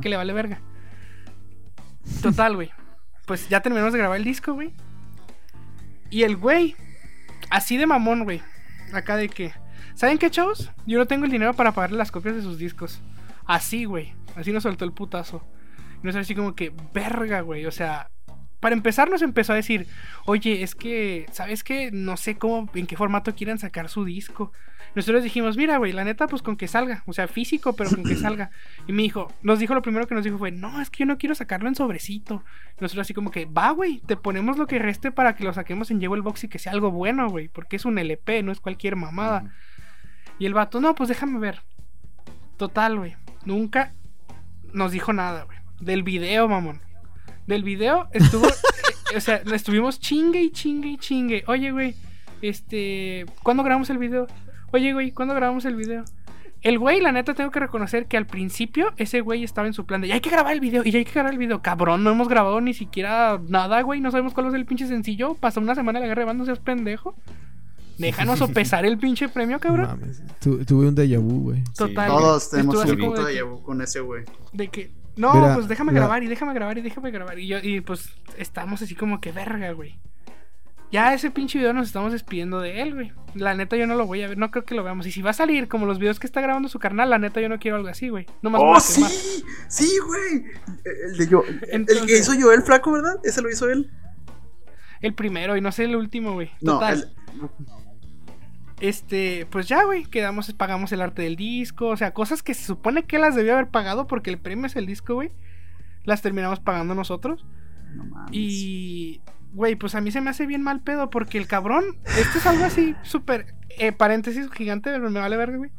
[0.01, 0.61] Que le vale verga.
[2.23, 2.71] Total, güey.
[3.27, 4.73] Pues ya terminamos de grabar el disco, güey.
[6.11, 6.77] Y el güey,
[7.51, 8.43] así de mamón, güey.
[8.93, 9.53] Acá de que,
[9.95, 10.71] ¿saben qué, chavos?
[10.87, 13.01] Yo no tengo el dinero para pagarle las copias de sus discos.
[13.47, 14.15] Así, güey.
[14.37, 15.47] Así nos soltó el putazo.
[16.03, 17.67] Y nos así como que, verga, güey.
[17.67, 18.11] O sea,
[18.61, 19.87] para empezar nos empezó a decir,
[20.25, 21.91] oye, es que, ¿sabes qué?
[21.93, 24.53] No sé cómo, en qué formato quieran sacar su disco.
[24.95, 27.03] Nosotros dijimos, mira, güey, la neta, pues con que salga.
[27.07, 28.51] O sea, físico, pero con que salga.
[28.87, 31.07] Y me dijo, nos dijo lo primero que nos dijo fue, no, es que yo
[31.07, 32.45] no quiero sacarlo en sobrecito.
[32.81, 35.91] Nosotros así como que, va, güey, te ponemos lo que reste para que lo saquemos
[35.91, 37.49] en Llevo el Box y que sea algo bueno, güey.
[37.49, 39.53] Porque es un LP, no es cualquier mamada.
[40.39, 41.63] Y el vato, no, pues déjame ver.
[42.57, 43.17] Total, güey.
[43.45, 43.95] Nunca
[44.73, 45.59] nos dijo nada, güey.
[45.81, 46.81] Del video, mamón.
[47.47, 48.47] Del video estuvo.
[49.13, 51.45] eh, o sea, estuvimos chingue y chingue y chingue.
[51.47, 51.95] Oye, güey,
[52.43, 53.27] este.
[53.43, 54.27] ¿Cuándo grabamos el video?
[54.75, 56.05] Oye, güey, ¿cuándo grabamos el video?
[56.63, 59.87] El güey, la neta, tengo que reconocer que al principio ese güey estaba en su
[59.87, 61.63] plan de ya hay que grabar el video y ya hay que grabar el video.
[61.63, 64.01] Cabrón, no hemos grabado ni siquiera nada, güey.
[64.01, 65.35] No sabemos cuál es el pinche sencillo.
[65.35, 67.15] Pasó una semana la guerra de bandas, seas pendejo.
[67.99, 69.87] Déjanos sopesar el pinche premio, cabrón.
[69.87, 71.63] Mames, tu- tuve un déjà vu, güey.
[71.77, 72.09] Total.
[72.09, 74.25] Todos tenemos un punto de que- llevo con ese güey.
[74.53, 77.39] De que, no, Mira, pues déjame la- grabar y déjame grabar y déjame grabar.
[77.39, 78.09] Y yo, y pues
[78.39, 79.95] estamos así como que verga, güey.
[80.95, 83.13] Ya ese pinche video nos estamos despidiendo de él, güey.
[83.35, 85.09] La neta yo no lo voy a ver, no creo que lo veamos.
[85.09, 87.41] Y si va a salir como los videos que está grabando su carnal, la neta
[87.41, 88.27] yo no quiero algo así, güey.
[88.43, 89.03] No más ¡Oh, sí!
[89.67, 90.45] ¡Sí, güey!
[90.85, 91.43] El de yo.
[91.73, 93.17] El que hizo yo, el flaco, ¿verdad?
[93.25, 93.91] Ese lo hizo él.
[95.01, 96.53] El primero y no sé el último, güey.
[96.61, 97.13] No, Total.
[97.33, 97.49] el-
[98.79, 102.65] Este, pues ya, güey, quedamos, pagamos el arte del disco, o sea, cosas que se
[102.65, 105.33] supone que las debió haber pagado porque el premio es el disco, güey.
[106.05, 107.45] Las terminamos pagando nosotros.
[107.97, 108.31] No mames.
[108.33, 109.21] Y,
[109.55, 111.85] güey, pues a mí se me hace bien mal pedo porque el cabrón,
[112.19, 115.71] esto es algo así súper, eh, paréntesis gigante, pero me vale verga, güey.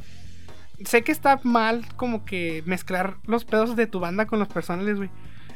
[0.83, 4.97] Sé que está mal como que mezclar los pedos de tu banda con los personales,
[4.97, 5.09] güey.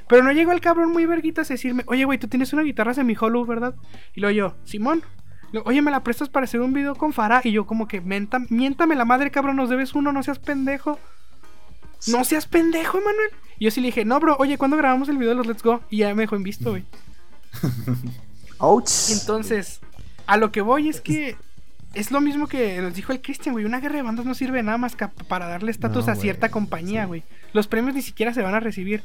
[0.07, 2.93] Pero no llegó el cabrón muy verguitas a decirme, oye, güey, tú tienes una guitarra
[2.93, 3.76] semi-hollow, ¿verdad?
[4.15, 5.03] Y luego yo, Simón.
[5.65, 7.41] Oye, ¿me la prestas para hacer un video con Farah?
[7.43, 10.99] Y yo como que, "Menta- miéntame la madre, cabrón, nos debes uno, no seas pendejo.
[12.07, 13.30] No seas pendejo, Manuel.
[13.57, 15.63] Y yo sí le dije, no, bro, oye, ¿cuándo grabamos el video de los Let's
[15.63, 15.82] Go?
[15.89, 16.86] Y ya me dejó en visto, güey.
[18.59, 19.09] ¡Ouch!
[19.11, 19.79] Entonces,
[20.27, 21.35] a lo que voy es que
[21.93, 23.65] es lo mismo que nos dijo el Christian, güey.
[23.65, 26.47] Una guerra de bandas no sirve nada más que para darle estatus No, a cierta
[26.47, 27.07] güey, compañía, sí.
[27.07, 27.23] güey.
[27.53, 29.01] Los premios ni siquiera se van a recibir.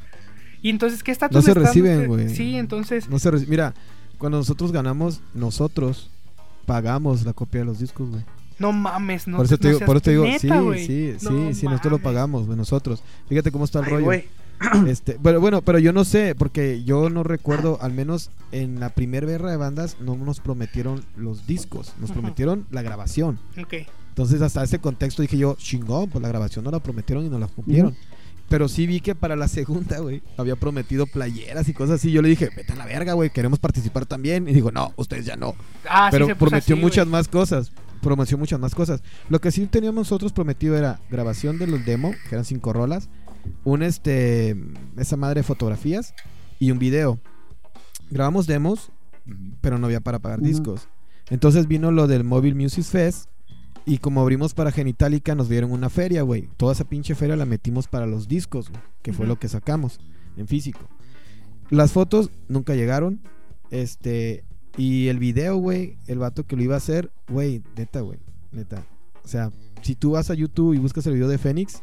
[0.60, 2.28] Y entonces, ¿qué estatus No se reciben, güey.
[2.30, 3.74] Sí, entonces, No se reci- Mira,
[4.18, 6.10] cuando nosotros ganamos, nosotros
[6.66, 8.24] pagamos la copia de los discos, güey.
[8.58, 10.48] no mames, no por eso te no digo, por eso te digo, neta, sí,
[10.86, 13.02] sí, sí, No sí, nosotros lo pagamos, güey, nosotros.
[13.28, 14.04] Fíjate cómo está el Ay, rollo.
[14.06, 14.24] güey.
[14.88, 18.88] Este, pero bueno, pero yo no sé, porque yo no recuerdo, al menos en la
[18.90, 23.38] primera guerra de bandas, no nos prometieron los discos, nos prometieron la grabación.
[23.60, 23.74] Ok.
[24.08, 27.38] Entonces, hasta ese contexto dije yo, chingón, pues la grabación no la prometieron y no
[27.38, 27.96] la cumplieron.
[28.48, 32.12] Pero sí vi que para la segunda, güey, había prometido playeras y cosas así.
[32.12, 34.48] Yo le dije, vete a la verga, güey, queremos participar también.
[34.48, 35.54] Y dijo, no, ustedes ya no.
[35.88, 37.12] Ah, sí Pero se puso prometió así, muchas güey.
[37.12, 37.72] más cosas.
[38.02, 39.02] Prometió muchas más cosas.
[39.30, 43.08] Lo que sí teníamos nosotros prometido era grabación de los demo, que eran cinco rolas,
[43.64, 44.56] un este,
[44.96, 46.14] esa madre de fotografías
[46.58, 47.18] y un video.
[48.10, 48.90] Grabamos demos,
[49.60, 50.88] pero no había para pagar discos.
[51.30, 53.28] Entonces vino lo del Mobile Music Fest
[53.86, 56.48] y como abrimos para Genitalica nos dieron una feria, güey.
[56.56, 58.70] Toda esa pinche feria la metimos para los discos,
[59.02, 60.00] que fue lo que sacamos
[60.36, 60.80] en físico.
[61.70, 63.20] Las fotos nunca llegaron.
[63.70, 64.44] Este,
[64.76, 68.18] y el video, güey, el vato que lo iba a hacer, güey, neta, güey,
[68.52, 68.86] neta.
[69.24, 69.50] O sea,
[69.82, 71.82] si tú vas a YouTube y buscas el video de Fénix,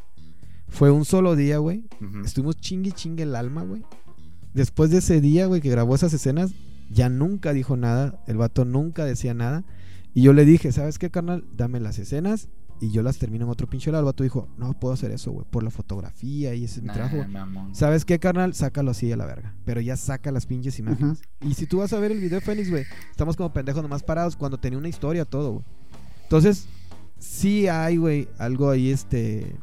[0.71, 1.83] fue un solo día, güey.
[2.25, 3.83] Estuvimos chingue chingue el alma, güey.
[4.53, 6.53] Después de ese día, güey, que grabó esas escenas,
[6.89, 8.23] ya nunca dijo nada.
[8.25, 9.65] El vato nunca decía nada.
[10.13, 11.43] Y yo le dije, ¿sabes qué, carnal?
[11.55, 12.47] Dame las escenas
[12.79, 14.01] y yo las termino en otro pinche lado.
[14.01, 16.87] El vato dijo, no puedo hacer eso, güey, por la fotografía y ese es mi
[16.87, 17.25] Nah, trabajo.
[17.73, 18.53] ¿Sabes qué, carnal?
[18.53, 19.53] Sácalo así a la verga.
[19.65, 21.21] Pero ya saca las pinches imágenes.
[21.41, 24.03] Y si tú vas a ver el video de Fénix, güey, estamos como pendejos nomás
[24.03, 25.65] parados cuando tenía una historia todo, güey.
[26.23, 26.67] Entonces,
[27.19, 29.57] sí hay, güey, algo ahí, este...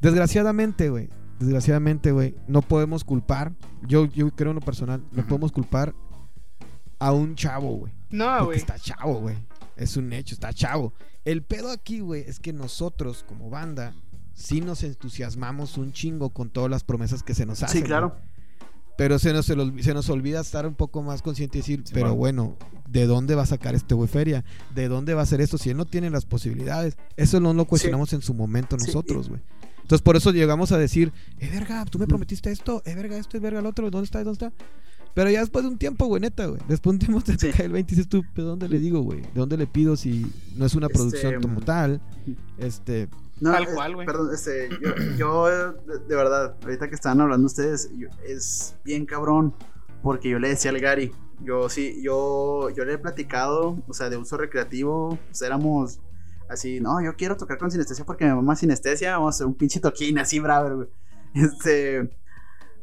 [0.00, 1.08] Desgraciadamente, güey.
[1.38, 3.52] Desgraciadamente, güey, no podemos culpar.
[3.86, 5.94] Yo, yo creo en lo personal, no podemos culpar
[6.98, 7.92] a un chavo, güey.
[8.10, 8.58] No, güey.
[8.58, 9.36] está chavo, güey.
[9.76, 10.92] Es un hecho, está chavo.
[11.24, 13.94] El pedo aquí, güey, es que nosotros, como banda,
[14.34, 17.80] sí nos entusiasmamos un chingo con todas las promesas que se nos hacen.
[17.82, 18.16] Sí, claro.
[18.98, 21.82] Pero se nos, se, nos- se nos olvida estar un poco más consciente y decir,
[21.86, 22.56] Sí, pero bueno.
[22.58, 24.44] bueno, ¿de dónde va a sacar este güey feria?
[24.74, 26.98] ¿De dónde va a hacer esto si él no tiene las posibilidades?
[27.16, 29.40] Eso no lo cuestionamos en su momento nosotros, güey.
[29.90, 33.36] Entonces por eso llegamos a decir, eh, verga, tú me prometiste esto, eh, verga, esto,
[33.36, 34.22] eh, verga, el otro, ¿dónde está?
[34.22, 34.52] ¿Dónde está?
[35.14, 36.60] Pero ya después de un tiempo, güey, neta, güey.
[36.68, 37.50] Después de un tiempo te Sí.
[37.56, 39.20] cae el 20 y dices tú, ¿de dónde le digo, güey?
[39.22, 42.00] ¿De dónde le pido si no es una Este, producción como tal?
[42.58, 43.08] Este,
[43.40, 44.06] No, Tal eh, cual, güey.
[44.06, 49.06] Perdón, este, yo, yo, de, de verdad, ahorita que estaban hablando ustedes, yo- es bien
[49.06, 49.52] cabrón,
[50.04, 51.10] porque yo le decía al Gary,
[51.42, 55.98] yo sí, yo, yo le he platicado, o sea, de uso recreativo, pues éramos
[56.50, 59.54] así, no, yo quiero tocar con sinestesia porque mi mamá sinestesia, vamos a hacer un
[59.54, 60.88] pinche toquín así, bravo, güey.
[61.34, 62.10] Este,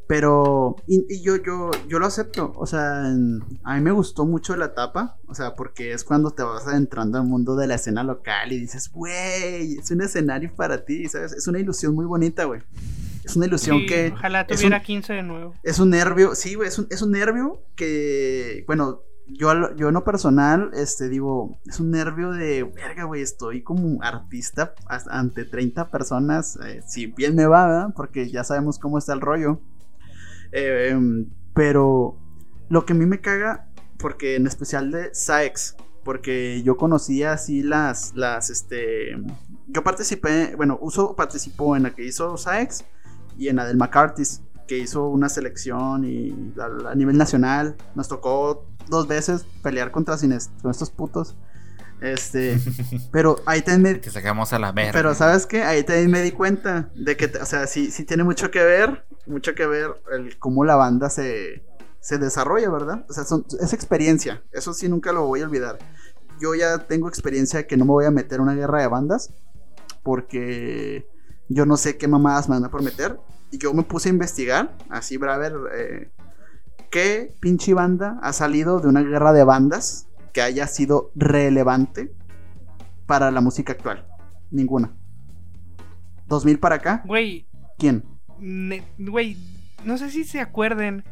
[0.06, 4.56] pero, y, y yo, yo, yo lo acepto, o sea, a mí me gustó mucho
[4.56, 8.02] la etapa, o sea, porque es cuando te vas adentrando al mundo de la escena
[8.02, 11.32] local y dices, güey, es un escenario para ti, ¿sabes?
[11.34, 12.62] Es una ilusión muy bonita, güey.
[13.22, 14.12] Es una ilusión Sí, que...
[14.14, 15.54] Ojalá es tuviera un- 15 de nuevo.
[15.62, 19.94] Es un nervio, sí, güey, es un, es un nervio que, bueno, yo, yo en
[19.94, 24.74] lo personal, este, digo, es un nervio de, verga, güey, estoy como artista
[25.08, 27.88] ante 30 personas, eh, si bien me va, ¿verdad?
[27.94, 29.60] Porque ya sabemos cómo está el rollo.
[30.52, 30.96] Eh,
[31.54, 32.16] pero
[32.68, 33.68] lo que a mí me caga,
[33.98, 39.14] porque en especial de Saex, Porque yo conocía así las, las, este...
[39.66, 42.84] Yo participé, bueno, Uso participó en la que hizo Saex
[43.36, 46.54] y en la del McCarthy's, que hizo una selección y
[46.88, 47.76] a nivel nacional.
[47.94, 51.36] Nos tocó dos veces pelear contra estos putos.
[52.00, 52.58] Este,
[53.12, 54.92] pero ahí también me, Te sacamos a la verga.
[54.92, 58.22] pero sabes qué, ahí también me di cuenta de que, o sea, sí, sí tiene
[58.24, 61.64] mucho que ver, mucho que ver el cómo la banda se,
[62.00, 63.04] se desarrolla, ¿verdad?
[63.08, 65.78] O sea, son- es experiencia, eso sí nunca lo voy a olvidar.
[66.40, 69.32] Yo ya tengo experiencia que no me voy a meter en una guerra de bandas
[70.04, 71.06] porque
[71.48, 73.18] yo no sé qué mamadas me van a prometer.
[73.50, 76.10] Y yo me puse a investigar, así, braver, eh,
[76.90, 82.12] qué pinche banda ha salido de una guerra de bandas que haya sido relevante
[83.06, 84.06] para la música actual.
[84.50, 84.92] Ninguna.
[86.26, 87.46] 2000 para acá, Güey,
[87.78, 88.04] ¿quién?
[88.98, 89.36] güey,
[89.84, 91.04] no sé si se acuerden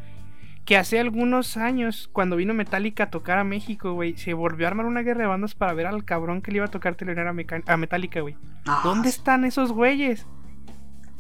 [0.67, 4.71] que hace algunos años, cuando vino Metallica a tocar a México, güey, se volvió a
[4.71, 7.29] armar una guerra de bandas para ver al cabrón que le iba a tocar telonear
[7.29, 8.37] a, a Metallica, güey.
[8.83, 10.27] ¿Dónde están esos güeyes?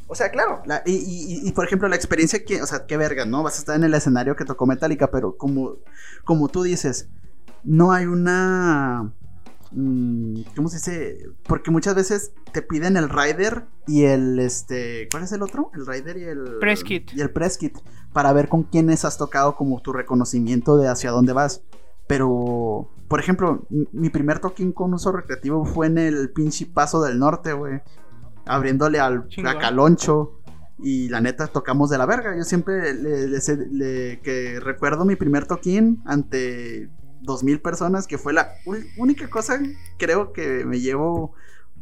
[0.08, 0.62] O sea, claro.
[0.66, 3.42] la- y, y- y, por ejemplo, la experiencia que, o sea, qué verga, ¿no?
[3.42, 5.76] Vas a estar en el escenario que tocó Metallica, pero como,
[6.24, 7.08] como tú dices,
[7.64, 9.12] no hay una.
[9.72, 11.18] mm, ¿Cómo se dice?
[11.46, 15.08] Porque muchas veces te piden el rider y el este.
[15.10, 15.70] ¿Cuál es el otro?
[15.74, 16.58] El rider y el.
[16.60, 17.10] Press kit.
[17.12, 17.76] Y el press kit.
[18.12, 21.62] Para ver con quiénes has tocado como tu reconocimiento de hacia dónde vas.
[22.06, 27.02] Pero, por ejemplo, mi- mi primer toquín con uso recreativo fue en el pinche Paso
[27.02, 27.82] del Norte, güey.
[28.46, 29.28] Abriéndole al
[29.60, 30.40] Caloncho.
[30.78, 32.36] Y la neta, tocamos de la verga.
[32.36, 36.90] Yo siempre le, le sé- le- que recuerdo mi primer toquín ante
[37.22, 38.50] dos mil personas, que fue la
[38.98, 39.58] única cosa,
[39.98, 41.32] creo que me llevo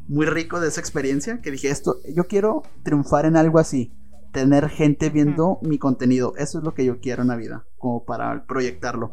[0.07, 1.41] muy rico de esa experiencia.
[1.43, 3.93] Que dije, esto, yo quiero triunfar en algo así.
[4.32, 6.35] Tener gente viendo mi contenido.
[6.36, 9.12] Eso es lo que yo quiero en la vida, como para proyectarlo.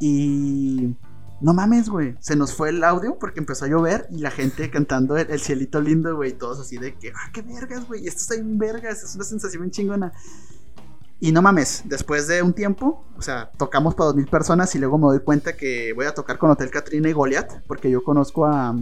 [0.00, 0.96] Y
[1.40, 2.16] no mames, güey.
[2.20, 5.40] Se nos fue el audio porque empezó a llover y la gente cantando el, el
[5.40, 6.32] cielito lindo, güey.
[6.32, 8.06] Todos así de que, ah, qué vergas, güey.
[8.06, 9.02] Esto está bien vergas.
[9.02, 10.12] Es una sensación bien chingona.
[11.18, 14.78] Y no mames, después de un tiempo, o sea, tocamos para dos mil personas y
[14.78, 18.04] luego me doy cuenta que voy a tocar con Hotel Katrina y Goliath, porque yo
[18.04, 18.76] conozco a,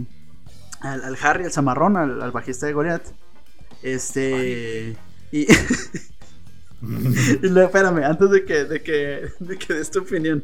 [0.81, 3.13] al, al Harry, al Zamarrón, al, al bajista de Goliath.
[3.81, 4.97] Este.
[5.31, 5.47] Y,
[7.43, 10.43] y luego, espérame, antes de que, de que, de que des tu opinión.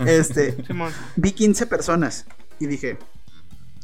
[0.00, 0.56] Este,
[1.16, 2.26] vi 15 personas
[2.58, 2.98] y dije,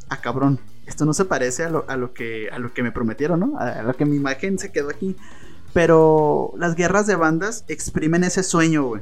[0.09, 2.91] ah cabrón, esto no se parece a lo, a lo, que, a lo que me
[2.91, 3.57] prometieron, ¿no?
[3.57, 5.15] A, a lo que mi imagen se quedó aquí.
[5.73, 9.01] Pero las guerras de bandas exprimen ese sueño, güey.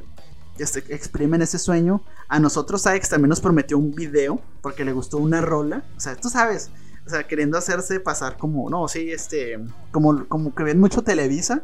[0.58, 2.02] Este, exprimen ese sueño.
[2.28, 5.84] A nosotros Ajax también nos prometió un video porque le gustó una rola.
[5.96, 6.70] O sea, tú sabes,
[7.06, 9.58] o sea, queriendo hacerse pasar como, no, sí, este,
[9.92, 11.62] como, como que ven mucho Televisa.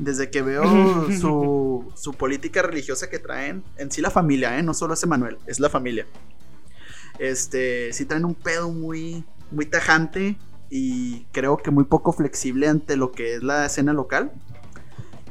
[0.00, 0.62] Desde que veo
[1.20, 4.62] su, su política religiosa que traen, en sí la familia, ¿eh?
[4.62, 6.06] no solo ese Manuel, es la familia.
[7.18, 10.36] Este, sí traen un pedo muy, muy tajante
[10.70, 14.32] y creo que muy poco flexible ante lo que es la escena local.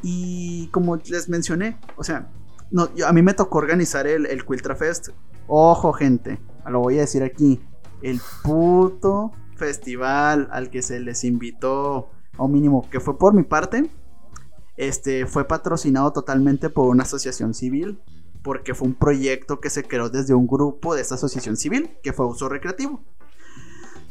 [0.02, 2.30] Y como les mencioné, o sea,
[2.72, 5.10] no, yo- a mí me tocó organizar el, el Quiltra Fest.
[5.48, 7.60] Ojo, gente, lo voy a decir aquí.
[8.02, 13.90] El puto festival al que se les invitó, o mínimo que fue por mi parte,
[14.80, 18.00] este fue patrocinado totalmente por una asociación civil,
[18.42, 22.14] porque fue un proyecto que se creó desde un grupo de esta asociación civil, que
[22.14, 23.04] fue uso recreativo.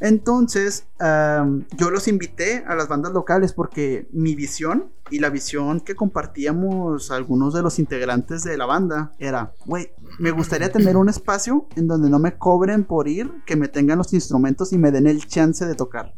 [0.00, 5.96] Entonces, yo los invité a las bandas locales porque mi visión y la visión que
[5.96, 11.66] compartíamos algunos de los integrantes de la banda era, güey, me gustaría tener un espacio
[11.74, 15.06] en donde no me cobren por ir, que me tengan los instrumentos y me den
[15.06, 16.14] el chance de tocar.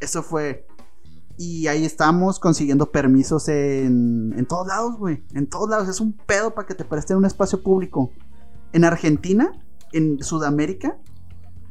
[0.00, 0.66] Eso fue.
[1.38, 5.22] Y ahí estamos consiguiendo permisos en, en todos lados, güey.
[5.34, 5.88] En todos lados.
[5.88, 8.10] Es un pedo para que te presten un espacio público.
[8.72, 9.52] En Argentina,
[9.92, 10.98] en Sudamérica,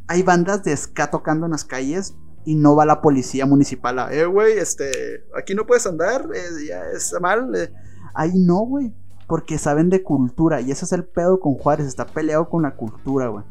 [0.08, 2.16] hay bandas de ska tocando en las calles
[2.46, 6.68] y no va la policía municipal a, eh, güey, este, aquí no puedes andar, eh,
[6.68, 7.54] ya está mal.
[7.56, 7.74] eh".
[8.14, 8.94] Ahí no, güey,
[9.28, 12.76] porque saben de cultura y ese es el pedo con Juárez, está peleado con la
[12.76, 13.44] cultura, güey.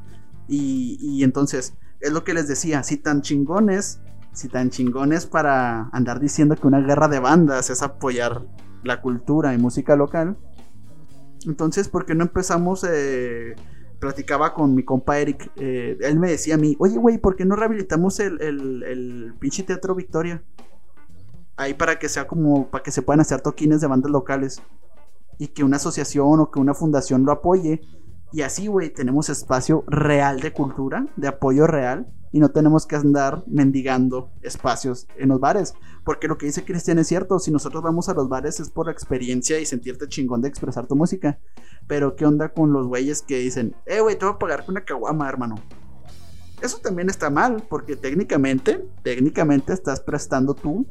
[0.46, 4.00] Y, y entonces, es lo que les decía, si tan chingones,
[4.34, 8.42] si tan chingones para andar diciendo que una guerra de bandas es apoyar
[8.82, 10.36] la cultura y música local,
[11.46, 13.54] entonces, ¿por qué no empezamos eh,
[14.04, 15.50] platicaba con mi compa Eric.
[15.56, 19.34] eh, él me decía a mí, oye, güey, ¿por qué no rehabilitamos el, el, el
[19.38, 20.42] pinche Teatro Victoria?
[21.56, 24.62] Ahí para que sea como, para que se puedan hacer toquines de bandas locales.
[25.38, 27.80] Y que una asociación o que una fundación lo apoye.
[28.34, 32.96] Y así, güey, tenemos espacio real de cultura, de apoyo real, y no tenemos que
[32.96, 35.74] andar mendigando espacios en los bares.
[36.04, 38.86] Porque lo que dice Cristian es cierto, si nosotros vamos a los bares es por
[38.86, 41.38] la experiencia y sentirte chingón de expresar tu música.
[41.86, 44.72] Pero ¿qué onda con los güeyes que dicen, eh, güey, te voy a pagar con
[44.72, 45.54] una caguama, hermano?
[46.60, 50.88] Eso también está mal, porque técnicamente, técnicamente estás prestando tú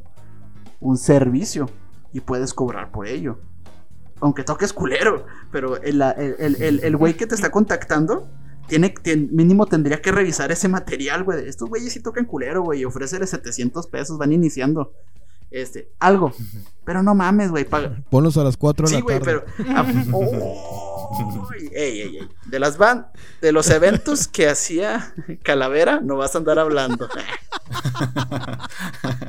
[0.80, 1.70] un servicio
[2.14, 3.38] y puedes cobrar por ello.
[4.24, 8.30] Aunque toques culero, pero el, el, el, el- el güey que te está contactando
[8.68, 11.48] tiene, tien- mínimo tendría que revisar ese material, güey.
[11.48, 14.94] Estos güeyes sí tocan culero, güey, y ofrécele 700 pesos, van iniciando.
[15.52, 16.32] Este, algo.
[16.86, 18.02] Pero no mames, güey, paga.
[18.10, 19.44] Ponlos a las 4 de Sí, la güey, tarde.
[19.58, 19.68] pero.
[19.78, 22.30] ah, Uy, ey, ey, ey.
[22.48, 23.08] De las van,
[23.42, 25.14] de los eventos que hacía
[25.44, 27.08] Calavera, no vas a andar hablando.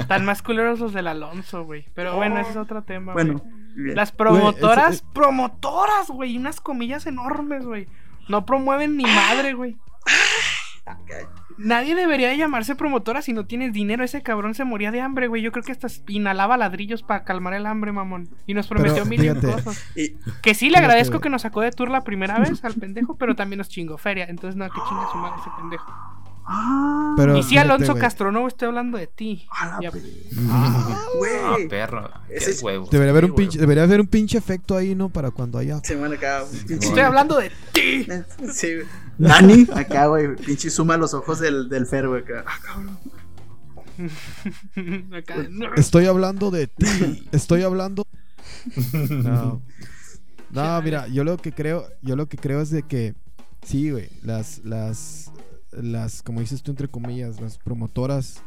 [0.08, 1.84] Tan más culeros los del Alonso, güey.
[1.94, 3.63] Pero bueno, ese es otro tema, Bueno, güey.
[3.76, 6.36] Las promotoras, promotoras, güey.
[6.36, 7.88] Unas comillas enormes, güey.
[8.28, 9.76] No promueven ni madre, güey.
[11.56, 14.04] Nadie debería de llamarse promotora si no tienes dinero.
[14.04, 15.40] Ese cabrón se moría de hambre, güey.
[15.40, 18.28] Yo creo que hasta inhalaba ladrillos para calmar el hambre, mamón.
[18.46, 19.50] Y nos prometió Pero, mil fíjate.
[19.52, 19.82] cosas.
[19.96, 23.16] Y- Que sí, le agradezco que nos sacó de tour la primera vez al pendejo,
[23.16, 24.26] pero también nos chingó feria.
[24.28, 26.13] Entonces, no, que chinga su madre ese pendejo.
[26.46, 28.00] Ah, Pero- y sí, Alonso güey.
[28.00, 29.46] Castro, no estoy hablando de ti.
[29.50, 29.90] a la Ya.
[29.90, 30.02] pe-
[30.48, 31.68] Ah, güey.
[31.68, 32.10] perro.
[32.28, 32.90] Qué Ese es- huevos.
[32.90, 35.08] Debería haber un pinche, debería haber un pinche efecto ahí, ¿no?
[35.08, 35.80] Para cuando haya.
[35.84, 36.44] Se van acá.
[36.66, 38.06] pinche- Estoy hablando de ti.
[38.52, 38.86] Sí, güey.
[39.18, 40.34] Dani, acá, güey.
[40.36, 42.22] Pinche suma los ojos del, del Fer, güey.
[42.22, 42.44] acá.
[42.46, 42.98] Ah, cabrón.
[45.16, 45.36] Acá,
[45.76, 47.28] Estoy hablando de ti.
[47.32, 48.06] Estoy hablando.
[49.10, 49.62] No.
[50.50, 53.14] No, mira, yo lo que creo, yo lo que creo es de que
[53.64, 55.30] sí, güey, las las
[55.82, 58.42] las como dices tú entre comillas, las promotoras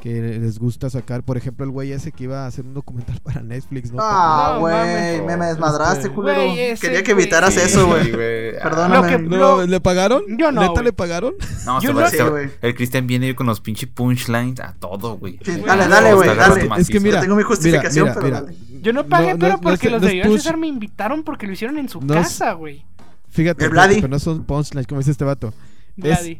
[0.00, 3.18] que les gusta sacar, por ejemplo, el güey ese que iba a hacer un documental
[3.24, 3.98] para Netflix, ¿no?
[4.02, 5.22] Ah, güey.
[5.22, 6.40] Me, me desmadraste, Este- culero.
[6.80, 8.12] Quería que evitaras Sí, eso, güey.
[8.12, 8.96] Perdóname.
[8.96, 10.22] Lo que- No, ¿le pagaron?
[10.36, 11.34] Yo no, ¿Neta le pagaron?
[11.64, 12.50] No, Yo se no- parece- Sí, güey.
[12.60, 15.38] el Cristian viene con los pinches punchlines a todo, güey.
[15.42, 16.68] Sí, dale, dale, güey, dale.
[16.78, 18.40] Es que mira, Yo tengo mi justificación, mira, pero mira.
[18.42, 18.56] dale.
[18.82, 20.22] Yo no pagué, No, pero porque los no de.
[20.24, 22.84] César me invitaron porque lo hicieron en su casa, güey.
[23.30, 25.52] Fíjate, pero no son punchlines, como dice este vato.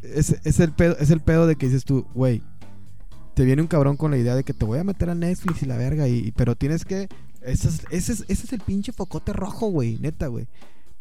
[0.03, 2.41] Es, es, es el pedo, es el pedo de que dices tú, güey,
[3.33, 5.61] te viene un cabrón con la idea de que te voy a meter a Netflix
[5.63, 7.07] y la verga, y, y- pero tienes que...
[7.41, 10.47] Ese es, ese, es, ese es el pinche focote rojo, güey, neta, güey.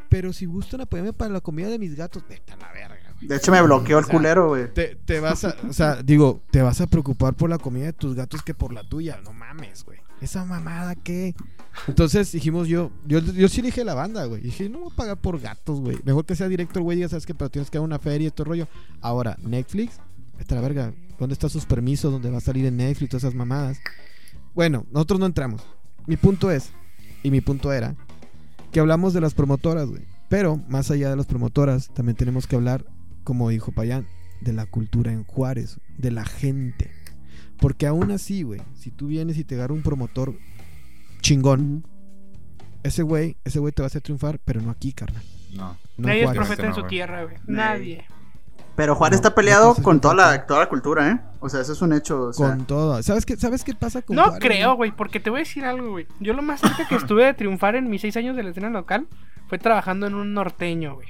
[0.08, 3.26] Pero si gustan apoyarme para la comida de mis gatos, vete a la verga, güey.
[3.26, 4.72] De hecho, me bloqueó el O sea, culero, güey.
[4.72, 7.92] Te, te vas a, o sea, digo, te vas a preocupar por la comida de
[7.94, 9.18] tus gatos que por la tuya.
[9.24, 9.98] No mames, güey.
[10.20, 11.34] Esa mamada, ¿qué?
[11.86, 14.40] Entonces dijimos yo, yo, yo sí dije la banda, güey.
[14.40, 15.98] Dije, no voy a pagar por gatos, güey.
[16.04, 18.28] Mejor que sea directo el güey, diga, sabes que, pero tienes que dar una feria
[18.28, 18.68] y todo el rollo.
[19.00, 20.00] Ahora, Netflix,
[20.38, 20.94] esta la verga.
[21.18, 22.12] ¿Dónde están sus permisos?
[22.12, 23.10] ¿Dónde va a salir en Netflix?
[23.10, 23.78] Todas esas mamadas.
[24.54, 25.62] Bueno, nosotros no entramos.
[26.06, 26.70] Mi punto es,
[27.22, 27.94] y mi punto era,
[28.72, 30.02] que hablamos de las promotoras, güey.
[30.28, 32.84] Pero, más allá de las promotoras, también tenemos que hablar,
[33.24, 34.06] como dijo Payán,
[34.40, 36.90] de la cultura en Juárez, de la gente.
[37.58, 40.34] Porque aún así, güey, si tú vienes y te agarra un promotor
[41.20, 41.84] chingón,
[42.82, 45.22] ese güey, ese güey te va a hacer triunfar, pero no aquí, carnal.
[45.54, 45.76] No.
[45.96, 47.36] No Nadie en es profeta en no, su tierra, güey.
[47.46, 47.96] Nadie.
[47.96, 48.04] Nadie.
[48.76, 51.18] Pero Juárez No, está peleado con toda la, toda la cultura, ¿eh?
[51.40, 52.24] O sea, eso es un hecho.
[52.24, 53.02] O sea, Con todo.
[53.02, 55.64] ¿Sabes qué, ¿Sabes qué pasa con No Juárez, creo, güey, porque te voy a decir
[55.64, 56.06] algo, güey.
[56.20, 58.68] Yo lo más cerca que estuve de triunfar en mis seis años de la escena
[58.68, 59.06] local
[59.48, 61.08] fue trabajando en un norteño, güey.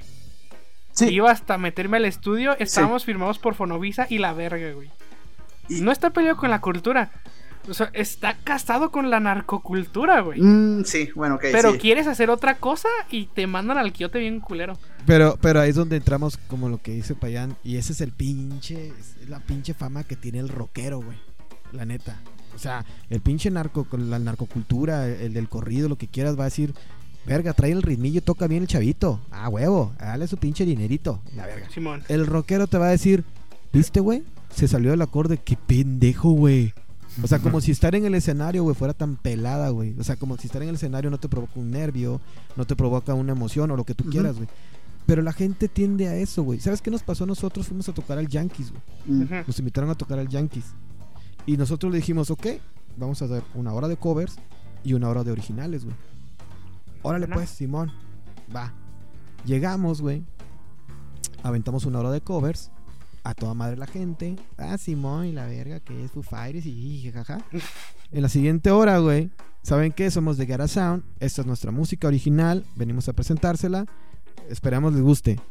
[0.93, 1.09] sí.
[1.09, 4.89] Iba hasta meterme al estudio, estábamos firmados por Fonovisa y la verga, güey.
[5.69, 7.11] Y- No está peleado con la cultura.
[7.69, 10.39] O sea, está casado con la narcocultura, güey.
[10.41, 11.45] Mm, sí, bueno, ok.
[11.51, 11.77] Pero sí.
[11.79, 14.77] quieres hacer otra cosa y te mandan al quiote bien culero.
[15.05, 17.57] Pero, pero ahí es donde entramos como lo que dice Payán.
[17.65, 21.17] Y ese es el pinche, es la pinche fama que tiene el rockero, güey.
[21.73, 22.15] La neta.
[22.55, 26.43] O sea, el pinche narco, con la narcocultura, el del corrido, lo que quieras, va
[26.43, 26.73] a decir,
[27.25, 29.19] verga, trae el ritmillo toca bien el chavito.
[29.29, 31.21] Ah, huevo, dale su pinche dinerito.
[31.35, 31.69] La verga.
[31.69, 32.01] Simón.
[32.07, 33.25] El rockero te va a decir,
[33.73, 34.23] ¿viste, güey?
[34.57, 36.73] Se salió del acorde, qué pendejo, güey.
[37.21, 39.93] O sea, como si estar en el escenario, güey, fuera tan pelada, güey.
[39.99, 42.19] O sea, como si estar en el escenario no te provoca un nervio,
[42.55, 44.47] no te provoca una emoción o lo que tú quieras, güey.
[45.05, 46.59] Pero la gente tiende a eso, güey.
[46.59, 47.67] ¿Sabes qué nos pasó a nosotros?
[47.67, 49.27] Fuimos a tocar al Yankees, güey.
[49.45, 50.65] Nos invitaron a tocar al Yankees.
[51.45, 52.47] Y nosotros le dijimos, ok,
[52.97, 54.37] vamos a hacer una hora de covers
[54.83, 55.95] y una hora de originales, güey.
[57.03, 57.91] Órale pues, Simón.
[58.55, 58.73] Va.
[59.45, 60.23] Llegamos, güey.
[61.43, 62.71] Aventamos una hora de covers.
[63.27, 64.37] A toda madre la gente.
[64.57, 67.43] Ah, Simón y la verga que es Foo Fighters y jajaja.
[68.13, 69.31] En la siguiente hora, güey.
[69.63, 70.09] ¿Saben qué?
[70.09, 71.03] Somos de Gara Sound.
[71.19, 72.65] Esta es nuestra música original.
[72.77, 73.85] Venimos a presentársela.
[74.49, 75.41] Esperamos les guste.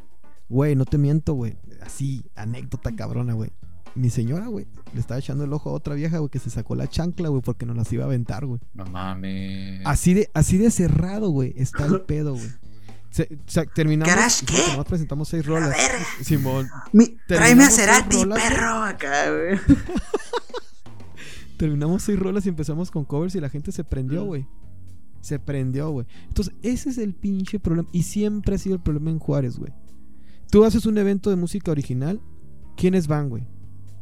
[0.48, 1.58] Güey, no te miento, güey.
[1.82, 3.50] Así, anécdota cabrona, güey.
[3.94, 6.76] Mi señora, güey, le estaba echando el ojo a otra vieja, güey, que se sacó
[6.76, 8.60] la chancla, güey, porque nos las iba a aventar, güey.
[8.72, 9.82] No mames.
[9.84, 12.48] Así de, así de cerrado, güey, está el pedo, güey.
[13.16, 14.14] Se- se- terminamos.
[14.14, 14.70] ¿Garage fíjate, qué?
[14.72, 15.70] nomás presentamos seis A rolas.
[15.70, 15.90] ver,
[16.22, 16.68] Simón.
[16.92, 19.58] mi, tráeme a Cerati, perro, acá, güey.
[21.56, 24.26] Terminamos seis rolas y empezamos con covers y la gente se prendió, Mm.
[24.26, 24.46] güey.
[25.22, 26.06] Se prendió, güey.
[26.28, 27.88] Entonces, ese es el pinche problema.
[27.92, 29.72] Y siempre ha sido el problema en Juárez, güey.
[30.50, 32.20] Tú haces un evento de música original.
[32.76, 33.48] ¿Quiénes van, güey?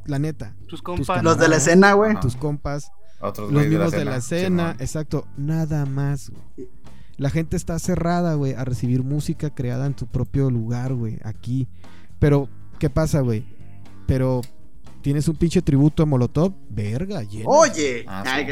[0.04, 0.56] La neta.
[0.66, 1.22] Tus compas.
[1.22, 2.18] Los de la escena, güey.
[2.20, 2.90] Tus compas.
[3.20, 4.76] Otros Los mismos de la escena.
[4.80, 5.26] Exacto.
[5.38, 6.68] Nada más, güey.
[7.16, 11.18] La gente está cerrada, güey, a recibir música creada en tu propio lugar, güey.
[11.22, 11.68] Aquí.
[12.18, 13.44] Pero, ¿qué pasa, güey?
[14.06, 14.40] Pero,
[15.00, 16.52] ¿tienes un pinche tributo a Molotov?
[16.70, 17.44] Verga, llena.
[17.48, 18.46] Oye, Ah, ay,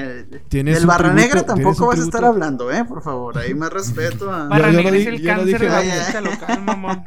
[0.48, 3.36] ¿Tienes del Barra tributo- Negra tampoco vas a estar hablando, eh, por favor.
[3.38, 4.46] Ahí más respeto a.
[4.48, 6.62] Barra Yo- yo Negra no es el yo no cáncer dije de la música local,
[6.64, 7.04] mamón.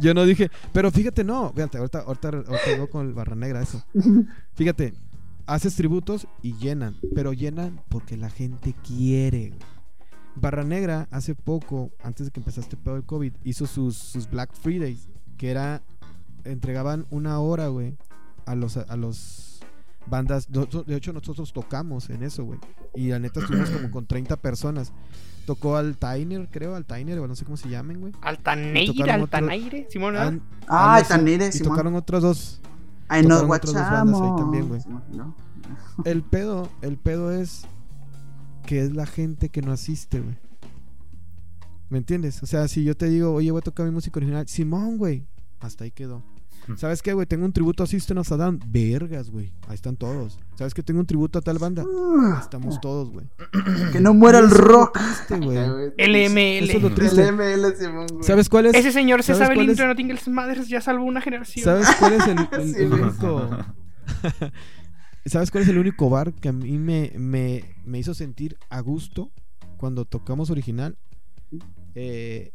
[0.00, 3.62] Yo no dije, pero fíjate, no, fíjate, ahorita, ahorita, ahorita vengo con el Barra Negra
[3.62, 3.82] eso.
[4.54, 4.92] Fíjate,
[5.46, 9.48] haces tributos y llenan, pero llenan porque la gente quiere.
[9.48, 9.71] güey.
[10.34, 14.52] Barra Negra hace poco, antes de que empezaste pedo el COVID, hizo sus, sus Black
[14.54, 15.82] Fridays, que era,
[16.44, 17.96] entregaban una hora, güey,
[18.46, 19.60] a los, a los
[20.06, 20.48] bandas.
[20.50, 22.58] De hecho, nosotros tocamos en eso, güey.
[22.94, 24.92] Y la neta estuvimos como con 30 personas.
[25.46, 28.12] Tocó al Tainer, creo, al Tainer, o no sé cómo se llamen, güey.
[28.20, 29.86] Altaneire, Altaneire.
[29.90, 30.16] Simón,
[30.68, 31.08] así.
[31.08, 31.70] tan nire, Y Simón.
[31.72, 32.60] tocaron otros dos.
[33.08, 34.40] Ay, nos tocaron otras dos bandas ahí guachamos.
[34.40, 34.80] también, güey.
[34.80, 35.34] Simón, ¿no?
[36.04, 37.66] El pedo, el pedo es
[38.62, 40.36] que es la gente que no asiste, güey.
[41.90, 42.42] ¿Me entiendes?
[42.42, 45.26] O sea, si yo te digo, oye, voy a tocar mi música original, Simón, güey.
[45.60, 46.22] Hasta ahí quedó.
[46.76, 47.26] ¿Sabes qué, güey?
[47.26, 48.60] Tengo un tributo a System of a Down.
[48.68, 49.52] Vergas, güey.
[49.66, 50.38] Ahí están todos.
[50.54, 51.82] ¿Sabes que tengo un tributo a tal banda?
[51.82, 53.26] Ahí estamos todos, güey.
[53.92, 54.96] Que no muera el rock.
[54.96, 55.58] triste, güey.
[55.98, 56.70] LML.
[56.70, 57.32] Eso es lo triste.
[57.32, 58.22] ML, Simón, güey.
[58.22, 58.74] ¿Sabes cuál es?
[58.74, 61.64] Ese señor se ¿Sabes sabe el intro de Notting Madres, ya salvó una generación.
[61.64, 63.48] ¿Sabes cuál es el, el- el único?
[65.24, 68.80] ¿Sabes cuál es el único bar que a mí me, me, me hizo sentir a
[68.80, 69.30] gusto
[69.76, 70.96] cuando tocamos original?
[71.94, 72.52] Eh,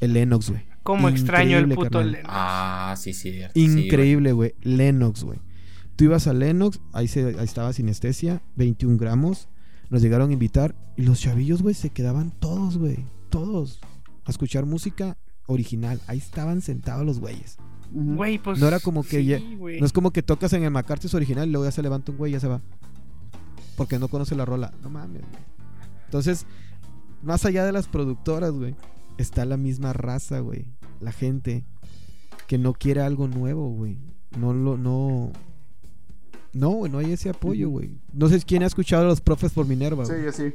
[0.00, 0.66] el Lennox, güey.
[0.82, 2.12] Como extraño el puto carnal.
[2.12, 2.30] Lennox.
[2.32, 3.32] Ah, sí, sí.
[3.32, 3.84] sí, güey.
[3.84, 4.54] Increíble, güey.
[4.62, 5.38] Lennox, güey.
[5.96, 9.48] Tú ibas a Lennox, ahí, se, ahí estaba sinestesia, 21 gramos.
[9.90, 13.04] Nos llegaron a invitar y los chavillos, güey, se quedaban todos, güey.
[13.28, 13.80] Todos.
[14.24, 16.00] A escuchar música original.
[16.06, 17.58] Ahí estaban sentados los güeyes.
[17.94, 18.58] Güey, pues.
[18.58, 19.78] No era como que sí, ya- güey.
[19.80, 22.18] No es como que tocas en el McCarthy's original y luego ya se levanta un
[22.18, 22.60] güey y ya se va.
[23.76, 24.72] Porque no conoce la rola.
[24.82, 25.42] No mames, güey.
[26.06, 26.46] Entonces,
[27.22, 28.74] más allá de las productoras, güey,
[29.18, 30.66] está la misma raza, güey.
[31.00, 31.64] La gente
[32.46, 33.98] que no quiere algo nuevo, güey.
[34.38, 35.32] No lo, no.
[36.52, 37.90] No, güey, no hay ese apoyo, güey.
[38.12, 40.24] No sé quién ha escuchado a los profes por Minerva, Sí, güey.
[40.26, 40.54] yo sí.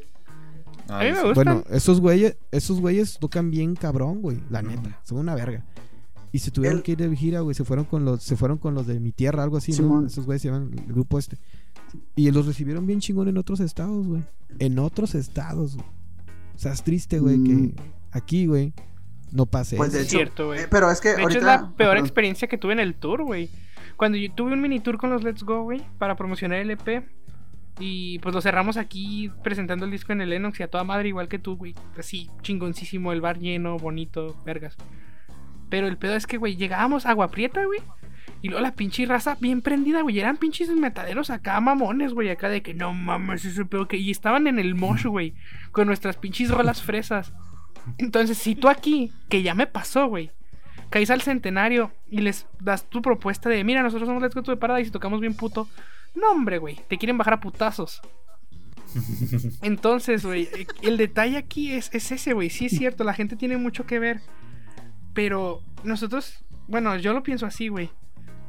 [0.90, 1.22] A mí me sí.
[1.22, 1.34] gusta.
[1.34, 4.40] Bueno, esos güeyes, esos güeyes tocan bien cabrón, güey.
[4.50, 5.66] La neta, son una verga.
[6.32, 7.54] Y se tuvieron El- que ir de gira, güey.
[7.56, 10.06] Se fueron con los, se fueron con los de mi tierra, algo así, ¿no?
[10.06, 11.38] Esos güeyes se llaman el grupo este.
[12.16, 14.24] Y los recibieron bien chingón en otros estados, güey.
[14.60, 15.88] En otros estados, güey.
[16.56, 17.44] O sea, es triste, güey, Mm.
[17.46, 17.82] que
[18.12, 18.74] aquí, güey,
[19.32, 19.98] no pase Pues eso.
[19.98, 20.18] de Es hecho.
[20.18, 20.62] cierto, güey.
[20.62, 21.40] eh, pero es que De hecho, ahorita.
[21.40, 23.50] es la peor experiencia que tuve en el tour, güey.
[23.96, 27.08] Cuando yo tuve un mini tour con los Let's Go, güey, para promocionar el EP.
[27.80, 31.10] Y pues lo cerramos aquí presentando el disco en el Lennox y a toda madre,
[31.10, 31.76] igual que tú, güey.
[31.98, 34.76] Así, chingoncísimo, el bar lleno, bonito, vergas.
[35.70, 37.80] Pero el pedo es que, güey, llegábamos a Agua Prieta, güey.
[38.42, 40.20] Y luego la pinche raza bien prendida, güey.
[40.20, 42.30] Eran pinches metaderos acá, mamones, güey.
[42.30, 43.98] Acá de que no mames, ese pedo que.
[43.98, 45.34] Y estaban en el mosh, güey.
[45.72, 47.34] Con nuestras pinches rolas fresas.
[47.98, 50.32] Entonces, si tú aquí, que ya me pasó, güey.
[50.90, 54.54] Caís al centenario y les das tu propuesta de, mira, nosotros somos Let's Go to
[54.54, 55.68] the Paradise y tocamos bien puto.
[56.16, 58.02] No, hombre, güey, te quieren bajar a putazos.
[59.62, 60.48] Entonces, güey,
[60.82, 62.50] el detalle aquí es, es ese, güey.
[62.50, 64.22] Sí es cierto, la gente tiene mucho que ver.
[65.18, 67.90] Pero nosotros, bueno, yo lo pienso así, güey.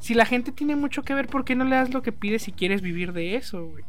[0.01, 2.43] Si la gente tiene mucho que ver, ¿por qué no le das lo que pides
[2.43, 3.85] si quieres vivir de eso, güey?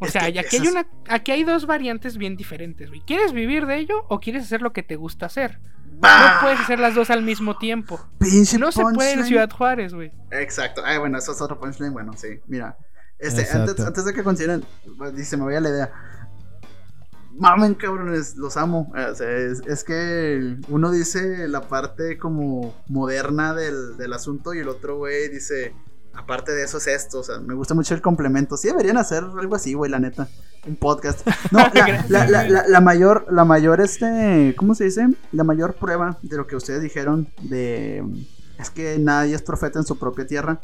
[0.00, 3.02] O Es sea, y aquí hay, una, aquí hay dos variantes bien diferentes, güey.
[3.02, 5.60] ¿Quieres vivir de ello o quieres hacer lo que te gusta hacer?
[5.92, 6.08] No
[6.40, 8.04] puedes hacer las dos al mismo tiempo.
[8.18, 9.24] Pinche No se puede en.
[9.24, 10.10] Ciudad Juárez, güey.
[10.32, 10.82] Exacto.
[10.84, 11.92] Ay, bueno, eso es otro punchline.
[11.92, 12.40] Bueno, sí.
[12.48, 12.76] Mira.
[13.16, 14.64] Este, antes, antes de que consideren,
[14.98, 15.92] pues, dice, me voy a la idea.
[17.38, 18.92] Mamen, cabrones, los amo.
[19.10, 24.58] O sea, es, es que uno dice la parte como moderna del, del asunto y
[24.58, 25.74] el otro güey dice,
[26.14, 27.20] aparte de eso es esto.
[27.20, 28.56] O sea, me gusta mucho el complemento.
[28.56, 30.28] Sí, deberían hacer algo así, güey, la neta.
[30.66, 31.26] Un podcast.
[31.50, 31.58] No,
[32.08, 35.08] la- la mayor, la mayor, este, ¿cómo se dice?
[35.32, 38.04] La mayor prueba de lo que ustedes dijeron de...
[38.58, 40.60] Es que nadie es profeta en su propia tierra.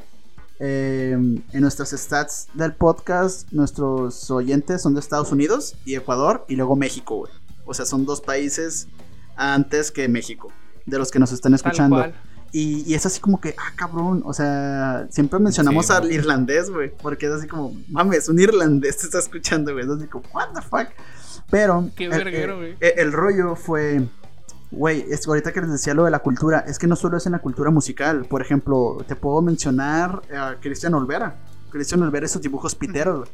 [0.60, 6.56] Eh, en nuestras stats del podcast, nuestros oyentes son de Estados Unidos y Ecuador y
[6.56, 7.32] luego México, güey.
[7.64, 8.88] O sea, son dos países
[9.36, 10.50] antes que México,
[10.86, 12.04] de los que nos están escuchando.
[12.50, 16.70] Y, y es así como que, ah, cabrón, o sea, siempre mencionamos Sí, al irlandés,
[16.70, 19.84] güey, porque es así como, mames, un irlandés te está escuchando, güey.
[19.84, 20.88] Es así como, what the fuck.
[21.50, 22.76] Pero Qué el, verguero, el- güey.
[22.80, 24.02] el- el rollo fue
[24.70, 27.26] Güey, es ahorita que les decía lo de la cultura, es que no solo es
[27.26, 28.26] en la cultura musical.
[28.26, 31.36] Por ejemplo, te puedo mencionar a Cristian Olvera.
[31.70, 33.30] Cristian Olvera, esos dibujos piteros.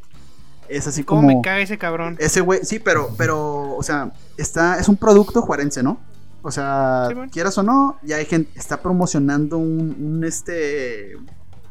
[0.69, 1.37] Es así ¿Cómo como.
[1.37, 2.17] me caga ese cabrón?
[2.19, 6.01] Ese güey, sí, pero, pero, o sea, está, es un producto juarense, ¿no?
[6.43, 7.31] O sea, Sí, bueno.
[7.33, 11.13] quieras o no, ya hay gente, está promocionando un, un, este,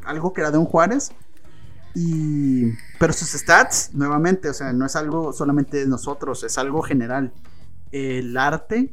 [0.04, 1.10] algo que era de un Juárez.
[1.94, 6.82] Y, pero sus stats, nuevamente, o sea, no es algo solamente de nosotros, es algo
[6.82, 7.32] general.
[7.92, 8.92] El arte,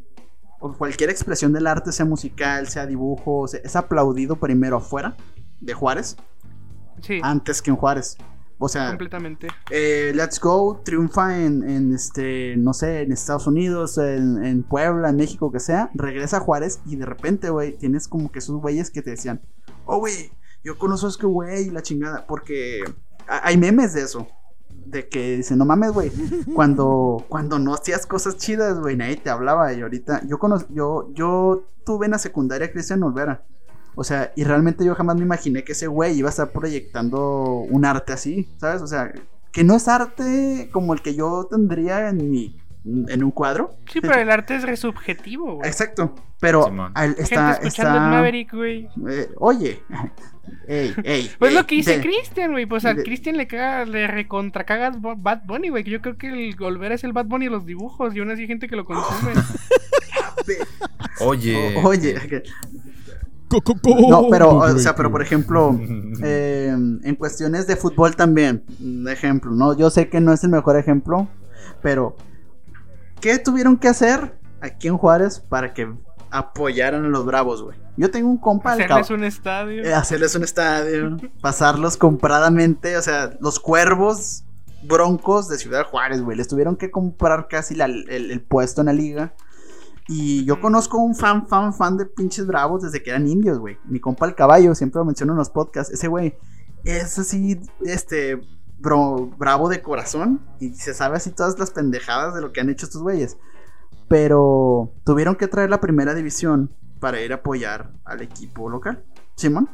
[0.62, 5.18] o cualquier expresión del arte, sea musical, sea dibujo, sea, es aplaudido primero afuera
[5.60, 6.16] de Juárez,
[7.02, 8.16] Sí, antes que en Juárez.
[8.64, 9.48] O sea, completamente.
[9.72, 15.10] eh, Let's Go triunfa en, en, este, no sé, en Estados Unidos, en, en Puebla,
[15.10, 18.62] en México, que sea, regresa a Juárez y de repente, güey, tienes como que esos
[18.62, 19.42] güeyes que te decían,
[19.86, 20.32] oh, güey,
[20.64, 22.84] yo conozco a este güey, la chingada, porque
[23.28, 24.28] hay memes de eso,
[24.86, 26.12] de que dicen, no mames, güey,
[26.54, 31.10] cuando, cuando no hacías cosas chidas, güey, nadie te hablaba y ahorita, yo cono yo,
[31.14, 33.44] yo tuve en la secundaria a Cristian Olvera.
[33.96, 37.66] O sea, y realmente yo jamás me imaginé que ese güey iba a estar proyectando
[37.70, 38.82] un arte así, ¿sabes?
[38.82, 39.12] O sea,
[39.52, 43.76] que no es arte como el que yo tendría en mi en un cuadro.
[43.92, 45.68] Sí, pero el arte es resubjetivo, güey.
[45.70, 46.16] Exacto.
[46.40, 48.90] Pero al- Gente está, escuchando está Maverick, güey.
[49.10, 49.84] eh, oye,
[50.68, 52.66] ey, ey, Pues ey, lo que dice Christian, güey.
[52.66, 55.84] Pues a de- Christian le caga, le recontra cagas Bo- Bad Bunny, güey.
[55.84, 58.16] Que yo creo que el Golver es el Bad Bunny de los dibujos.
[58.16, 59.34] Y aún así hay gente que lo consume.
[61.20, 61.76] Oye.
[61.78, 62.16] o- oye,
[64.10, 65.78] no, pero, o sea, pero por ejemplo,
[66.24, 68.64] eh, en cuestiones de fútbol también,
[69.10, 69.78] ejemplo, ¿no?
[69.78, 71.28] Yo sé que no es el mejor ejemplo,
[71.82, 72.16] pero
[73.22, 75.92] ¿qué tuvieron que hacer aquí en Juárez para que
[76.30, 77.78] apoyaran a los Bravos, güey?
[77.98, 79.84] Yo tengo un compa al Hacerles un estadio.
[79.84, 84.44] eh, hacerles un estadio, pasarlos compradamente, o sea, los cuervos
[84.84, 88.88] broncos de Ciudad Juárez, güey, les tuvieron que comprar casi la- el, el puesto en
[88.88, 89.34] la liga.
[90.08, 93.78] Y yo conozco un fan, fan, fan de pinches bravos desde que eran indios, güey.
[93.86, 95.94] Mi compa el caballo, siempre lo menciono en los podcasts.
[95.94, 96.36] Ese güey
[96.84, 98.42] es así, este,
[98.82, 100.42] bro, bravo de corazón.
[100.60, 103.38] Y se sabe así todas las pendejadas de lo que han hecho estos güeyes.
[104.08, 109.04] Pero tuvieron que traer la primera división para ir a apoyar al equipo local.
[109.36, 109.70] Simón.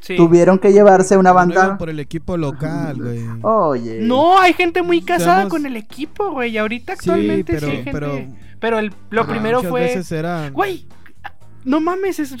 [0.00, 0.16] Sí.
[0.16, 1.78] Tuvieron que llevarse una No banda.
[1.78, 3.20] por el equipo local, güey.
[3.42, 4.00] Oye.
[4.02, 6.52] No, hay gente muy casada Seamos- con el equipo, güey.
[6.52, 7.92] Y ahorita actualmente sí, pero, hay gente.
[7.92, 8.28] pero
[8.60, 10.02] Pero, el, lo ajá, primero fue.
[10.52, 10.88] Güey,
[11.64, 12.34] no mames, es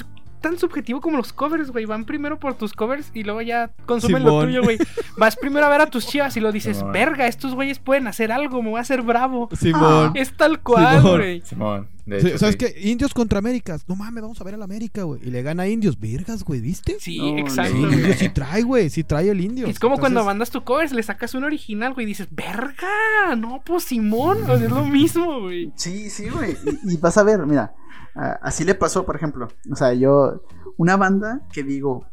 [0.44, 1.86] tan subjetivo como los covers, güey.
[1.86, 4.78] Van primero por tus covers y luego ya consumen lo tuyo, güey.
[5.16, 6.92] Vas primero a ver a tus chivas y lo dices, Simón.
[6.92, 9.48] verga, estos güeyes pueden hacer algo, me voy a hacer bravo.
[9.58, 10.12] Simón.
[10.14, 11.16] Es tal cual, Simón.
[11.18, 11.40] güey.
[11.40, 11.88] Simón.
[12.04, 12.66] De Sí, hecho, ¿Sabes sí.
[12.66, 12.90] qué?
[12.90, 13.86] Indios contra Américas.
[13.88, 15.22] No mames, vamos a ver al América, güey.
[15.26, 15.98] Y le gana a Indios.
[15.98, 16.96] Vergas, güey, ¿viste?
[17.00, 17.72] Sí, No, exacto.
[17.74, 18.12] Sí, güey.
[18.12, 18.90] Sí trae, güey.
[18.90, 19.66] Sí trae el indio.
[19.66, 23.62] Es como cuando mandas tu covers, le sacas un original, güey, y dices, verga, no,
[23.64, 25.72] pues Simón, o sea, es lo mismo, güey.
[25.76, 26.54] Sí, sí, güey.
[26.84, 27.72] Y, y vas a ver, mira.
[28.14, 29.48] Ah, así le pasó, por ejemplo.
[29.70, 30.42] O sea, yo.
[30.76, 32.06] Una banda que digo.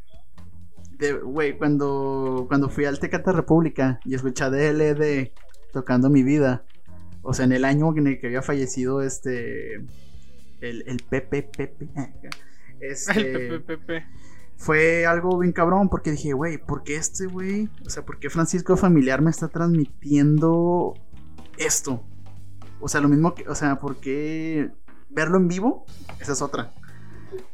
[1.24, 5.32] Güey, cuando, cuando fui al Tecate República y escuché a DLD
[5.74, 6.64] tocando mi vida.
[7.24, 9.76] O sea, en el año en el que había fallecido este.
[10.60, 11.90] El, el Pepe Pepe.
[12.80, 13.64] Este, El
[14.62, 17.68] fue algo bien cabrón porque dije, güey, ¿por qué este güey?
[17.84, 20.94] O sea, ¿por qué Francisco Familiar me está transmitiendo
[21.58, 22.04] esto?
[22.80, 24.70] O sea, lo mismo que, o sea, ¿por qué
[25.14, 25.86] verlo en vivo?
[26.20, 26.72] Esa es otra.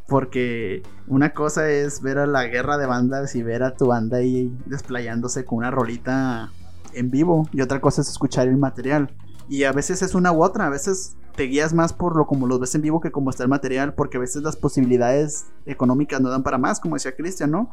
[0.08, 4.18] Porque una cosa es ver a la guerra de bandas y ver a tu banda
[4.18, 6.52] ahí desplayándose con una rolita
[6.94, 7.48] en vivo.
[7.52, 9.16] Y otra cosa es escuchar el material.
[9.50, 10.68] Y a veces es una u otra.
[10.68, 13.44] A veces te guías más por lo como los ves en vivo que como está
[13.44, 13.94] el material.
[13.94, 17.72] Porque a veces las posibilidades económicas no dan para más, como decía Cristian, ¿no?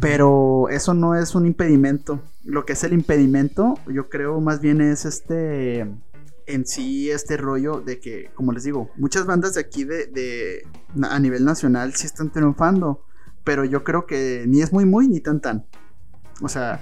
[0.00, 2.20] Pero eso no es un impedimento.
[2.44, 5.86] Lo que es el impedimento, yo creo más bien es este.
[6.48, 10.62] En sí, este rollo de que, como les digo, muchas bandas de aquí de,
[11.02, 13.04] a nivel nacional sí están triunfando.
[13.44, 15.66] Pero yo creo que ni es muy, muy, ni tan, tan.
[16.40, 16.80] O sea,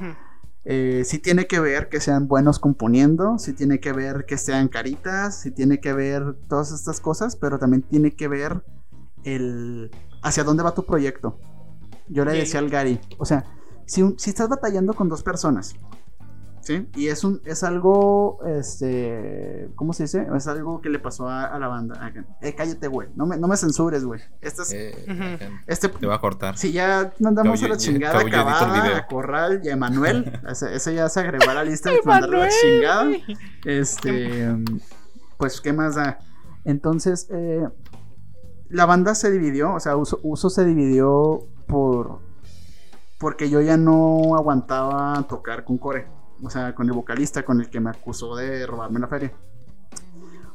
[0.65, 4.69] eh, sí tiene que ver que sean buenos componiendo, sí tiene que ver que sean
[4.69, 8.63] caritas, sí tiene que ver todas estas cosas, pero también tiene que ver
[9.25, 9.91] el
[10.23, 11.41] hacia dónde va tu proyecto.
[12.09, 13.45] Yo le decía al Gary, o sea,
[13.85, 15.75] si, si estás batallando con dos personas,
[16.67, 16.89] ¿sí?
[16.97, 20.27] Y es un es algo, este, ¿cómo se dice?
[20.37, 22.13] Es algo que le pasó a, a la banda.
[22.43, 24.21] Eh, cállate, güey, no me, no me censures, güey.
[24.41, 26.59] Este es- Eh, este, Te va a cortar.
[26.59, 30.41] si ya mandamos a la chingada acabada a Corral y a Emanuel.
[30.51, 33.13] ese, ese ya se agregó a la lista de mandarle la chingada.
[33.65, 34.55] Este,
[35.39, 36.19] pues, ¿qué más da?
[36.65, 37.67] Entonces, eh,
[38.69, 42.19] la banda se dividió, o sea, Uso, Uso se dividió por.
[43.19, 46.07] Porque yo ya no aguantaba tocar con Core.
[46.43, 49.33] O sea, con el vocalista con el que me acusó de robarme la feria.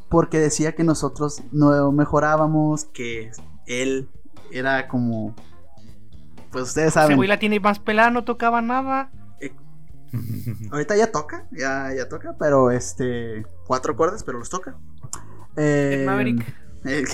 [0.09, 3.31] porque decía que nosotros no mejorábamos, que
[3.65, 4.09] él
[4.51, 5.35] era como...
[6.51, 7.15] Pues ustedes Ese saben.
[7.15, 9.09] güey la tiene más pelada, no tocaba nada.
[10.71, 13.45] Ahorita ya toca, ya, ya toca, pero este.
[13.65, 14.75] Cuatro acordes, pero los toca.
[15.55, 16.55] Eh, El Maverick.
[16.83, 17.05] eh,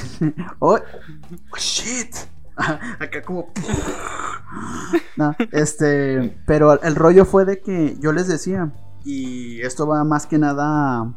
[0.57, 0.79] oh,
[1.51, 2.15] oh, shit.
[2.99, 3.51] Acá como.
[5.17, 6.37] No, este.
[6.45, 8.71] Pero el rollo fue de que yo les decía.
[9.03, 11.13] Y esto va más que nada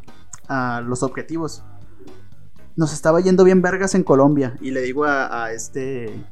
[0.48, 1.62] a, a los objetivos.
[2.76, 4.56] Nos estaba yendo bien vergas en Colombia.
[4.60, 6.24] Y le digo a, a este.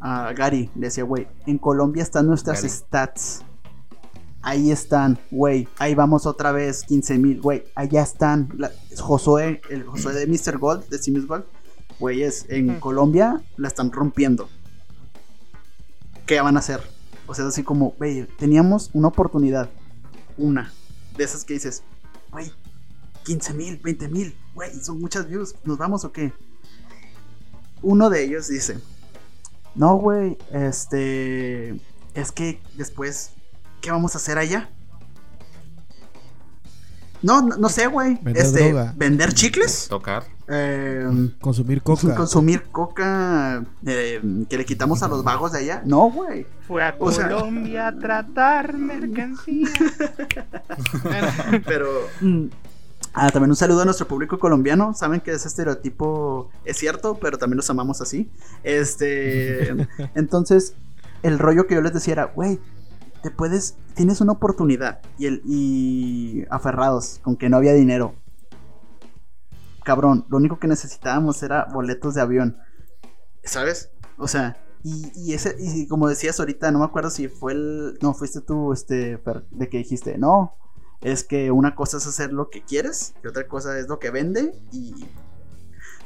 [0.00, 2.68] A Gary, le decía, güey, en Colombia están nuestras Gary.
[2.68, 3.42] stats.
[4.42, 5.66] Ahí están, güey.
[5.78, 7.64] Ahí vamos otra vez, 15 mil, güey.
[7.74, 8.48] Allá están.
[8.56, 10.58] La- Josué, el Josué de Mr.
[10.58, 11.44] Gold, de Sims Gold.
[11.98, 12.78] Güeyes, en.
[12.80, 14.48] Colombia la están rompiendo.
[16.26, 16.80] ¿Qué van a hacer?
[17.26, 19.68] O sea, así como, güey, teníamos una oportunidad.
[20.36, 20.72] Una.
[21.16, 21.82] De esas que dices,
[22.30, 22.52] güey,
[23.24, 25.54] 15 mil, 20 mil, güey, son muchas views.
[25.64, 26.32] ¿Nos vamos o qué?
[27.82, 28.78] Uno de ellos dice,
[29.74, 31.80] no, güey, este,
[32.14, 33.30] es que después,
[33.80, 34.70] ¿qué vamos a hacer allá?
[37.22, 38.18] No, no, no sé, güey.
[38.22, 38.94] Vender Este, droga.
[38.96, 40.24] vender chicles, Tocar.
[40.50, 42.14] Eh, Consumir coca.
[42.14, 45.82] consumir coca eh, que le quitamos a los vagos de allá.
[45.84, 46.46] No, güey.
[46.66, 49.68] Fue a O sea- Colombia a tratar mercancía.
[51.66, 51.88] Pero.
[53.12, 54.94] ah, también un saludo a nuestro público colombiano.
[54.94, 58.30] Saben que ese estereotipo es cierto, pero también los amamos así.
[58.62, 59.86] Este.
[60.14, 60.74] entonces,
[61.22, 62.58] el rollo que yo les decía era, güey,
[63.22, 63.76] te puedes.
[63.94, 65.00] Tienes una oportunidad.
[65.18, 68.14] Y, el, y aferrados con que no había dinero.
[69.88, 72.58] Cabrón, lo único que necesitábamos era boletos de avión.
[73.42, 73.90] ¿Sabes?
[74.18, 77.98] O sea, y, y ese, y como decías ahorita, no me acuerdo si fue el.
[78.02, 79.18] No, fuiste tú, este,
[79.50, 80.52] de que dijiste, no,
[81.00, 84.10] es que una cosa es hacer lo que quieres y otra cosa es lo que
[84.10, 85.06] vende y...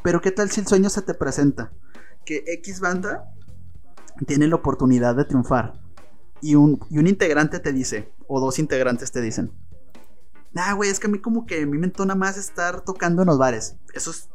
[0.04, 1.72] Pero ¿qué tal si el sueño se te presenta?
[2.24, 3.34] Que X banda
[4.28, 5.72] tiene la oportunidad de triunfar
[6.40, 9.50] y un, y un integrante te dice, o dos integrantes te dicen,
[10.52, 13.22] nah, güey, es que a mí como que a mí me entona más estar tocando
[13.22, 13.76] en los bares.
[13.94, 14.28] Eso es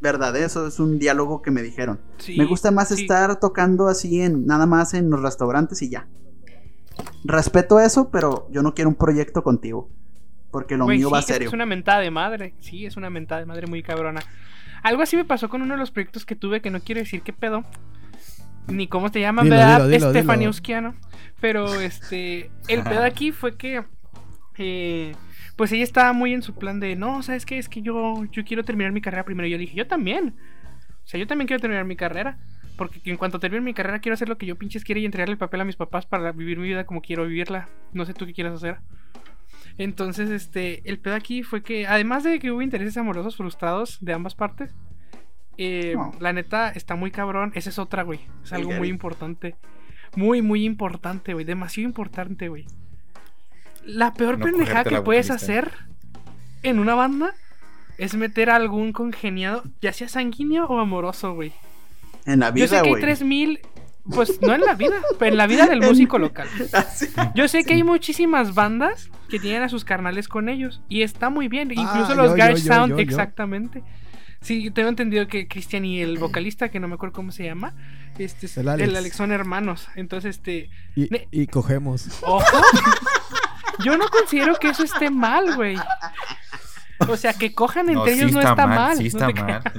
[0.00, 0.44] verdad, ¿eh?
[0.44, 2.00] eso es un diálogo que me dijeron.
[2.18, 3.02] Sí, me gusta más sí.
[3.02, 6.08] estar tocando así en nada más en los restaurantes y ya.
[7.24, 9.90] Respeto eso, pero yo no quiero un proyecto contigo.
[10.50, 11.48] Porque lo mío sí, va serio.
[11.48, 12.54] Es una mentada de madre.
[12.60, 14.20] Sí, es una mentada de madre muy cabrona.
[14.82, 17.22] Algo así me pasó con uno de los proyectos que tuve que no quiero decir
[17.22, 17.64] qué pedo.
[18.66, 19.88] Ni cómo te llaman, Dilo, ¿verdad?
[19.88, 20.94] dilo, dilo.
[21.40, 22.50] Pero este.
[22.68, 23.84] El pedo aquí fue que.
[24.58, 25.12] eh,
[25.60, 26.96] pues ella estaba muy en su plan de.
[26.96, 27.58] No, ¿sabes qué?
[27.58, 29.46] Es que yo, yo quiero terminar mi carrera primero.
[29.46, 30.34] Y yo dije, yo también.
[31.04, 32.38] O sea, yo también quiero terminar mi carrera.
[32.78, 35.34] Porque en cuanto termine mi carrera, quiero hacer lo que yo pinches quiero y entregarle
[35.34, 37.68] el papel a mis papás para vivir mi vida como quiero vivirla.
[37.92, 38.78] No sé tú qué quieras hacer.
[39.76, 44.14] Entonces, este, el pedo aquí fue que, además de que hubo intereses amorosos frustrados de
[44.14, 44.74] ambas partes,
[45.58, 46.12] eh, No.
[46.20, 47.52] la neta está muy cabrón.
[47.54, 48.20] Esa es otra, güey.
[48.42, 49.56] Es algo muy importante.
[50.16, 51.44] Muy, muy importante, güey.
[51.44, 52.64] Demasiado importante, güey.
[53.84, 55.72] La peor No pendejada que puedes hacer
[56.62, 57.34] en una banda
[57.98, 61.52] es meter a algún congeniado, ya sea sanguíneo o amoroso, güey.
[62.26, 63.02] En la Yo sé vida, que hay güey.
[63.02, 63.60] 3000,
[64.14, 66.48] pues no en la vida, pero en la vida del músico local.
[66.72, 67.08] Así.
[67.34, 71.30] Yo sé que hay muchísimas bandas que tienen a sus carnales con ellos y está
[71.30, 73.02] muy bien, incluso Ah, los yo, Garage yo, yo, Sound yo, yo.
[73.02, 73.82] exactamente.
[74.42, 77.74] Sí, tengo entendido que Cristian y el vocalista, que no me acuerdo cómo se llama,
[78.18, 78.96] este es- El el Alex.
[78.96, 79.16] Alex.
[79.16, 79.88] son hermanos.
[79.96, 82.06] Entonces, este, Y, Ne- y cogemos.
[82.22, 82.42] ojo.
[83.84, 85.76] Yo no considero que eso esté mal, güey.
[87.08, 88.98] O sea, que cojan entre ellos no está mal.
[88.98, 89.62] Sí no está mal.
[89.64, 89.72] Ah,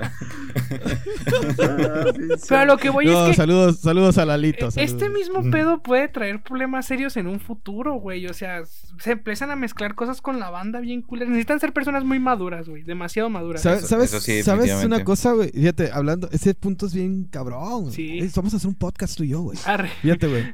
[1.32, 2.46] sí, sí.
[2.50, 4.68] Pero lo que voy No, es que saludos, saludos a Lalito.
[4.70, 5.12] Este saludos.
[5.12, 8.26] mismo pedo puede traer problemas serios en un futuro, güey.
[8.28, 8.64] O sea,
[9.00, 11.20] se empiezan a mezclar cosas con la banda bien cool.
[11.20, 12.84] Necesitan ser personas muy maduras, güey.
[12.84, 13.62] Demasiado maduras.
[13.62, 14.96] ¿Sabes, Eso- sabes, eso sí, ¿sabes definitivamente.
[14.96, 15.50] una cosa, güey?
[15.52, 17.92] Fíjate, hablando, ese punto es bien cabrón.
[17.92, 18.20] Sí.
[18.20, 19.60] Eh, Vamos a hacer un podcast tú y yo, güey.
[19.66, 19.90] Arre.
[20.02, 20.54] Fíjate, güey.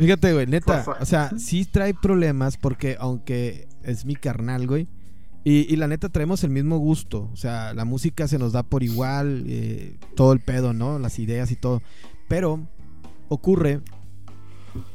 [0.00, 0.84] Fíjate, güey, neta.
[1.00, 4.88] O sea, sí trae problemas porque aunque es mi carnal, güey.
[5.44, 7.30] Y, y la neta traemos el mismo gusto.
[7.32, 9.44] O sea, la música se nos da por igual.
[9.46, 10.98] eh, todo el pedo, ¿no?
[10.98, 11.82] Las ideas y todo.
[12.28, 12.60] Pero
[13.28, 13.80] ocurre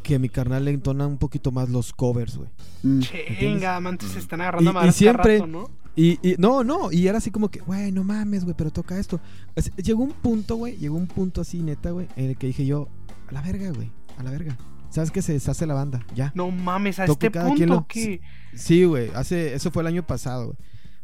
[0.03, 2.49] que mi carnal le entona un poquito más los covers, güey.
[2.83, 2.99] Mm.
[3.39, 5.69] Chinga, amantes se están agarrando a y siempre- rato, ¿no?
[5.97, 8.97] Y, y- no, no, y era así como que, güey, no mames, güey, pero toca
[8.99, 9.19] esto.
[9.55, 12.65] Es- llegó un punto, güey, llegó un punto así, neta, güey, en el que dije
[12.65, 12.87] yo,
[13.27, 14.57] a la verga, güey, a la verga.
[14.89, 16.05] ¿Sabes que se deshace la banda?
[16.15, 16.31] Ya.
[16.35, 18.21] No mames, a Toco este punto lo- que.
[18.53, 20.57] Sí, güey, hace, eso fue el año pasado, güey.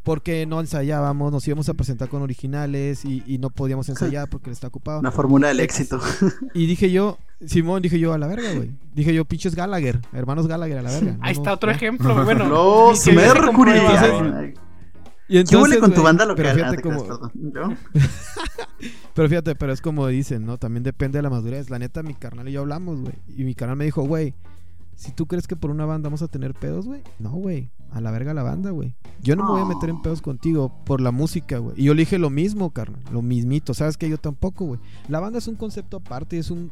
[0.03, 4.49] Porque no ensayábamos, nos íbamos a presentar con originales y, y no podíamos ensayar porque
[4.49, 4.99] él está ocupado.
[5.03, 5.99] La fórmula del éxito.
[6.55, 8.71] Y dije yo, Simón, dije yo, a la verga, güey.
[8.95, 11.17] Dije yo, pinches Gallagher, hermanos Gallagher, a la verga.
[11.21, 11.75] Ahí No, está otro ya.
[11.75, 12.47] ejemplo, bueno.
[12.49, 13.73] Los Mercury.
[15.39, 15.39] Comprueba.
[15.39, 16.77] Entonces- Y ¿Qué huele con tu banda pero local?
[16.77, 17.75] fíjate Ah.
[19.13, 20.57] Pero fíjate, pero es como dicen, ¿no?
[20.57, 21.69] También depende de la madurez.
[21.69, 23.13] La neta, mi carnal y yo hablamos, güey.
[23.27, 24.33] Y mi carnal me dijo, güey,
[24.95, 27.01] si tú crees que por una banda vamos a tener pedos, güey.
[27.19, 27.69] No, güey.
[27.91, 28.95] A la verga la banda, güey.
[29.21, 31.79] Yo no me voy a meter en pedos contigo por la música, güey.
[31.79, 33.01] Y yo le dije lo mismo, carnal.
[33.11, 33.73] Lo mismito.
[33.73, 34.79] ¿Sabes que Yo tampoco, güey.
[35.09, 36.37] La banda es un concepto aparte.
[36.37, 36.71] Es un...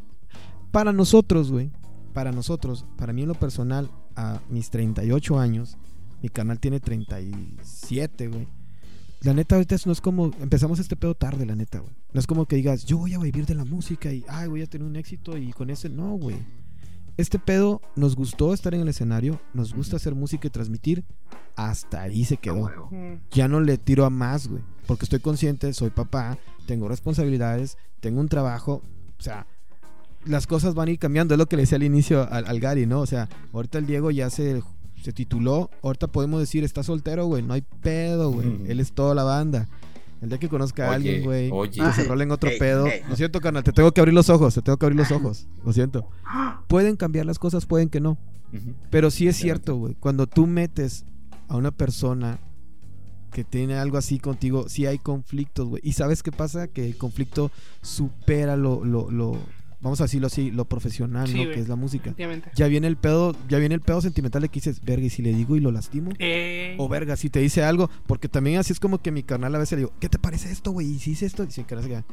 [0.71, 1.71] Para nosotros, güey.
[2.13, 2.85] Para nosotros.
[2.97, 5.77] Para mí en lo personal, a mis 38 años,
[6.21, 8.47] mi canal tiene 37, güey.
[9.21, 10.31] La neta, ahorita no es como.
[10.39, 11.93] Empezamos este pedo tarde, la neta, güey.
[12.13, 14.61] No es como que digas, yo voy a vivir de la música y, ay, voy
[14.61, 15.89] a tener un éxito y con ese.
[15.89, 16.37] No, güey.
[17.17, 21.03] Este pedo nos gustó estar en el escenario, nos gusta hacer música y transmitir.
[21.57, 22.89] Hasta ahí se quedó.
[23.31, 24.63] Ya no le tiro a más, güey.
[24.87, 28.81] Porque estoy consciente, soy papá, tengo responsabilidades, tengo un trabajo.
[29.17, 29.47] O sea,
[30.23, 31.33] las cosas van a ir cambiando.
[31.33, 33.01] Es lo que le decía al inicio al, al Gary, ¿no?
[33.01, 34.63] O sea, ahorita el Diego ya se,
[35.01, 35.69] se tituló.
[35.83, 37.43] Ahorita podemos decir, está soltero, güey.
[37.43, 38.47] No hay pedo, güey.
[38.47, 38.65] Ujú.
[38.67, 39.67] Él es toda la banda.
[40.21, 41.71] El día que conozca a alguien, güey, oye.
[41.81, 42.87] que se Ay, role en otro ey, pedo.
[42.87, 43.01] ey.
[43.07, 45.47] Lo siento, carnal, te tengo que abrir los ojos, te tengo que abrir los ojos.
[45.65, 46.09] Lo siento.
[46.67, 48.17] Pueden cambiar las cosas, pueden que no.
[48.89, 49.95] Pero sí es cierto, güey.
[49.95, 51.05] Cuando tú metes
[51.47, 52.39] a una persona
[53.31, 55.81] que tiene algo así contigo, sí hay conflictos, güey.
[55.85, 56.67] Y sabes qué pasa?
[56.67, 57.51] Que el conflicto
[57.81, 59.37] supera lo, lo, lo
[59.81, 61.43] vamos a decirlo así, lo profesional, Sí, ¿no?
[61.43, 61.53] güey.
[61.55, 62.13] Que es la música.
[62.55, 65.21] Ya viene el pedo, ya viene el pedo sentimental de que dices, verga, y si
[65.21, 66.11] le digo y lo lastimo.
[66.19, 69.55] Eh, O verga, si te dice algo, porque también así es como que mi carnal
[69.55, 70.87] a veces le digo, ¿qué te parece esto, güey?
[70.87, 71.43] ¿Y si hice esto?
[71.43, 72.05] Y sin querer se queda,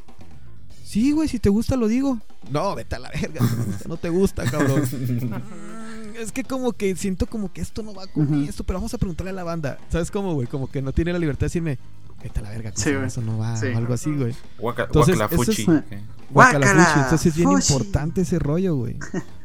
[0.85, 2.21] Sí, güey, si te gusta lo digo.
[2.51, 3.41] No, vete a la verga.
[3.89, 4.83] No te gusta, cabrón.
[6.07, 8.95] Mm, es que como que siento como que esto no va con esto, pero vamos
[8.95, 9.79] a preguntarle a la banda.
[9.89, 10.47] ¿Sabes cómo, güey?
[10.47, 11.79] Como que no tiene la libertad de decirme,
[12.23, 13.67] vete a la verga, Sí, eso no va, Sí.
[13.67, 14.35] o algo así, güey.
[14.59, 15.71] Guaca- Entonces, guacala eso es- fuchi.
[15.71, 15.85] Ok.
[16.31, 17.01] Guácala, Guácala, fuchi.
[17.01, 17.73] Entonces es bien fuchi.
[17.73, 18.97] importante ese rollo, güey.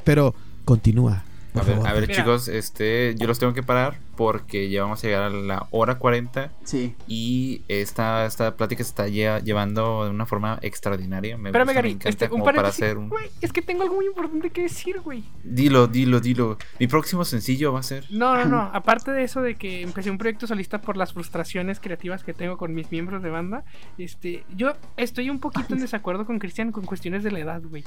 [0.03, 0.33] Pero
[0.65, 1.23] continúa.
[1.53, 1.63] A
[1.93, 5.29] ver, a chicos, este, yo los tengo que parar porque ya vamos a llegar a
[5.29, 6.95] la hora 40 Sí.
[7.07, 11.37] y esta, esta plática se está lle- llevando de una forma extraordinaria.
[11.37, 11.97] Me, Espérame, Gary.
[12.05, 12.83] Este, un para paréntesis.
[12.83, 13.09] hacer un...
[13.09, 15.23] Güey, es que tengo algo muy importante que decir, güey.
[15.43, 16.57] Dilo, dilo, dilo.
[16.79, 18.05] Mi próximo sencillo va a ser...
[18.11, 18.61] No, no, no.
[18.73, 22.57] Aparte de eso de que empecé un proyecto solista por las frustraciones creativas que tengo
[22.57, 23.63] con mis miembros de banda,
[23.97, 27.83] este, yo estoy un poquito en desacuerdo con Cristian con cuestiones de la edad, güey.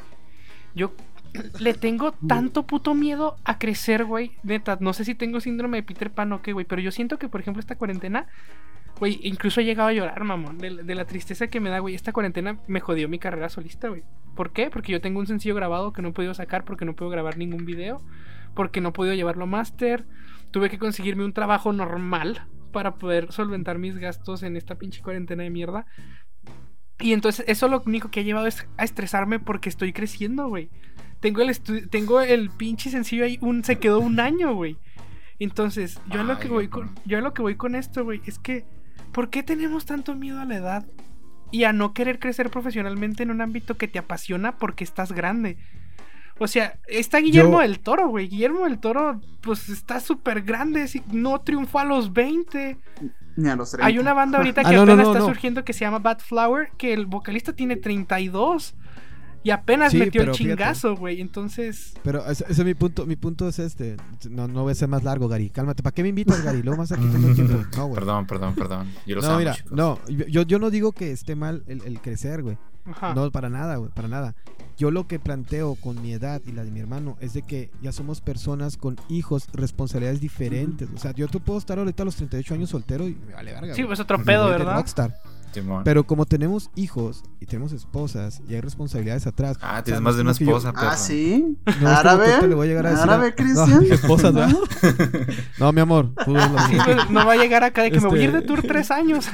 [0.75, 0.93] Yo
[1.59, 4.33] le tengo tanto puto miedo a crecer, güey.
[4.43, 7.19] Neta, no sé si tengo síndrome de Peter Pan o qué, güey, pero yo siento
[7.19, 8.27] que, por ejemplo, esta cuarentena,
[8.99, 11.95] güey, incluso he llegado a llorar, mamón, de, de la tristeza que me da, güey.
[11.95, 14.05] Esta cuarentena me jodió mi carrera solista, güey.
[14.35, 14.71] ¿Por qué?
[14.71, 17.37] Porque yo tengo un sencillo grabado que no he podido sacar porque no puedo grabar
[17.37, 18.01] ningún video,
[18.55, 20.05] porque no he podido llevarlo a máster.
[20.51, 25.45] Tuve que conseguirme un trabajo normal para poder solventar mis gastos en esta pinche cuarentena
[25.45, 25.87] de mierda.
[27.01, 30.71] Y entonces eso lo único que ha llevado es a estresarme porque estoy creciendo, güey.
[31.21, 31.59] Tengo el
[31.91, 34.77] tengo el pinche sencillo ahí, un, se quedó un año, güey.
[35.39, 38.21] Entonces, yo a lo que voy con, yo a lo que voy con esto, güey,
[38.27, 38.65] es que
[39.13, 40.87] ¿por qué tenemos tanto miedo a la edad
[41.51, 45.57] y a no querer crecer profesionalmente en un ámbito que te apasiona porque estás grande?
[46.39, 48.29] O sea, está Guillermo Yo- del Toro, güey.
[48.29, 50.85] Guillermo del Toro, pues está súper grande.
[51.13, 52.77] No triunfó a los 20.
[53.37, 53.87] Ni a los 30.
[53.87, 55.27] Hay una banda ahorita Ah, que no, apenas no, está no.
[55.27, 58.75] surgiendo que se llama Bad Flower, que el vocalista tiene 32
[59.45, 61.21] y apenas Sí, metió el chingazo, güey.
[61.21, 63.97] Entonces, Pero ese, ese es mi punto, mi punto es este.
[64.29, 65.51] No, no voy a ser más largo, Gary.
[65.51, 65.83] Cálmate.
[65.83, 66.63] ¿Para qué me invitas, Gary?
[66.63, 67.55] Luego más aquí tengo tiempo.
[67.77, 67.95] No, güey.
[67.95, 68.91] Perdón, perdón, perdón.
[69.07, 69.73] Yo lo No, amo, mira, chicos.
[69.73, 72.57] no, yo, yo no digo que esté mal el, el crecer, güey.
[72.87, 73.15] ajá.
[73.15, 74.35] No, para nada, güey, para nada.
[74.77, 77.71] Yo lo que planteo con mi edad y la de mi hermano es de que
[77.81, 80.89] ya somos personas con hijos, responsabilidades diferentes.
[80.93, 83.53] O sea, yo te puedo estar ahorita a los 38 años soltero y me vale
[83.53, 83.75] verga.
[83.75, 84.75] Sí, pues otro pedo, ¿verdad?
[84.77, 85.15] rockstar.
[85.85, 89.57] Pero como tenemos hijos y tenemos esposas y hay responsabilidades atrás.
[89.61, 90.89] Ah, o sea, tienes más de una yo- esposa, perro.
[90.91, 91.57] Ah, sí.
[91.67, 91.87] No, es como que
[92.33, 92.49] Árabe.
[92.49, 93.71] le voy a llegar a decir Árabe, a- Cristian.
[93.71, 94.49] No, esposas, ¿verdad?
[94.53, 94.61] ¿No?
[95.59, 96.11] No, mi amor.
[97.11, 98.91] no va a llegar acá de que me voy a ir de Este- tour tres
[98.91, 99.27] años.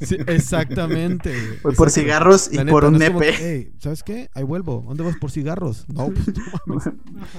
[0.00, 1.32] Sí, exactamente.
[1.62, 1.90] Voy por exacto.
[1.90, 3.36] cigarros y por un no es como nepe.
[3.36, 4.30] que, "Ey, ¿Sabes qué?
[4.34, 4.84] Ahí vuelvo.
[4.86, 5.84] ¿Dónde vas por cigarros?
[5.88, 6.84] No, pues,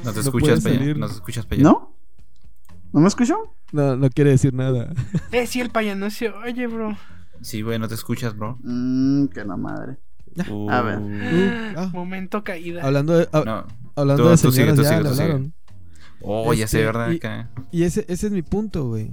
[0.03, 0.97] no te escuchas, salir.
[0.97, 1.63] No te escuchas allá.
[1.63, 1.93] ¿No?
[2.93, 3.53] ¿No me escuchó?
[3.73, 4.93] no, no quiere decir nada.
[5.33, 6.97] eh, sí, el payano se oye, bro.
[7.41, 8.57] Sí, güey, no te escuchas, bro.
[8.63, 9.97] Mmm, que la madre.
[10.69, 10.99] A ver.
[10.99, 12.83] Uh, ah, Momento caída.
[12.83, 13.65] hablando de, ah, No.
[13.95, 15.23] hablando Tú- de tú sigue, tú ya sigue, le tú sigue.
[15.23, 15.53] hablaron.
[16.21, 17.11] Oh, ya sé, Este, ¿verdad?
[17.11, 17.49] y- Acá.
[17.71, 19.11] Y ese, ese es mi punto, güey.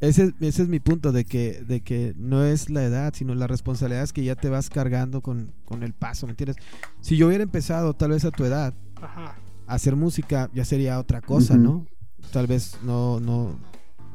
[0.00, 3.50] Ese, ese es mi punto de que, de que no es la edad, sino las
[3.50, 6.56] responsabilidades que ya te vas cargando con, con el paso, ¿me entiendes?
[7.02, 9.34] Si yo hubiera empezado tal vez a tu edad Ajá.
[9.66, 11.56] a hacer música, ya sería otra cosa.
[11.58, 11.84] ¿no?
[12.32, 13.58] Tal vez no, no,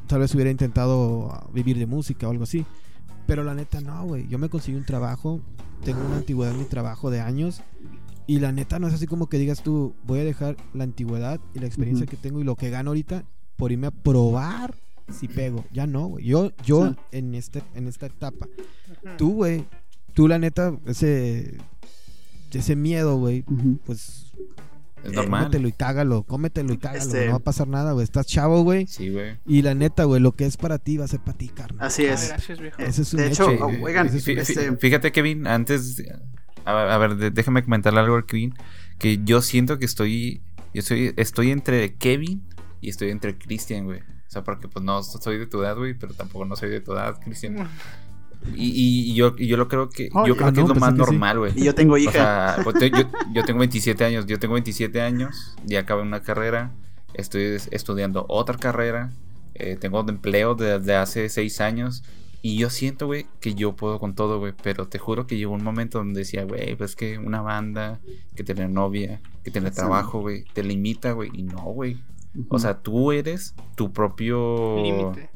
[0.08, 2.66] tal vez hubiera intentado vivir de música o algo así.
[3.28, 4.28] Pero la neta no, güey.
[4.28, 5.42] Yo me conseguí un trabajo,
[5.84, 7.62] tengo una antigüedad en mi trabajo de años.
[8.28, 11.40] Y la neta no es así como que digas tú, voy a dejar la antigüedad
[11.54, 13.24] y la experiencia que tengo y lo que gano ahorita
[13.56, 14.76] por irme a probar
[15.12, 15.64] si pego.
[15.72, 16.26] Ya no, güey.
[16.26, 16.96] Yo, yo Sí.
[17.12, 18.48] en, este, en esta etapa.
[19.18, 19.66] Tú, güey.
[20.14, 21.58] Tú, la neta, ese.
[22.52, 23.44] Ese miedo, güey.
[23.86, 24.32] Pues.
[25.04, 25.44] Es normal.
[25.44, 26.24] Cómetelo y cágalo.
[26.24, 27.04] Cómetelo y cágalo.
[27.04, 28.04] Este- No va a pasar nada, güey.
[28.04, 28.88] Estás chavo, güey.
[28.88, 29.38] Sí, güey.
[29.46, 31.86] Y la neta, güey, lo que es para ti va a ser para ti, carnal.
[31.86, 32.30] Así Ah, es.
[32.30, 32.82] gracias, viejo.
[32.82, 33.46] Eh, Ese es un de hecho.
[33.48, 36.02] oh, oigan, es un- este, fí- Fíjate, Kevin, antes.
[36.66, 38.56] A, ver, déjame comentarle algo al Kevin.
[38.98, 40.42] Que yo siento que estoy.
[40.74, 42.44] Yo estoy, estoy entre Kevin
[42.82, 44.00] y estoy entre Christian, güey.
[44.00, 46.82] O sea, porque pues no soy de tu edad, güey, pero tampoco no soy de
[46.82, 47.70] tu edad, Cristian.
[48.54, 50.10] Y, y- y yo, y yo lo creo que.
[50.14, 51.54] Oh, yo creo Ah, que es lo más normal, güey.
[51.56, 52.12] y yo tengo O hija.
[52.12, 56.72] sea, pues, yo, yo tengo 27 años, yo tengo 27 años, ya acabé una carrera,
[57.14, 59.12] estoy es- estudiando otra carrera,
[59.56, 62.04] eh, tengo un empleo desde hace 6 años
[62.42, 65.54] y yo siento, güey, que yo puedo con todo, güey, pero te juro que llegó
[65.54, 68.00] un momento donde decía, güey, pues que una banda,
[68.36, 69.78] que tener novia, que tener Sí.
[69.78, 71.98] trabajo, güey, te limita, güey, y no, güey.
[72.50, 74.76] O sea, tú eres tu propio...
[74.84, 75.30] Límite.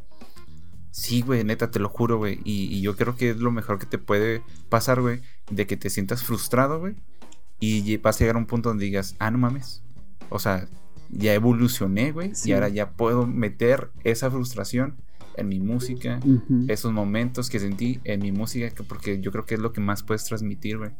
[0.91, 2.39] Sí, güey, neta, te lo juro, güey.
[2.43, 5.21] Y, y yo creo que es lo mejor que te puede pasar, güey.
[5.51, 6.95] De que te sientas frustrado, güey.
[7.59, 9.83] Y vas a llegar a un punto donde digas, ah, no mames.
[10.29, 10.67] O sea,
[11.09, 12.33] ya evolucioné, güey.
[12.35, 12.49] Sí.
[12.49, 14.95] Y ahora ya puedo meter esa frustración
[15.37, 16.19] en mi música.
[16.69, 18.69] Esos momentos que sentí en mi música.
[18.69, 20.91] que- Porque yo creo que es lo que más puedes transmitir, güey.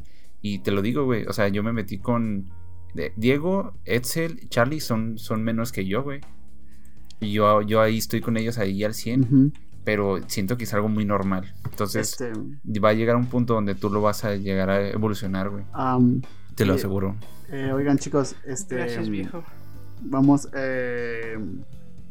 [0.42, 1.24] Y te lo digo, güey.
[1.26, 2.48] O sea, yo me metí con...
[3.16, 6.20] Diego, Edsel, Charlie son, son menos que yo, güey.
[7.20, 9.52] Y yo, yo ahí estoy con ellos ahí al 100 Ujú.
[9.84, 11.54] Pero siento que es algo muy normal.
[11.70, 12.32] Entonces, Este,
[12.80, 15.64] va a llegar un punto donde tú lo vas a llegar a evolucionar, güey.
[16.54, 17.16] Te lo aseguro.
[17.50, 18.76] eh, oigan, chicos, este.
[18.76, 19.42] Gracias, viejo.
[20.02, 21.38] Vamos eh,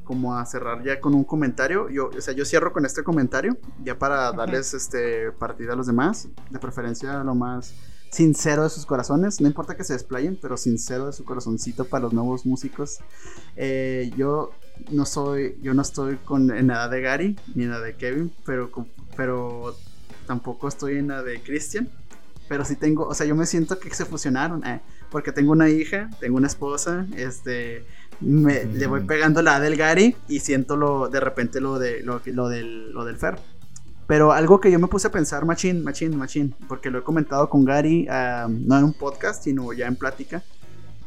[0.03, 1.89] como a cerrar ya con un comentario.
[1.89, 5.87] Yo, o sea, yo cierro con este comentario, ya para darles este partida a los
[5.87, 6.27] demás.
[6.49, 7.73] De preferencia lo más
[8.11, 9.39] sincero de sus corazones.
[9.39, 12.97] No importa que se desplayen, pero sincero de su corazoncito para los nuevos músicos.
[13.55, 14.51] Eh, yo
[14.91, 18.31] no soy, yo no estoy con, en nada de Gary ni en nada de Kevin,
[18.45, 18.71] pero,
[19.15, 19.75] pero
[20.27, 21.89] tampoco estoy en la de Christian.
[22.47, 24.65] Pero sí tengo, o sea, yo me siento que se fusionaron.
[24.65, 24.81] eh,
[25.11, 27.83] porque tengo una hija, tengo una esposa, este,
[28.21, 32.21] me, le voy pegando la del Gary y siento lo, de repente lo, de, lo,
[32.25, 33.37] lo del, lo del Fer.
[34.05, 37.49] Pero algo que yo me puse a pensar, machín, machín, machín, porque lo he comentado
[37.49, 40.43] con Gary, ah, no en un podcast, sino ya en plática,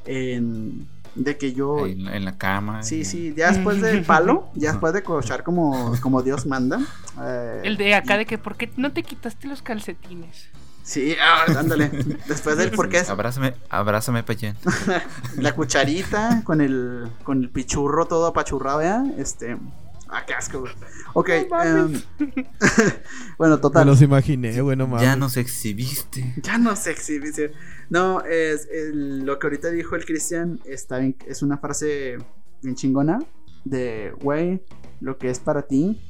[0.05, 1.87] en- de que yo...
[1.87, 2.83] En, la, en la cama.
[2.83, 6.81] Sí, y- sí, ya después del palo, ya después de cochar como, como Dios manda.
[7.23, 10.49] eh, El de acá y- de que, ¿por qué no te quitaste los calcetines?
[10.85, 11.91] Sí, ah, ándale.
[12.27, 14.57] Después del por qué es Abrázame, abrázame, Payén.
[15.37, 19.05] la cucharita con el con el pichurro todo apachurrado, ¿ya?
[19.17, 19.57] Este,
[20.13, 20.73] ah, qué asco, güey.
[21.15, 22.03] Ok, No em,
[23.39, 23.87] bueno, Me total.
[23.87, 25.03] los imaginé, güey, no mames.
[25.03, 26.35] Ya nos exhibiste.
[26.43, 27.51] Ya no sé exhibición.
[27.91, 32.19] No, es lo que ahorita dijo el Cristian está bien, es una frase
[32.63, 33.19] bien chingona
[33.65, 34.63] de, güey,
[35.01, 36.01] lo que es para ti.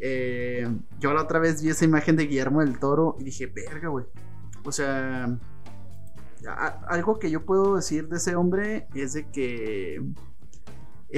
[0.00, 0.68] Eh,
[1.00, 4.04] yo la otra vez vi esa imagen de Guillermo del Toro y dije, verga, güey.
[4.64, 5.38] O sea,
[6.46, 10.02] a- algo que yo puedo decir de ese hombre es de que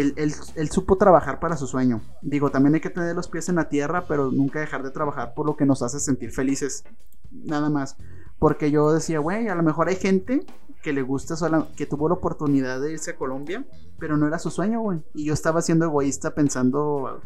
[0.00, 2.02] él, él- él supo trabajar para su sueño.
[2.22, 5.34] Digo, también hay que tener los pies en la tierra, pero nunca dejar de trabajar
[5.34, 6.84] por lo que nos hace sentir felices.
[7.30, 7.96] Nada más.
[8.38, 10.46] Porque yo decía, güey, a lo mejor hay gente
[10.82, 13.64] que le gusta sola, que tuvo la oportunidad de irse a Colombia,
[13.98, 15.02] pero no era su sueño, güey.
[15.14, 17.20] Y yo estaba siendo egoísta pensando,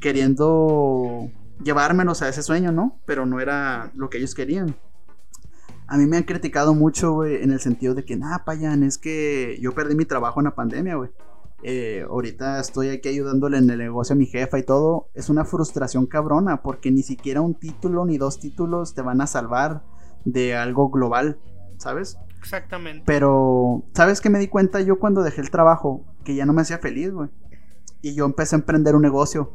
[0.00, 1.30] queriendo
[1.62, 2.98] llevármelos a ese sueño, ¿no?
[3.06, 4.76] Pero no era lo que ellos querían.
[5.86, 8.98] A mí me han criticado mucho, güey, en el sentido de que, nada, payan, es
[8.98, 11.10] que yo perdí mi trabajo en la pandemia, güey.
[11.62, 15.08] Eh, ahorita estoy aquí ayudándole en el negocio a mi jefa y todo.
[15.14, 19.26] Es una frustración cabrona porque ni siquiera un título ni dos títulos te van a
[19.26, 19.82] salvar
[20.24, 21.38] de algo global,
[21.78, 22.18] ¿sabes?
[22.38, 23.02] Exactamente.
[23.06, 26.04] Pero, ¿sabes qué me di cuenta yo cuando dejé el trabajo?
[26.24, 27.28] Que ya no me hacía feliz, güey.
[28.00, 29.52] Y yo empecé a emprender un negocio.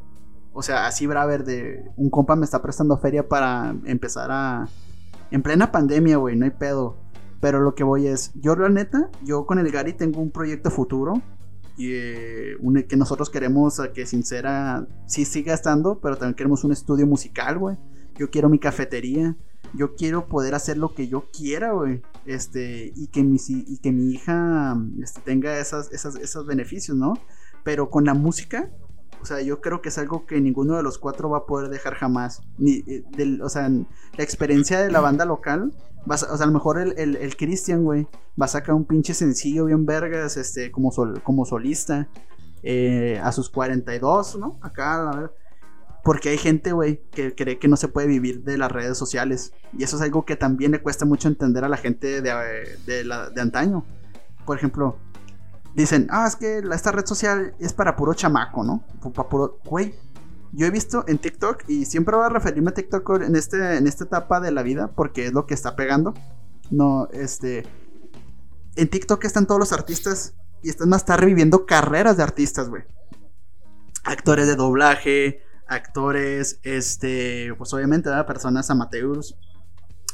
[0.53, 1.91] O sea, así braver de...
[1.97, 4.69] Un compa me está prestando feria para empezar a...
[5.31, 6.95] En plena pandemia, güey, no hay pedo.
[7.41, 8.31] Pero lo que voy es...
[8.35, 11.21] Yo, la neta, yo con el Gary tengo un proyecto futuro.
[11.77, 12.57] Y eh,
[12.87, 17.57] que nosotros queremos a que Sincera sí siga estando, pero también queremos un estudio musical,
[17.57, 17.77] güey.
[18.17, 19.35] Yo quiero mi cafetería.
[19.73, 22.01] Yo quiero poder hacer lo que yo quiera, güey.
[22.25, 27.13] Este, y que mi, y que mi hija este, tenga esas, esas, esos beneficios, ¿no?
[27.63, 28.71] Pero con la música,
[29.21, 31.69] o sea, yo creo que es algo que ninguno de los cuatro va a poder
[31.69, 32.41] dejar jamás.
[32.57, 35.73] Ni, eh, del- o sea, la experiencia de la banda local,
[36.07, 38.07] o sea, a lo mejor el, el, Christian, güey,
[38.39, 42.07] va a sacar un pinche sencillo bien vergas, este, como, sol, como solista,
[42.63, 44.59] eh, a sus 42, ¿no?
[44.61, 45.31] Acá, a ver.
[46.03, 49.53] Porque hay gente, güey, que cree que no se puede vivir de las redes sociales.
[49.75, 52.77] Y eso es algo que también le cuesta mucho entender a la gente de, eh,
[52.85, 53.03] de,
[53.33, 53.83] de antaño.
[54.45, 54.97] Por ejemplo,
[55.73, 58.83] dicen, ah, es que esta red social es para puro chamaco, ¿no?
[59.01, 59.95] Pa- pa' puro, güey,
[60.55, 63.87] Yo he visto en TikTok, y siempre voy a referirme a TikTok en, este, en
[63.87, 66.13] esta etapa de la vida, porque es lo que está pegando.
[66.71, 67.63] No, este.
[68.77, 70.33] En TikTok están todos los artistas
[70.63, 72.83] y están más estar reviviendo carreras de artistas, güey.
[74.05, 79.37] Actores de doblaje, actores, este, pues obviamente, personas amateurs,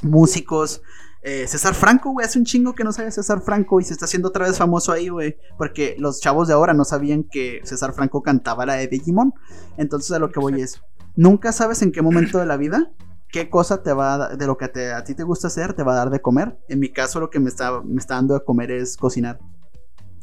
[0.02, 0.82] músicos.
[1.24, 4.06] Eh, César Franco, güey, hace un chingo que no sabe César Franco y se está
[4.06, 5.38] haciendo otra vez famoso ahí, güey.
[5.58, 9.34] Porque los chavos de ahora no sabían que César Franco cantaba la de Digimon.
[9.78, 10.82] Entonces a lo que voy es,
[11.16, 12.92] nunca sabes en qué momento de la vida,
[13.30, 15.74] qué cosa te va a, da- de lo que te- a ti te gusta hacer,
[15.74, 16.58] te va a dar de comer.
[16.70, 19.40] En mi caso lo que me está, me está dando de comer es cocinar.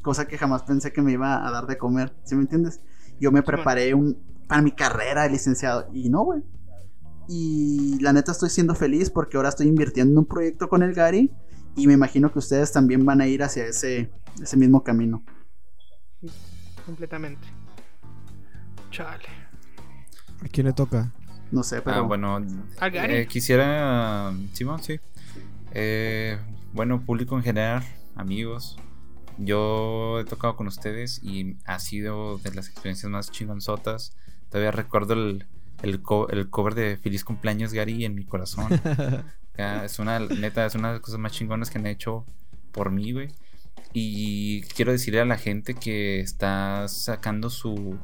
[0.02, 2.80] Cosa que jamás pensé que me iba a dar de comer, ¿sí me entiendes?
[3.20, 4.16] Yo me preparé un,
[4.48, 6.42] para mi carrera de licenciado y no, güey.
[7.28, 10.94] Y la neta estoy siendo feliz porque ahora estoy invirtiendo en un proyecto con el
[10.94, 11.30] Gary
[11.76, 14.10] y me imagino que ustedes también van a ir hacia ese,
[14.42, 15.22] ese mismo camino.
[16.86, 17.46] Completamente.
[18.90, 19.24] Chale.
[20.42, 21.12] ¿A quién le toca?
[21.50, 22.40] No sé, pero Ah, bueno,
[22.78, 23.14] ¿A Gary?
[23.14, 24.98] eh, quisiera, Simón, sí.
[25.72, 26.38] Eh,
[26.72, 27.82] bueno, público en general,
[28.14, 28.76] amigos,
[29.38, 34.16] yo he tocado con ustedes y ha sido de las experiencias más chingonzotas.
[34.50, 35.46] Todavía recuerdo el,
[35.82, 38.68] el, co- el cover de Feliz cumpleaños Gary en mi corazón.
[39.58, 42.24] Es una, neta, es una de las cosas más chingonas que han hecho
[42.70, 43.30] por mí, güey.
[43.92, 47.98] Y quiero decirle a la gente que está sacando su,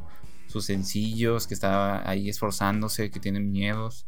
[0.49, 4.05] sus sencillos, que está ahí esforzándose, que tienen miedos.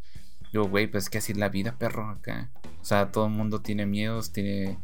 [0.53, 2.51] Yo, güey, pues es que así es la vida, perro, acá.
[2.81, 4.79] O sea, todo el mundo tiene miedos, tiene...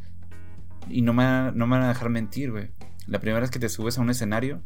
[0.88, 2.70] Y no me, no me van a dejar mentir, güey.
[3.08, 4.62] La primera vez que te subes a un escenario,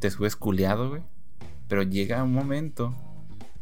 [0.00, 1.02] te subes culeado, güey.
[1.68, 2.96] Pero llega un momento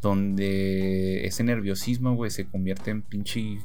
[0.01, 3.59] donde ese nerviosismo, güey, se convierte en pinche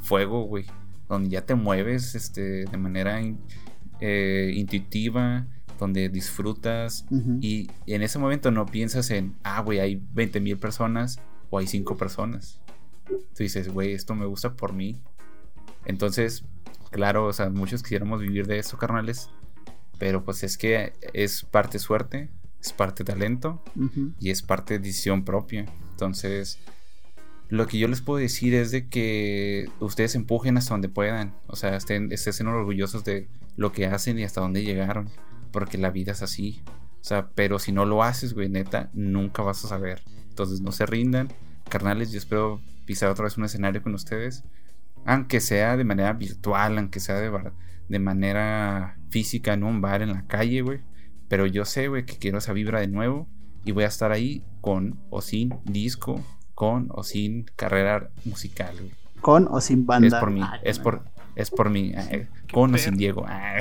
[0.00, 0.66] fuego, güey.
[1.08, 3.38] Donde ya te mueves este, de manera in-
[4.00, 5.46] eh, intuitiva,
[5.78, 7.06] donde disfrutas.
[7.10, 7.38] Ujú.
[7.40, 11.18] Y en ese momento no piensas en, ah, güey, hay 20 mil personas
[11.50, 12.60] o hay 5 personas.
[13.08, 15.00] Tú dices, güey, esto me gusta por mí.
[15.86, 16.44] Entonces,
[16.90, 19.30] claro, o sea, muchos quisiéramos vivir de esto, carnales.
[19.98, 22.28] Pero pues es que es parte suerte,
[22.60, 23.62] es parte talento
[24.18, 25.66] y es parte de decisión propia.
[25.90, 26.58] Entonces,
[27.48, 31.34] lo que yo les puedo decir es de que ustedes empujen hasta donde puedan.
[31.46, 35.08] O sea, estén, estén orgullosos de lo que hacen y hasta dónde llegaron.
[35.50, 36.62] Porque la vida es así.
[37.00, 40.02] O sea, pero si no lo haces, güey, neta, nunca vas a saber.
[40.28, 41.28] Entonces, no se rindan.
[41.68, 44.44] Carnales, yo espero pisar otra vez un escenario con ustedes.
[45.06, 47.30] Aunque sea de manera virtual, aunque sea de,
[47.88, 50.80] de manera física en un bar, en la calle, güey.
[51.28, 53.26] Pero yo sé, güey, que quiero esa vibra de nuevo.
[53.64, 56.22] Y voy a estar ahí con o sin disco,
[56.54, 58.92] con o sin carrera musical, güey.
[59.20, 60.06] Con o sin banda.
[60.08, 60.84] Es por mí, Ay, es no.
[60.84, 61.02] por,
[61.36, 61.92] es por mí.
[61.94, 62.96] eh, con o sin.
[62.96, 63.24] Diego.
[63.28, 63.58] ah.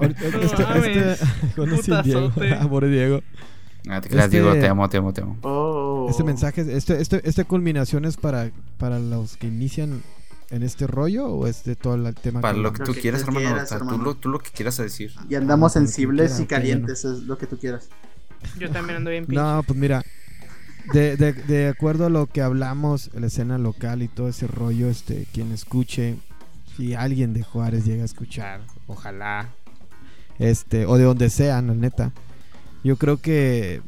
[0.00, 2.30] Este, este, con ese Diego.
[2.30, 2.54] Putazote.
[2.54, 3.20] Amor Diego.
[3.88, 5.38] Ah, te creas, Este- Diego, te amo, te amo, te amo.
[5.42, 6.06] Oh.
[6.08, 10.02] Este mensaje, este, este, este culminación es para, para los que inician
[10.52, 12.92] en este rollo o es de todo el tema Para que lo que Lo tú
[12.94, 13.46] que quieras, tú hermano.
[13.46, 14.04] quieras, o sea, Tú, hermano.
[14.04, 15.12] lo, tú lo que quieras decir.
[15.28, 17.88] Y andamos Ah, sensibles quiera, y calientes, es lo que tú quieras.
[18.58, 19.40] Yo también ando bien pinche.
[19.42, 20.04] No, pues mira,
[20.92, 24.88] de, de, de acuerdo a lo que hablamos, la escena local y todo ese rollo,
[24.90, 26.16] este, quien escuche,
[26.76, 29.48] si alguien de Juárez llega a escuchar, ojalá,
[30.38, 32.12] este, o de donde sea, la neta,
[32.84, 33.80] yo creo que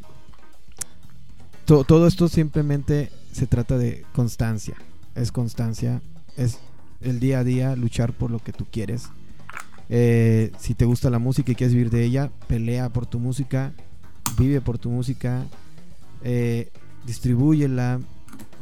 [1.64, 4.76] to- todo esto simplemente se trata de constancia,
[5.14, 6.00] es constancia,
[6.36, 6.58] es
[7.00, 9.08] el día a día luchar por lo que tú quieres.
[9.88, 13.72] Eh, si te gusta la música y quieres vivir de ella, pelea por tu música,
[14.38, 15.44] vive por tu música,
[16.22, 16.70] eh,
[17.06, 18.00] distribúyela,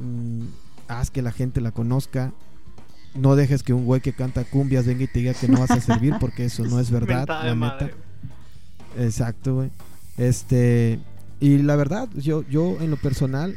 [0.01, 0.43] mm,
[0.89, 2.33] haz que la gente la conozca.
[3.15, 5.71] No dejes que un güey que canta cumbias venga y te diga que no vas
[5.71, 7.91] a servir porque eso no es verdad, la neta.
[8.99, 9.71] Exacto, güey.
[10.17, 10.99] Este,
[11.41, 13.57] y la verdad, yo, yo en lo personal,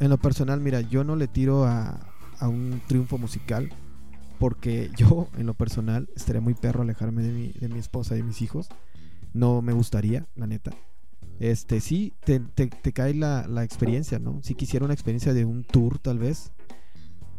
[0.00, 2.00] en lo personal, mira, yo no le tiro a,
[2.44, 3.70] a un triunfo musical.
[4.38, 8.18] Porque yo, en lo personal, estaría muy perro alejarme de mi, de mi esposa y
[8.18, 8.68] de mis hijos.
[9.32, 10.72] No me gustaría, la neta.
[11.40, 14.40] Este, sí, te, te- te cae la, la experiencia, ¿no?
[14.42, 16.52] Si quisiera una experiencia de un tour, tal vez.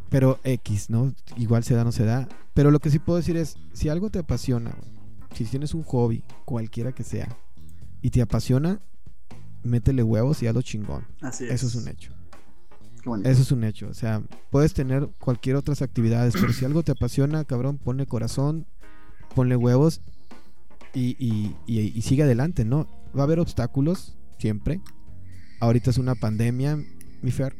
[0.09, 1.13] Pero X, ¿no?
[1.37, 2.27] Igual se da, no se da.
[2.53, 4.75] Pero lo que sí puedo decir es, si algo te apasiona,
[5.33, 7.27] si tienes un hobby, cualquiera que sea,
[8.01, 8.79] y te apasiona,
[9.63, 11.05] métele huevos y hazlo chingón.
[11.21, 11.51] Así es.
[11.51, 12.11] Eso es un hecho.
[13.25, 13.87] Eso es un hecho.
[13.89, 14.21] O sea,
[14.51, 18.65] puedes tener cualquier otras actividades, pero si algo te apasiona, cabrón, ponle corazón,
[19.35, 20.01] ponle huevos
[20.93, 22.87] y, y, y- y sigue adelante, ¿no?
[23.15, 24.81] Va a haber obstáculos, siempre.
[25.59, 26.77] Ahorita es una pandemia,
[27.21, 27.55] mi Fer.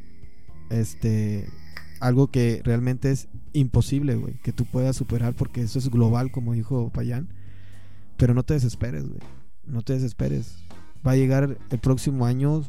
[0.70, 1.48] Este,
[2.00, 6.54] algo que realmente es imposible, güey, que tú puedas superar porque eso es global, como
[6.54, 7.30] dijo Payán.
[8.18, 9.20] Pero no te desesperes, güey.
[9.66, 10.58] No te desesperes.
[11.06, 12.64] Va a llegar el próximo año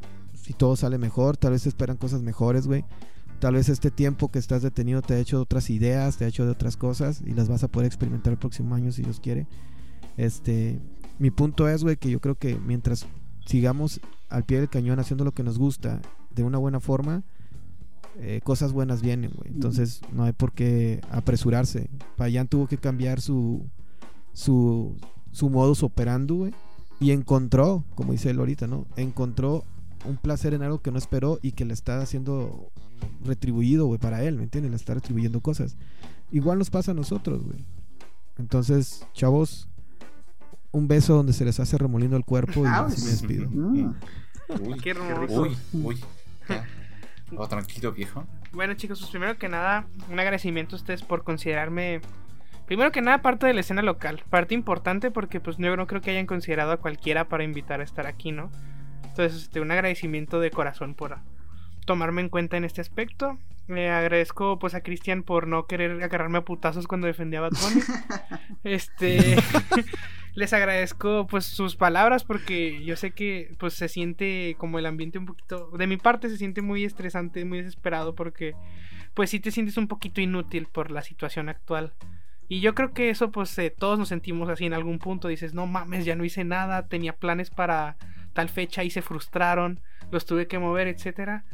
[0.46, 2.84] si todo sale mejor, tal vez esperan cosas mejores, güey.
[3.40, 6.44] Tal vez este tiempo que estás detenido te ha hecho otras ideas, te ha hecho
[6.44, 9.48] de otras cosas y las vas a poder experimentar el próximo año si Dios quiere.
[10.16, 10.78] Este,
[11.18, 13.08] mi punto es, güey, que yo creo que mientras
[13.44, 16.00] sigamos al pie del cañón haciendo lo que nos gusta
[16.30, 17.24] de una buena forma,
[18.20, 19.50] eh, cosas buenas vienen, güey.
[19.50, 21.90] Entonces no hay por qué apresurarse.
[22.16, 23.66] Payan tuvo que cambiar su
[24.32, 24.96] su
[25.32, 26.54] su modus operandi, güey,
[27.00, 28.86] y encontró, como dice él ahorita, ¿no?
[28.94, 29.64] Encontró
[30.06, 32.70] un placer en algo que no esperó y que le está haciendo
[33.24, 34.70] retribuido, güey, para él, ¿me entiendes?
[34.70, 35.76] Le está retribuyendo cosas.
[36.30, 37.64] Igual nos pasa a nosotros, güey.
[38.38, 39.68] Entonces, chavos,
[40.72, 43.48] un beso donde se les hace remolino el cuerpo y Ah, así me despido.
[43.50, 43.94] Mm.
[44.60, 45.42] Uy, Qué hermoso.
[45.42, 45.96] Uy, uy.
[46.48, 46.64] ya.
[47.36, 48.24] Oh, tranquilo, viejo.
[48.52, 52.00] Bueno, chicos, pues primero que nada, un agradecimiento a ustedes por considerarme.
[52.66, 54.22] Primero que nada, parte de la escena local.
[54.30, 57.84] Parte importante porque, pues, yo no creo que hayan considerado a cualquiera para invitar a
[57.84, 58.50] estar aquí, ¿no?
[59.16, 61.16] Entonces, este, un agradecimiento de corazón por
[61.86, 63.38] tomarme en cuenta en este aspecto.
[63.66, 67.52] Le agradezco, pues, a Cristian por no querer agarrarme a putazos cuando defendía a Bad
[67.52, 67.80] Bunny.
[68.64, 69.36] Este.
[70.34, 75.18] les agradezco pues sus palabras porque yo sé que pues se siente como el ambiente
[75.18, 78.54] un poquito de mi parte se siente muy estresante muy desesperado porque
[79.14, 81.94] pues sí te sientes un poquito inútil por la situación actual
[82.48, 85.54] y yo creo que eso pues eh, todos nos sentimos así en algún punto dices
[85.54, 87.96] no mames ya no hice nada tenía planes para
[88.36, 89.80] tal fecha y se frustraron
[90.12, 91.44] los tuve que mover etcétera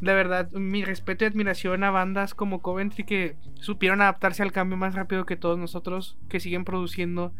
[0.00, 4.78] de verdad, mi respeto y admiración a bandas como Coventry que supieron adaptarse al cambio
[4.78, 7.34] más rápido que todos nosotros, que siguen produciendo,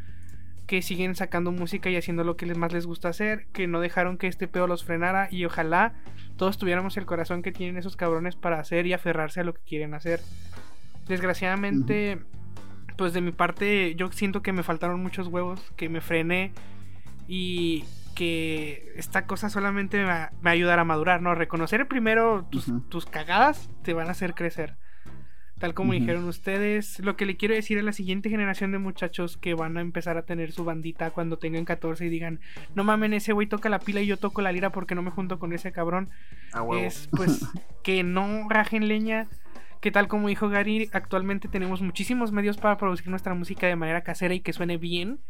[0.67, 4.19] que siguen sacando música y haciendo lo que más les gusta hacer, que no dejaron
[4.19, 5.95] que este pedo los frenara y ojalá
[6.37, 9.63] todos tuviéramos el corazón que tienen esos cabrones para hacer y aferrarse a lo que
[9.63, 10.21] quieren hacer.
[11.09, 12.21] Desgraciadamente,
[12.99, 16.53] pues de mi parte yo siento que me faltaron muchos huevos, que me frené
[17.27, 17.85] y
[18.21, 21.35] que esta cosa solamente me va, me va a ayudar a madurar, ¿no?
[21.35, 24.77] Reconocer primero tus, cagadas te van a hacer crecer.
[25.59, 29.39] Tal como dijeron ustedes, lo que le quiero decir a la siguiente generación de muchachos
[29.39, 32.41] que van a empezar a tener su bandita cuando tengan 14 y digan,
[32.75, 35.11] no mamen, ese güey toca la pila y yo toco la lira porque no me
[35.11, 36.11] junto con ese cabrón,
[36.53, 36.85] A huevo.
[36.85, 37.41] es pues
[37.83, 39.29] que no rajen leña,
[39.81, 44.03] que tal como dijo Gary, actualmente tenemos muchísimos medios para producir nuestra música de manera
[44.03, 45.21] casera y que suene bien,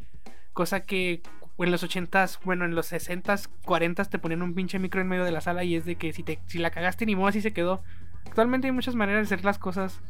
[0.52, 1.22] cosa que
[1.64, 5.24] en los 80s, bueno, en los 60s, 40s te ponían un pinche micro en medio
[5.24, 7.40] de la sala y es de que si te si la cagaste ni modo así
[7.40, 7.82] se quedó.
[8.26, 10.00] Actualmente hay muchas maneras de hacer las cosas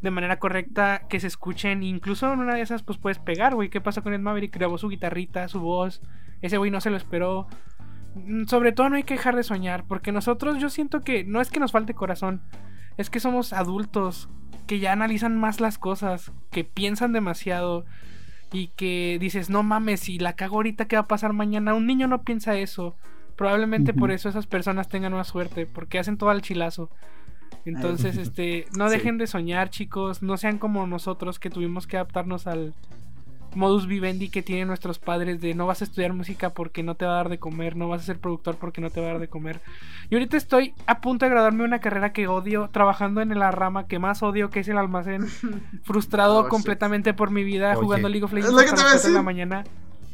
[0.00, 3.70] de manera correcta que se escuchen, incluso en una de esas pues puedes pegar, güey,
[3.70, 4.54] ¿qué pasó con Ed Maverick?
[4.54, 6.02] Grabó su guitarrita, su voz,
[6.42, 7.48] ese güey no se lo esperó.
[8.14, 11.40] Mm, Sobre todo no hay que dejar de soñar, porque nosotros yo siento que no
[11.40, 12.42] es que nos falte corazón,
[12.96, 14.28] es que somos adultos
[14.66, 17.84] que ya analizan más las cosas, que piensan demasiado
[18.52, 21.74] y que dices, no mames, si la cago ahorita, ¿qué va a pasar mañana?
[21.74, 22.94] Un niño no piensa eso.
[23.36, 26.90] Probablemente por eso esas personas tengan más suerte, porque hacen todo al chilazo.
[27.64, 28.96] Entonces, este, no Sí.
[28.96, 32.74] dejen de soñar, chicos, no sean como nosotros que tuvimos que adaptarnos al
[33.56, 37.04] modus vivendi que tienen nuestros padres de no vas a estudiar música porque no te
[37.06, 39.10] va a dar de comer, no vas a ser productor porque no te va a
[39.12, 39.60] dar de comer.
[40.10, 43.50] Y ahorita estoy a punto de graduarme de una carrera que odio, trabajando en la
[43.50, 45.26] rama que más odio, que es el almacén,
[45.82, 46.50] frustrado Oh, shit.
[46.50, 47.80] completamente por mi vida Oye.
[47.82, 49.64] jugando League of Legends lo que hasta te las iba a 4 de la mañana,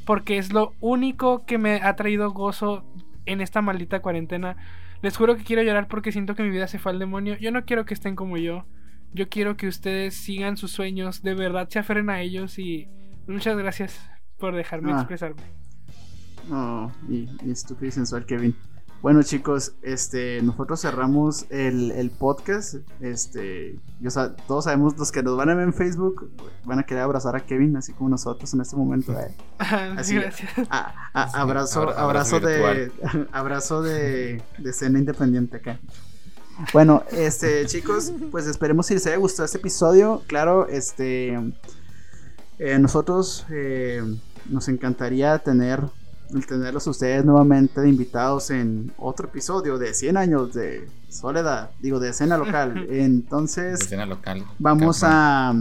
[0.06, 2.84] porque es lo único que me ha traído gozo
[3.26, 4.56] en esta maldita cuarentena.
[5.02, 7.36] Les juro que quiero llorar porque siento que mi vida se fue al demonio.
[7.38, 8.64] Yo no quiero que estén como yo.
[9.14, 12.88] Yo quiero que ustedes sigan sus sueños, de verdad se aferren a ellos y
[13.26, 13.98] muchas gracias
[14.38, 14.96] por dejarme Ah.
[14.98, 15.42] expresarme.
[16.50, 18.56] Oh, y, y estúpido y sensual Kevin.
[19.00, 22.76] Bueno chicos, este, nosotros cerramos el, el podcast.
[23.00, 24.10] Este, yo
[24.46, 26.30] todos sabemos los que nos van a ver en Facebook
[26.64, 29.12] van a querer abrazar a Kevin, así como nosotros en este momento.
[29.18, 29.34] ¿eh?
[29.58, 30.50] Así- gracias.
[30.70, 32.92] A- a- Sí, abrazo, abra- abrazo, abrazo de,
[33.32, 35.80] abrazo de, de escena independiente acá.
[36.72, 40.22] Bueno, este, chicos, pues esperemos si les haya gustado este episodio.
[40.28, 41.36] Claro, este,
[42.58, 44.02] eh, nosotros eh,
[44.48, 45.80] nos encantaría tener,
[46.46, 52.00] tenerlos a ustedes nuevamente de invitados en otro episodio de 100 años de soledad, digo,
[52.00, 52.86] de escena local.
[52.90, 54.44] Entonces, escena local.
[54.58, 55.54] Vamos a,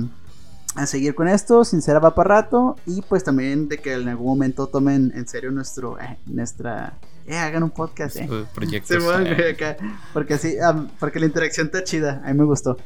[0.76, 2.78] a seguir con esto, sincera va para rato.
[2.86, 7.38] Y pues también de que en algún momento tomen en serio nuestro, eh, nuestra, eh,
[7.38, 8.28] hagan un podcast, eh.
[8.56, 9.04] Proyectos.
[9.26, 9.78] Eh,
[10.14, 10.56] porque sí,
[11.00, 12.78] porque la interacción está chida, a mí me gustó.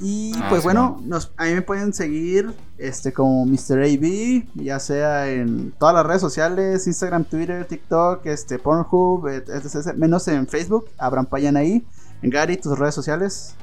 [0.00, 3.82] Y Ah, pues bueno, nos, a mí me pueden seguir este como Mr.
[3.84, 9.48] AB, ya sea en todas las redes sociales, Instagram, Twitter, TikTok, este Pornhub, et-
[9.96, 11.84] menos en Facebook, Abraham Payan ahí.
[12.22, 13.54] En Gary, tus redes sociales.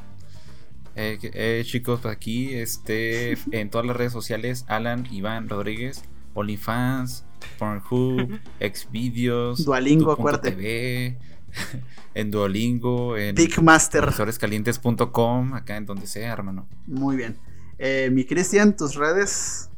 [0.96, 6.04] Eh, eh, chicos, pues aquí este, en todas las redes sociales, Alan Iván Rodríguez,
[6.34, 7.24] OnlyFans,
[7.58, 10.16] Pornhub, Xvideos, Duolingo.
[10.42, 11.18] TV,
[12.14, 16.68] en Duolingo, en profesorescalientes.com, acá en donde sea, hermano.
[16.88, 17.38] Muy bien.
[17.78, 19.70] Eh, mi Cristian, tus redes.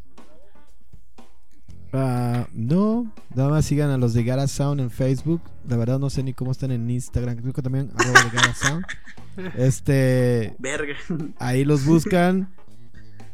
[1.94, 5.42] Ah, no, nada más sigan a los de Gara Sound en Facebook.
[5.68, 7.36] La verdad no sé ni cómo están en Instagram.
[7.38, 8.86] Creo que también arroba de Gara Sound.
[9.58, 10.94] Este, Verga.
[11.40, 12.54] ahí los buscan.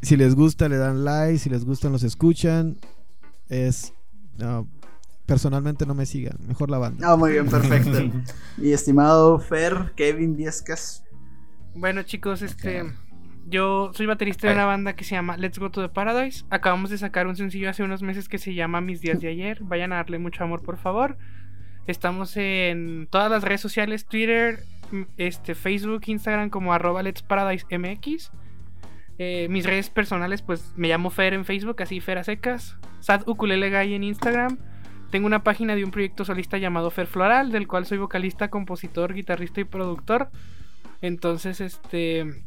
[0.03, 2.77] Si les gusta le dan like, si les gustan los escuchan.
[3.49, 3.93] Es
[4.38, 4.68] no,
[5.28, 7.12] personalmente no me sigan, mejor la banda.
[7.12, 7.91] Ah, muy bien, perfecto.
[8.58, 11.04] Mi estimado Fer, Kevin Viescas.
[11.76, 12.91] Bueno, chicos, este.
[13.49, 16.44] Yo soy baterista de una banda que se llama Let's Go to the Paradise.
[16.49, 19.60] Acabamos de sacar un sencillo hace unos meses que se llama Mis Días de Ayer.
[19.62, 21.18] Vayan a darle mucho amor, por favor.
[21.86, 24.60] Estamos en todas las redes sociales: Twitter,
[25.18, 28.32] este, Facebook, Instagram, como arroba Let's Paradise MX.
[29.20, 32.78] Eh, mis redes personales, pues me llamo Fer en Facebook, así Fer a secas.
[32.99, 34.58] Sad Ukulele Guy en Instagram.
[35.10, 39.14] Tengo una página de un proyecto solista llamado Fer Floral, del cual soy vocalista, compositor,
[39.14, 40.30] guitarrista y productor.
[41.02, 42.44] Entonces, este.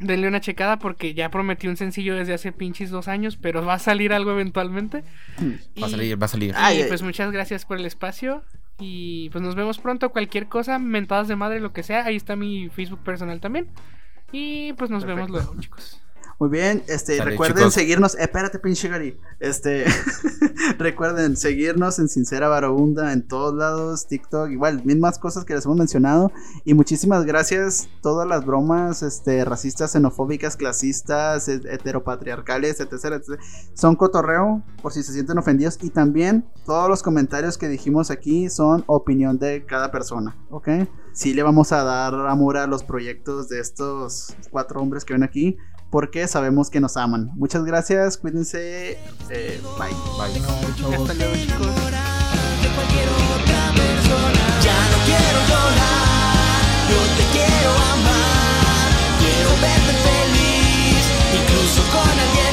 [0.00, 3.74] Denle una checada porque ya prometí un sencillo desde hace pinches dos años, pero va
[3.74, 5.04] a salir algo eventualmente.
[5.80, 6.50] Va a salir, va a salir.
[6.50, 8.42] y Ay, pues muchas gracias por el espacio.
[8.80, 10.10] Y pues nos vemos pronto.
[10.10, 12.04] Cualquier cosa, mentadas de madre, lo que sea.
[12.04, 13.68] Ahí está mi Facebook personal también.
[14.32, 16.02] Y pues nos vemos luego, chicos.
[16.42, 17.74] Muy bien, este, Sale, recuerden chicos.
[17.74, 18.14] seguirnos.
[18.16, 19.16] eh, espérate, pinche Gary.
[19.38, 19.84] Este,
[20.78, 25.76] recuerden seguirnos en Sincera Barabunda en todos lados, TikTok, igual, mismas cosas que les hemos
[25.76, 26.32] mencionado.
[26.64, 27.88] Y muchísimas gracias.
[28.00, 33.40] Todas las bromas, este, racistas, xenofóbicas, clasistas, et- heteropatriarcales, etcétera, etcétera,
[33.74, 35.78] son cotorreo, por si se sienten ofendidos.
[35.80, 40.68] Y también todos los comentarios que dijimos aquí son opinión de cada persona, ¿ok?
[41.12, 45.22] Sí le vamos a dar amor a los proyectos de estos cuatro hombres que ven
[45.22, 45.56] aquí
[45.92, 47.30] porque sabemos que nos aman.
[47.36, 48.98] Muchas gracias, cuídense.
[49.28, 49.90] Eh, bye.
[50.16, 50.40] Bye.
[50.96, 51.34] Hasta luego,
[61.92, 62.51] con alguien.